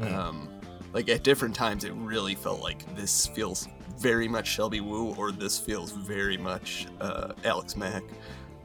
[0.00, 0.12] Mm.
[0.12, 0.48] Um,
[0.92, 3.68] like at different times, it really felt like this feels
[3.98, 8.02] very much Shelby Woo, or this feels very much uh, Alex Mack.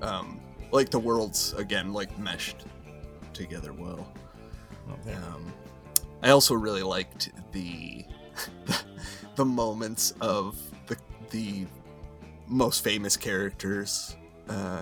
[0.02, 0.42] Um,
[0.72, 2.66] like the worlds again, like meshed
[3.32, 4.12] together well.
[5.08, 5.54] Um,
[6.24, 8.04] I also really liked the
[9.36, 10.58] the moments of
[10.88, 10.98] the
[11.30, 11.68] the
[12.48, 14.16] most famous characters
[14.50, 14.82] uh,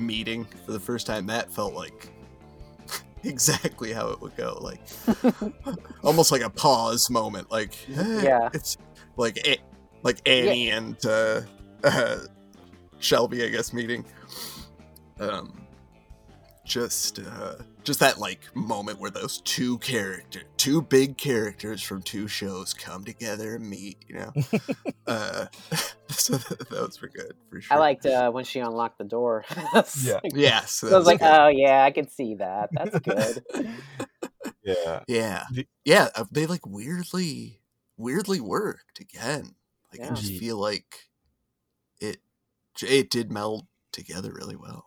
[0.00, 1.26] meeting for the first time.
[1.26, 2.08] That felt like
[3.24, 4.58] exactly how it would go.
[4.60, 4.80] Like
[6.02, 7.50] almost like a pause moment.
[7.50, 8.48] Like eh, Yeah.
[8.52, 8.76] it's
[9.16, 9.60] like A-
[10.02, 11.42] like Annie and uh,
[11.84, 12.16] uh,
[12.98, 14.04] Shelby, I guess, meeting.
[15.18, 15.59] Um,
[16.70, 22.28] just uh just that like moment where those two character two big characters from two
[22.28, 24.32] shows come together and meet you know
[25.08, 25.46] uh
[26.08, 29.44] so th- those were good for sure I liked uh, when she unlocked the door.
[30.04, 30.20] Yeah.
[30.24, 31.26] yes I was like, good.
[31.26, 32.70] oh yeah, I could see that.
[32.72, 33.42] That's good.
[34.62, 35.00] Yeah.
[35.08, 37.60] yeah The- yeah uh, they like weirdly
[37.96, 39.54] weirdly worked again
[39.92, 41.08] like i just feel like
[42.00, 42.18] it
[42.80, 44.84] it did meld together really well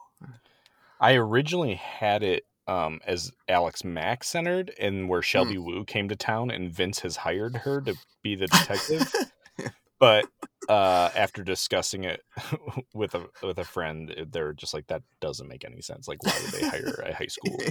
[1.03, 6.15] I originally had it um, as Alex Mack centered, and where Shelby Woo came to
[6.15, 7.93] town, and Vince has hired her to
[8.23, 9.11] be the detective.
[9.99, 10.25] but
[10.69, 12.21] uh, after discussing it
[12.93, 16.07] with a with a friend, they're just like, "That doesn't make any sense.
[16.07, 17.59] Like, why would they hire a high school?"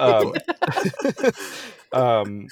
[0.00, 0.32] Um,
[1.92, 2.48] um,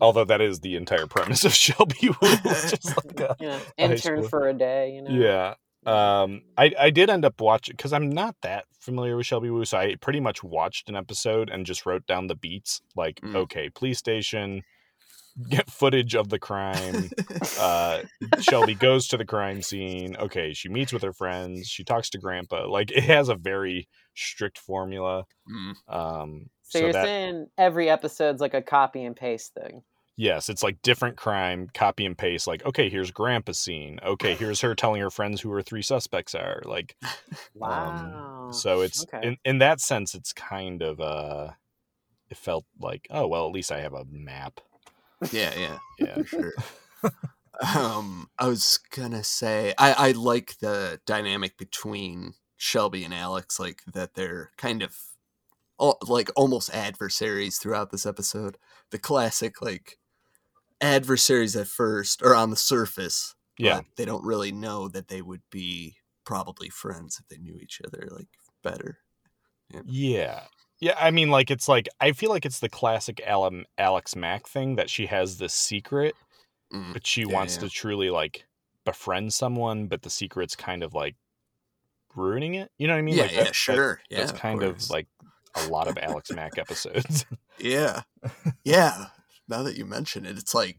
[0.00, 4.28] although that is the entire premise of Shelby Woo, just like a, Yeah, intern school-
[4.28, 4.92] for a day.
[4.92, 5.10] You know.
[5.10, 5.54] yeah.
[5.86, 9.64] Um, I I did end up watching because I'm not that familiar with Shelby Woo,
[9.64, 12.80] so I pretty much watched an episode and just wrote down the beats.
[12.96, 13.36] Like, Mm.
[13.36, 14.62] okay, police station,
[15.50, 17.10] get footage of the crime.
[17.60, 18.02] uh,
[18.40, 20.16] Shelby goes to the crime scene.
[20.16, 21.68] Okay, she meets with her friends.
[21.68, 22.68] She talks to Grandpa.
[22.68, 25.24] Like, it has a very strict formula.
[25.48, 25.94] Mm.
[25.94, 29.82] Um, So, so, you're that saying every episode's like a copy and paste thing.
[30.16, 32.46] Yes, it's like different crime, copy and paste.
[32.46, 33.98] Like, okay, here's Grandpa's scene.
[34.04, 36.62] Okay, here's her telling her friends who her three suspects are.
[36.64, 36.96] Like.
[37.54, 38.46] Wow.
[38.46, 39.26] Um, so it's okay.
[39.26, 41.52] in in that sense, it's kind of uh,
[42.30, 44.60] it felt like oh well, at least I have a map.
[45.32, 46.52] yeah yeah Yeah, sure.
[47.76, 53.82] um, I was gonna say I I like the dynamic between Shelby and Alex, like
[53.92, 54.96] that they're kind of
[55.80, 58.58] al- like almost adversaries throughout this episode.
[58.90, 59.98] The classic like
[60.80, 65.22] adversaries at first or on the surface, yeah, but they don't really know that they
[65.22, 68.28] would be probably friends if they knew each other like
[68.62, 68.98] better.
[69.86, 70.42] yeah,
[70.80, 70.96] yeah.
[70.98, 74.76] I mean, like it's like I feel like it's the classic Alan, Alex Mack thing
[74.76, 76.14] that she has this secret,
[76.72, 76.92] Mm.
[76.92, 77.60] but she Yeah, wants yeah.
[77.62, 78.44] to truly like
[78.84, 81.14] befriend someone, but the secret's kind of like
[82.14, 82.70] ruining it.
[82.78, 83.14] You know what I mean?
[83.16, 84.00] yeah, like yeah, that- sure.
[84.10, 84.90] yeah, That's kind of course.
[84.90, 85.06] like
[85.54, 87.24] a lot of Alex Mack episodes.
[87.58, 88.02] Yeah.
[88.64, 89.06] Yeah.
[89.48, 90.78] Now that you mention it, it's like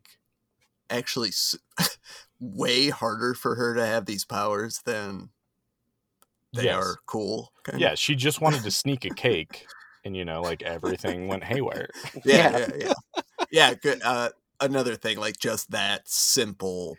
[0.90, 1.32] actually
[2.40, 5.30] way harder for her to have these powers than
[6.54, 6.76] they Yes.
[6.76, 7.52] are cool.
[7.64, 8.00] kind yeah, of.
[8.00, 9.66] she just wanted to sneak a cake,
[10.06, 11.90] and you know, like everything went haywire.
[12.26, 12.58] Yeah.
[12.58, 12.58] Yeah.
[12.58, 12.94] Yeah.
[13.16, 13.22] Yeah.
[13.52, 13.74] Yeah.
[13.76, 14.02] Good.
[14.04, 14.30] Uh,
[14.60, 16.98] another thing, like just that simple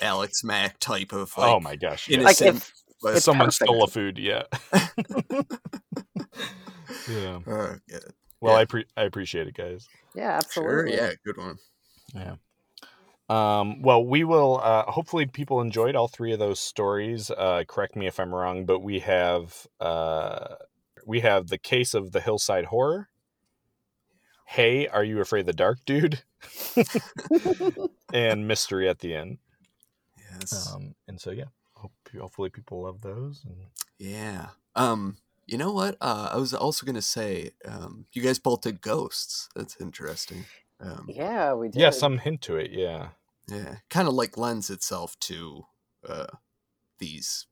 [0.00, 2.08] Alex Mack type of like, oh my gosh!
[2.08, 2.22] in yes.
[2.22, 2.62] a Like sim-
[3.04, 3.64] if someone perfect.
[3.68, 4.42] stole a food yeah
[7.08, 7.98] yeah Uh, yeah.
[8.40, 8.60] Well Yeah.
[8.60, 10.86] i pre- i appreciate it guys yeah, Sure.
[10.86, 10.94] absolutely.
[10.94, 11.12] Yeah.
[11.24, 11.58] Good one.
[12.14, 12.34] yeah
[13.28, 17.94] um well we will uh hopefully people enjoyed all three of those stories uh correct
[17.96, 20.54] me if i'm wrong but we have uh
[21.06, 23.08] we have the case of the hillside horror
[24.46, 26.22] hey are you afraid of the dark dude
[28.14, 29.38] and mystery at the end
[30.30, 30.72] Yes.
[30.74, 31.44] um and so yeah
[31.74, 33.56] hope hopefully people love those and
[33.98, 34.48] Yeah.
[34.74, 35.16] Um,
[35.48, 35.96] you know what?
[36.00, 39.48] Uh, I was also gonna say, um, you guys both did ghosts.
[39.56, 40.44] That's interesting.
[40.80, 41.80] Um, Yeah, we did.
[41.80, 43.08] yeah some hint to it yeah
[43.50, 45.64] yeah, kind of like lends itself to
[46.08, 46.26] uh,
[46.98, 47.46] these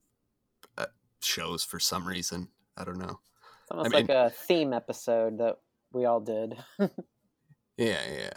[0.77, 0.85] uh,
[1.21, 2.49] shows for some reason.
[2.77, 3.19] I don't know.
[3.63, 5.57] It's almost I like a theme episode that
[5.91, 6.55] we all did.
[7.77, 8.33] Yeah, yeah.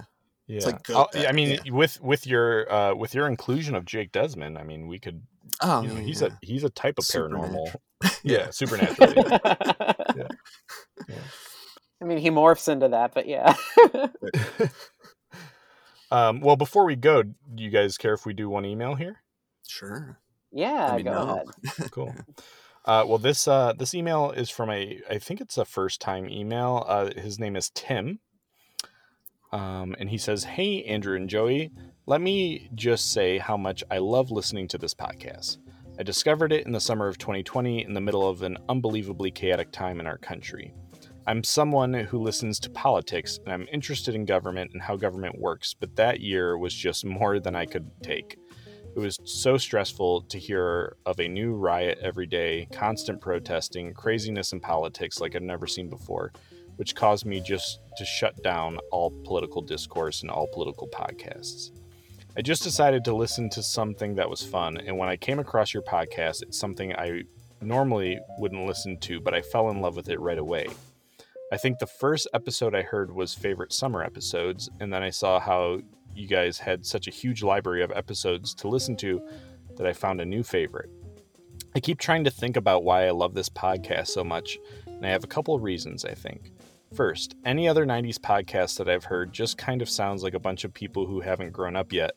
[0.51, 1.73] Yeah, like I'll- I mean, yeah.
[1.73, 5.23] with with your uh, with your inclusion of Jake Desmond, I mean, we could.
[5.63, 6.29] Oh, you know, yeah, he's yeah.
[6.29, 7.67] a he's a type of paranormal.
[7.67, 7.83] Supernatural.
[8.23, 9.13] Yeah, supernatural.
[10.17, 10.29] yeah.
[12.01, 13.55] I mean, he morphs into that, but yeah.
[16.13, 17.33] Um, well, before we go, do
[17.63, 19.23] you guys care if we do one email here?
[19.69, 20.19] Sure.
[20.51, 21.45] yeah, I mean, go no.
[21.65, 21.91] ahead.
[21.93, 22.13] Cool.
[22.85, 26.29] Uh, well, this uh, this email is from a I think it's a first time
[26.29, 26.85] email.
[26.89, 28.19] Uh, his name is Tim,
[29.53, 31.71] um, and he says, "Hey, Andrew and Joey,
[32.07, 35.59] let me just say how much I love listening to this podcast.
[35.99, 39.71] I discovered it in the summer of 2020 in the middle of an unbelievably chaotic
[39.71, 40.73] time in our country.
[41.27, 45.75] I'm someone who listens to politics and I'm interested in government and how government works,
[45.75, 48.39] but that year was just more than I could take.
[48.97, 54.53] It was so stressful to hear of a new riot every day, constant protesting, craziness
[54.53, 56.33] in politics like I've never seen before,
[56.81, 61.73] which caused me just to shut down all political discourse and all political podcasts.
[62.39, 65.75] I just decided to listen to something that was fun, and when I came across
[65.75, 67.25] your podcast, it's something I
[67.61, 70.69] normally wouldn't listen to, but I fell in love with it right away.
[71.53, 75.39] I think the first episode I heard was favorite summer episodes, and then I saw
[75.39, 75.83] how
[76.15, 79.21] you guys had such a huge library of episodes to listen to
[79.77, 80.89] that I found a new favorite.
[81.75, 85.11] I keep trying to think about why I love this podcast so much, and I
[85.11, 86.53] have a couple of reasons, I think.
[86.95, 90.65] First, any other 90s podcast that I've heard just kind of sounds like a bunch
[90.65, 92.17] of people who haven't grown up yet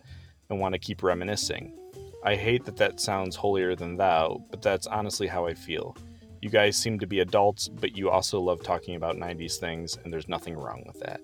[0.50, 1.78] and want to keep reminiscing.
[2.24, 5.96] I hate that that sounds holier than thou, but that's honestly how I feel.
[6.42, 10.12] You guys seem to be adults, but you also love talking about 90s things, and
[10.12, 11.22] there's nothing wrong with that.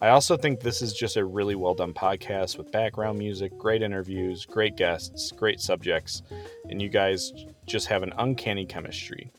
[0.00, 3.82] I also think this is just a really well done podcast with background music, great
[3.82, 6.22] interviews, great guests, great subjects,
[6.70, 7.30] and you guys
[7.66, 9.30] just have an uncanny chemistry.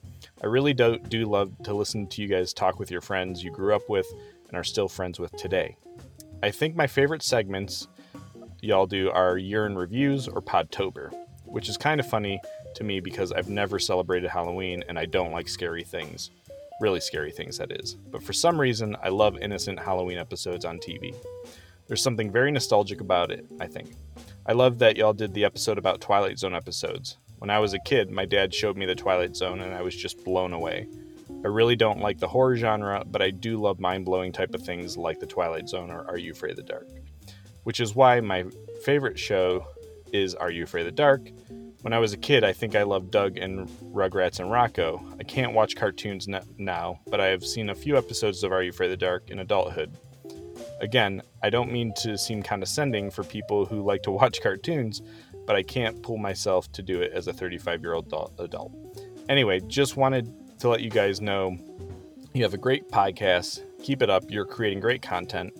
[0.44, 3.52] I really do, do love to listen to you guys talk with your friends you
[3.52, 4.08] grew up with
[4.48, 5.78] and are still friends with today.
[6.42, 7.88] I think my favorite segments
[8.62, 11.14] y'all do are year in reviews or Podtober,
[11.46, 12.42] which is kind of funny
[12.76, 16.32] to me because I've never celebrated Halloween and I don't like scary things.
[16.80, 17.94] Really scary things, that is.
[17.94, 21.14] But for some reason, I love innocent Halloween episodes on TV.
[21.88, 23.92] There's something very nostalgic about it, I think.
[24.48, 27.18] I love that y'all did the episode about Twilight Zone episodes.
[27.42, 29.96] When I was a kid, my dad showed me the Twilight Zone and I was
[29.96, 30.88] just blown away.
[31.44, 34.62] I really don't like the horror genre, but I do love mind blowing type of
[34.62, 36.88] things like the Twilight Zone or Are You Afraid of the Dark?
[37.64, 38.46] Which is why my
[38.86, 39.66] favorite show
[40.14, 41.32] is Are You Afraid of the Dark?
[41.82, 45.20] When I was a kid, I think I loved Doug and Rugrats and Rocko.
[45.20, 46.28] I can't watch cartoons
[46.60, 49.32] now, but I have seen a few episodes of Are You Afraid of the Dark
[49.32, 49.98] in adulthood.
[50.80, 55.02] Again, I don't mean to seem condescending for people who like to watch cartoons,
[55.52, 58.08] but I can't pull myself to do it as a 35 year old
[58.40, 58.72] adult.
[59.28, 61.58] Anyway, just wanted to let you guys know
[62.34, 63.62] you have a great podcast.
[63.84, 64.24] Keep it up.
[64.32, 65.52] You're creating great content.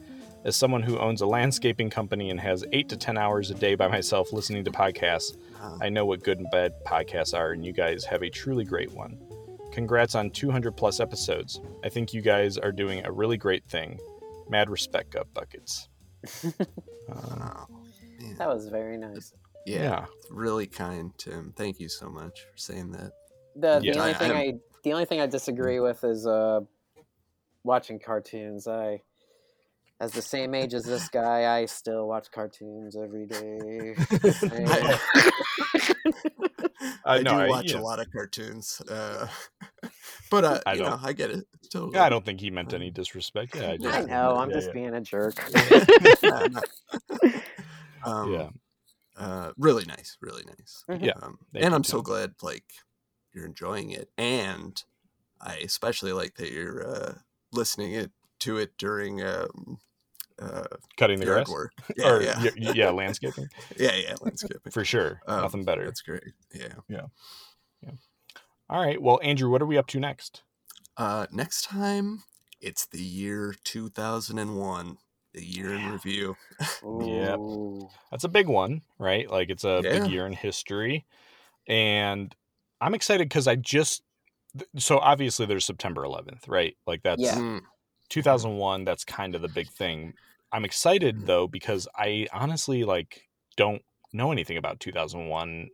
[0.46, 3.76] As someone who owns a landscaping company and has eight to 10 hours a day
[3.76, 5.36] by myself listening to podcasts,
[5.82, 8.94] I know what good and bad podcasts are, and you guys have a truly great
[8.94, 9.18] one.
[9.74, 11.60] Congrats on 200 plus episodes.
[11.84, 14.00] I think you guys are doing a really great thing.
[14.48, 15.90] Mad respect, Gut Buckets.
[17.10, 17.68] Wow.
[18.38, 19.34] That was very nice.
[19.66, 20.06] Yeah, Yeah.
[20.30, 21.54] really kind, Tim.
[21.56, 23.12] Thank you so much for saying that.
[23.56, 24.00] The, the Yeah.
[24.00, 26.62] only I- thing I- I the only thing I disagree with is uh
[27.64, 28.68] watching cartoons.
[28.68, 29.02] I
[30.00, 33.94] as the same age as this guy, I still watch cartoons every day.
[34.24, 34.98] I,
[37.06, 37.80] I I know, do I- watch yeah.
[37.80, 39.28] a lot of cartoons, uh,
[40.32, 41.04] but uh, I you don't.
[41.04, 41.46] I get it.
[41.72, 41.92] Totally.
[41.96, 43.56] Yeah, I don't think he meant any disrespect.
[43.56, 44.74] Yeah, I, I just, know, I'm yeah, just yeah.
[44.74, 45.36] being a jerk.
[46.24, 46.64] Yeah, not-
[48.04, 48.50] um, Yeah.
[49.22, 50.84] Uh, really nice, really nice.
[50.90, 51.06] Mhm.
[51.06, 52.66] Yeah, um, and I'm so glad like
[53.34, 54.82] you're enjoying it, and
[55.40, 57.14] I especially like that you're uh,
[57.52, 59.80] listening it to it during um,
[60.40, 60.64] uh,
[60.98, 61.48] Cutting the grass?
[61.48, 61.72] work.
[61.96, 62.72] Yeah, or, yeah, yeah.
[62.74, 63.50] yeah, landscaping.
[63.78, 64.72] yeah, yeah, landscaping.
[64.72, 65.22] For sure.
[65.28, 65.86] Um, Nothing better.
[65.86, 66.34] That's great.
[66.54, 67.06] Yeah, yeah,
[67.84, 67.92] yeah.
[68.70, 69.02] All right.
[69.02, 70.42] Well, Andrew, what are we up to next?
[70.98, 72.24] Uh, next time,
[72.60, 74.98] it's the year 2001,
[75.34, 76.36] the year in review.
[77.00, 77.42] Yep.
[77.44, 77.90] Ooh.
[78.12, 79.30] That's a big one, right?
[79.30, 79.90] Like it's a Yeah.
[79.90, 81.06] big year in history.
[81.68, 82.36] And
[82.82, 84.04] I'm excited because I just
[84.78, 86.78] so obviously there's September 11th, right?
[86.88, 87.40] Like that's Yeah.
[87.40, 87.62] Mm,
[88.10, 88.86] 2001.
[88.86, 90.16] That's kind of the big thing.
[90.52, 91.28] I'm excited Mhm.
[91.28, 93.84] though because I honestly like don't
[94.14, 95.70] know anything about 2001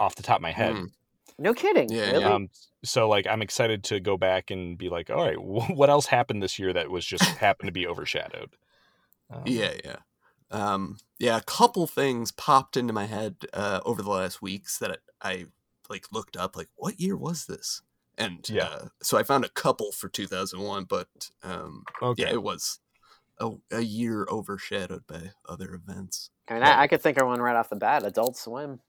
[0.00, 0.76] off the top of my head.
[0.76, 0.90] mm,
[1.38, 1.90] No kidding.
[1.92, 2.36] Yeah, really?
[2.36, 2.48] Um,
[2.84, 6.42] so like I'm excited to go back and be like, all right, what else happened
[6.42, 8.54] this year that was just happened to be overshadowed?
[9.30, 9.96] Um, yeah, yeah.
[10.50, 14.98] Um, yeah, a couple things popped into my head uh, over the last weeks that
[15.22, 15.46] I, I
[15.88, 16.56] like looked up.
[16.56, 17.82] Like, what year was this?
[18.18, 18.64] And Yeah.
[18.64, 21.08] uh, so I found a couple for 2001, but
[21.42, 22.24] um, Okay.
[22.24, 22.80] yeah, it was
[23.38, 26.30] a, a year overshadowed by other events.
[26.48, 28.04] I mean, I, I could think of one right off the bat.
[28.04, 28.80] Adult Swim.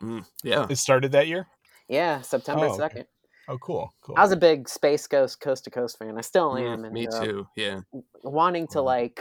[0.00, 1.46] Mm, yeah, It started that year.
[1.88, 2.82] Yeah, September Oh, okay.
[2.82, 3.06] second.
[3.48, 4.16] Oh, cool, cool.
[4.16, 6.16] I was a big Space Ghost Coast to Coast fan.
[6.16, 6.84] I still Mm, am.
[6.84, 7.46] And, me uh, too.
[7.56, 7.80] Yeah,
[8.22, 8.84] wanting to Mm.
[8.84, 9.20] like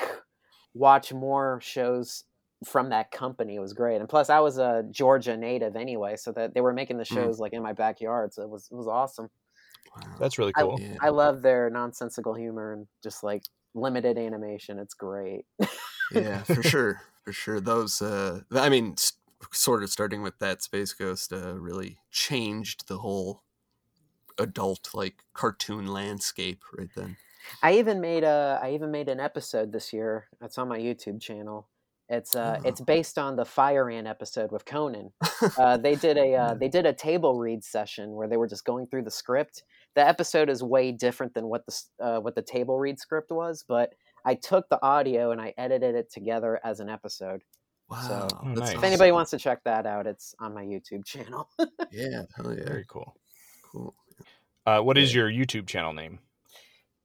[0.73, 2.23] watch more shows
[2.65, 3.99] from that company was great.
[3.99, 7.13] And plus, I was a Georgia native anyway, so that they were making the Mm.
[7.15, 8.33] shows like in my backyard.
[8.33, 9.29] So it was it was awesome.
[9.95, 10.15] wow.
[10.19, 10.79] That's really I- cool.
[10.79, 10.95] Yeah.
[11.01, 13.43] I love their nonsensical humor and just like
[13.75, 14.79] limited animation.
[14.79, 15.45] It's great.
[16.11, 17.59] yeah, for sure, for sure.
[17.59, 19.13] Those, uh, I mean, s-
[19.51, 23.43] sort of starting with that Space Ghost, uh, really changed the whole
[24.39, 27.17] adult like cartoon landscape right then.
[27.61, 30.27] I even made a I even made an episode this year.
[30.41, 31.67] It's on my YouTube channel.
[32.09, 32.67] It's uh Oh.
[32.67, 35.11] it's based on the Fire Ant episode with Conan.
[35.57, 38.63] Uh, they did a uh, they did a table read session where they were just
[38.63, 39.63] going through the script.
[39.93, 43.65] The episode is way different than what the uh, what the table read script was,
[43.67, 43.93] but
[44.25, 47.41] I took the audio and I edited it together as an episode.
[47.89, 48.69] Wow, Oh, nice.
[48.71, 49.15] If anybody awesome.
[49.15, 51.49] wants to check that out, it's on my YouTube channel.
[51.91, 53.13] yeah, hell yeah, Very cool.
[53.69, 53.93] cool.
[54.65, 56.19] Uh, what is your YouTube channel name?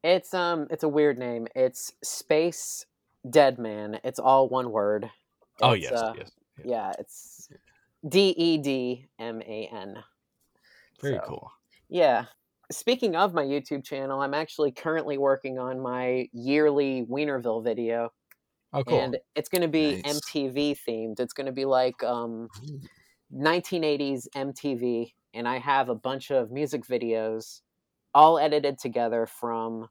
[0.02, 1.48] It's um it's a weird name.
[1.54, 2.86] It's Space
[3.28, 3.98] Dead Man.
[4.04, 5.10] It's all one word.
[5.60, 6.30] Oh It's, yes, uh, yes.
[6.64, 7.48] Yeah, it's
[8.08, 9.96] D E D M A N.
[11.00, 11.52] Very So, cool.
[11.88, 12.26] Yeah.
[12.70, 18.12] Speaking of my YouTube channel, I'm actually currently working on my yearly Wienerville video,
[18.74, 19.00] Oh, cool.
[19.00, 20.20] and it's going to be Nice.
[20.20, 21.18] MTV themed.
[21.18, 22.48] It's going to be like um,
[23.34, 27.62] 1980s MTV, and I have a bunch of music videos
[28.14, 29.88] all edited together from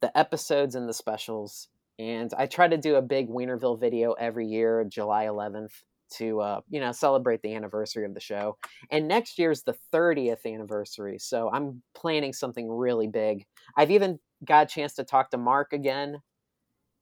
[0.00, 1.68] the episodes and the specials.
[1.98, 5.72] And I try to do a big Wienerville video every year, July 11th,
[6.14, 8.56] to uh, you know celebrate the anniversary of the show.
[8.90, 13.44] And next year's the 30th anniversary, so I'm planning something really big.
[13.76, 16.22] I've even got a chance to talk to Mark again,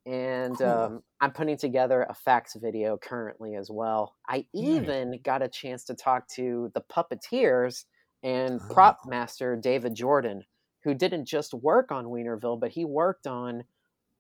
[0.07, 0.69] and Cool.
[0.69, 4.15] um, I'm putting together a facts video currently as well.
[4.29, 7.85] I even got a chance to talk to the puppeteers
[8.23, 9.11] and prop Oh.
[9.11, 10.45] master David Jordan,
[10.87, 13.65] who didn't just work on Weinerville, but he worked on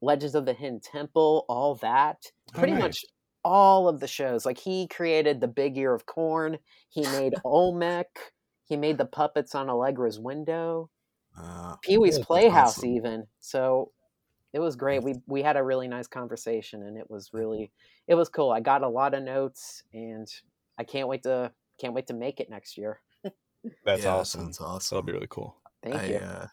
[0.02, 2.18] Legends of the Hidden Temple, all that,
[2.54, 2.82] Oh, pretty nice.
[2.82, 3.04] much
[3.44, 4.44] all of the shows.
[4.44, 8.08] Like he created the Big Ear of Corn, he made Olmec,
[8.64, 10.90] he made the puppets on Allegra's window.
[11.38, 12.90] Uh, Pee Wee's Playhouse, awesome.
[12.90, 13.26] even.
[13.38, 13.92] So
[14.52, 15.04] it was great.
[15.04, 17.70] We we had a really nice conversation, and it was really
[18.08, 18.50] it was cool.
[18.50, 20.26] I got a lot of notes, and
[20.78, 23.00] I can't wait to can't wait to make it next year.
[23.84, 24.52] That's yeah, awesome.
[24.52, 25.54] Sounds That'll be really cool.
[25.86, 26.20] Thank I, you.
[26.20, 26.46] uh,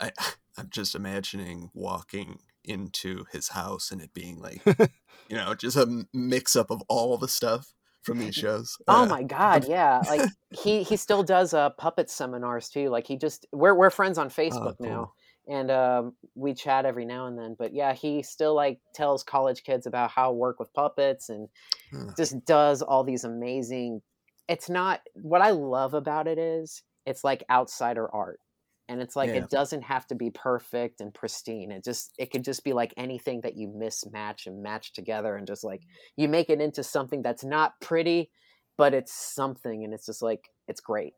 [0.00, 0.12] I,
[0.58, 4.62] I'm just imagining walking into his house and it being like,
[5.28, 8.78] you know, just a mix up of all the stuff from these shows.
[8.88, 10.02] Oh Uh, my god, yeah.
[10.06, 12.88] Like he he still does uh puppet seminars too.
[12.88, 15.10] Like he just we're we're friends on Facebook Oh, cool.
[15.10, 15.12] now.
[15.48, 19.62] And um, we chat every now and then, but yeah, he still like tells college
[19.62, 21.48] kids about how to work with puppets and
[21.92, 22.12] Huh.
[22.16, 24.02] just does all these amazing.
[24.48, 28.40] It's not what I love about it is it's like outsider art,
[28.88, 29.36] and it's like Yeah.
[29.44, 31.70] it doesn't have to be perfect and pristine.
[31.72, 35.46] It just it could just be like anything that you mismatch and match together, and
[35.46, 35.82] just like
[36.16, 38.30] you make it into something that's not pretty,
[38.76, 41.14] but it's something, and it's just like it's great.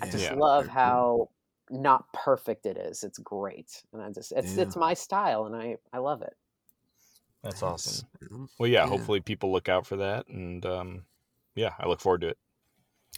[0.00, 0.34] I just Yeah.
[0.34, 1.30] love how
[1.70, 3.02] not perfect it is.
[3.04, 4.62] It's great, and I just it's Yeah.
[4.62, 6.36] it's my style, and I I love it.
[7.42, 8.08] That's awesome.
[8.58, 8.86] Well, yeah, Yeah.
[8.88, 10.26] hopefully people look out for that.
[10.28, 11.06] And um,
[11.54, 12.38] yeah, I look forward to it.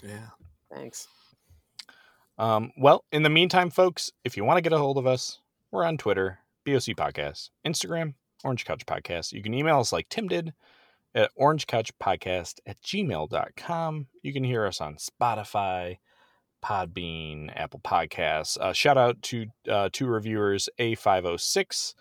[0.03, 0.29] Yeah.
[0.71, 1.09] Thanks.
[2.41, 5.41] Um, well, in the meantime, folks, if you want to get a hold of us,
[5.71, 9.33] we're on Twitter, BOC Podcast, Instagram, Orange Couch Podcast.
[9.35, 10.55] You can email us like Tim did
[11.15, 14.07] at orangecouchpodcast at gmail.com.
[14.23, 15.99] You can hear us on Spotify,
[16.65, 18.57] Podbean, Apple Podcasts.
[18.57, 21.95] Uh, shout out to uh, two reviewers, A506,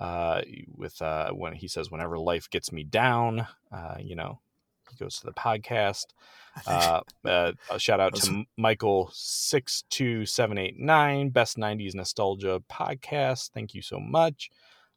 [0.00, 0.40] uh,
[0.74, 4.40] with uh, when he says, Whenever life gets me down, uh, you know,
[4.90, 6.06] he goes to the podcast.
[6.66, 12.62] Uh, uh, a shout out to Michael six two seven eight nine best '90s nostalgia
[12.70, 13.50] podcast.
[13.52, 14.50] Thank you so much.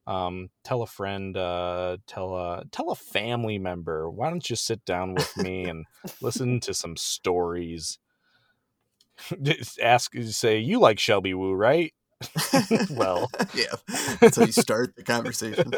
[0.07, 4.09] Um, tell a friend, uh, tell a tell a family member.
[4.09, 5.85] Why don't you sit down with me and
[6.21, 7.99] listen to some stories?
[9.41, 11.93] Just Ask, say you like Shelby Woo, right?
[12.89, 13.75] well, yeah.
[14.19, 15.71] That's how you start the conversation.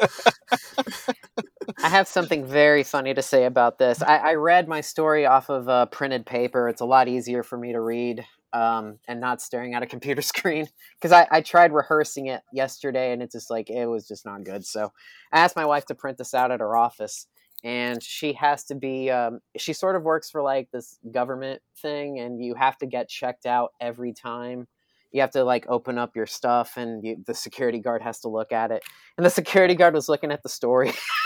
[1.84, 4.02] I have something very funny to say about this.
[4.02, 6.68] I, I read my story off of uh, printed paper.
[6.70, 10.22] It's a lot easier for me to read um, and not staring at a computer
[10.22, 14.26] screen because I, I tried rehearsing it yesterday and it's just like it was just
[14.26, 14.66] not good.
[14.66, 14.92] So
[15.32, 17.28] I asked my wife to print this out at her office,
[17.64, 19.10] and she has to be.
[19.10, 23.10] Um, she sort of works for like this government thing, and you have to get
[23.10, 24.68] checked out every time.
[25.12, 28.30] You have to like open up your stuff, and you, the security guard has to
[28.30, 28.84] look at it.
[29.18, 30.94] And the security guard was looking at the story.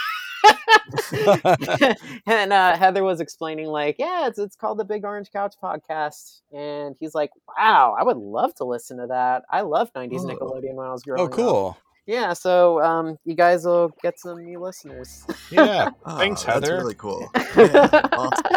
[2.27, 6.41] and uh, Heather was explaining, like, yeah, it's it's called the Big Orange Couch Podcast,
[6.53, 9.43] and he's like, wow, I would love to listen to that.
[9.49, 10.25] I love '90s Oh.
[10.27, 11.27] Nickelodeon when I was growing up.
[11.29, 11.35] oh, up.
[11.37, 11.77] cool.
[12.07, 15.25] Yeah, so um, you guys will get some new listeners.
[15.49, 16.77] Yeah, Oh, Thanks, That's Heather.
[16.77, 17.27] really cool.
[17.57, 18.55] Yeah, awesome.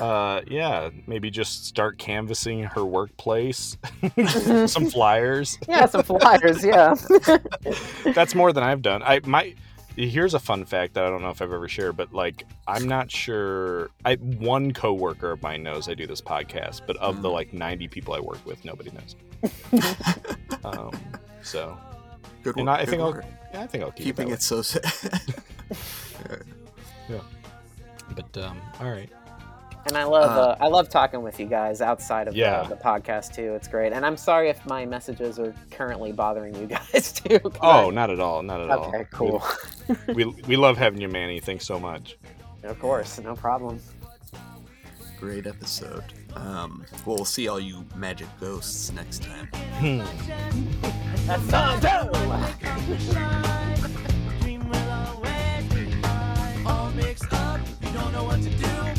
[0.00, 0.90] uh, yeah.
[1.06, 3.76] Maybe just start canvassing her workplace.
[4.66, 5.58] some flyers.
[5.68, 6.64] yeah, some flyers.
[6.64, 6.94] Yeah.
[8.14, 9.02] that's more than I've done.
[9.02, 9.54] I my
[9.96, 12.86] here's a fun fact that I don't know if I've ever shared, but like I'm
[12.88, 13.90] not sure.
[14.04, 17.32] I one coworker of mine knows I do this podcast, but of the Mm.
[17.32, 19.16] like 90 people I work with, nobody knows.
[20.64, 20.90] um,
[21.42, 21.76] so
[22.42, 22.78] Good And work.
[22.78, 23.24] I- I good think I'll- work.
[23.52, 24.34] yeah, I think I'll keep keeping it.
[24.34, 24.62] it so.
[24.62, 24.78] sa-
[26.22, 26.30] That
[27.08, 27.20] way.
[28.14, 29.10] But um, all right.
[29.86, 32.62] And I love Uh, uh, I love talking with you guys outside of Yeah.
[32.62, 33.54] the, the podcast too.
[33.54, 33.92] It's great.
[33.92, 37.38] And I'm sorry if my messages are currently bothering you guys too.
[37.60, 38.42] Oh, I- not at all.
[38.42, 38.86] Not at all.
[38.86, 39.42] okay, cool.
[40.08, 41.40] We, we we love having you, Manny.
[41.40, 42.16] Thanks so much.
[42.62, 43.78] of course, no problem.
[45.20, 46.04] Great episode.
[46.34, 49.48] Um, well, we'll see all you magic ghosts next time.
[51.26, 52.10] That's Santo!
[54.40, 57.60] Dream will always be all mixed up.
[57.82, 58.93] You don't know what to do.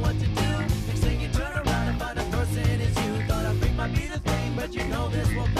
[0.00, 3.26] Next thing you turn around and find a person is you.
[3.26, 5.57] Thought I might be the thing, but you know this will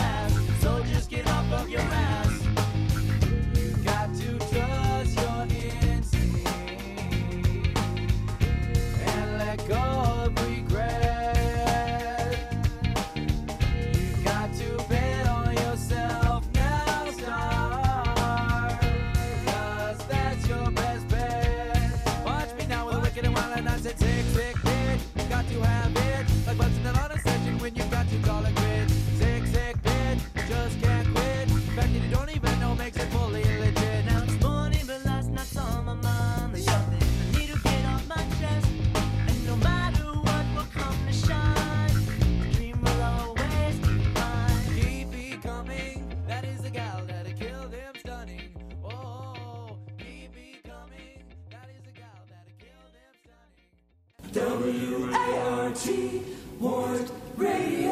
[54.38, 56.22] W-A-R-T,
[56.60, 57.90] Ward Radio,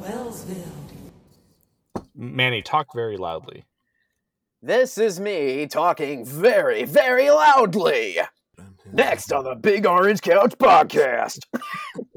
[0.00, 0.54] Wellsville.
[2.14, 3.64] Manny, talk very loudly.
[4.62, 8.18] This is me talking very, very loudly.
[8.92, 11.40] Next on the Big Orange Couch podcast.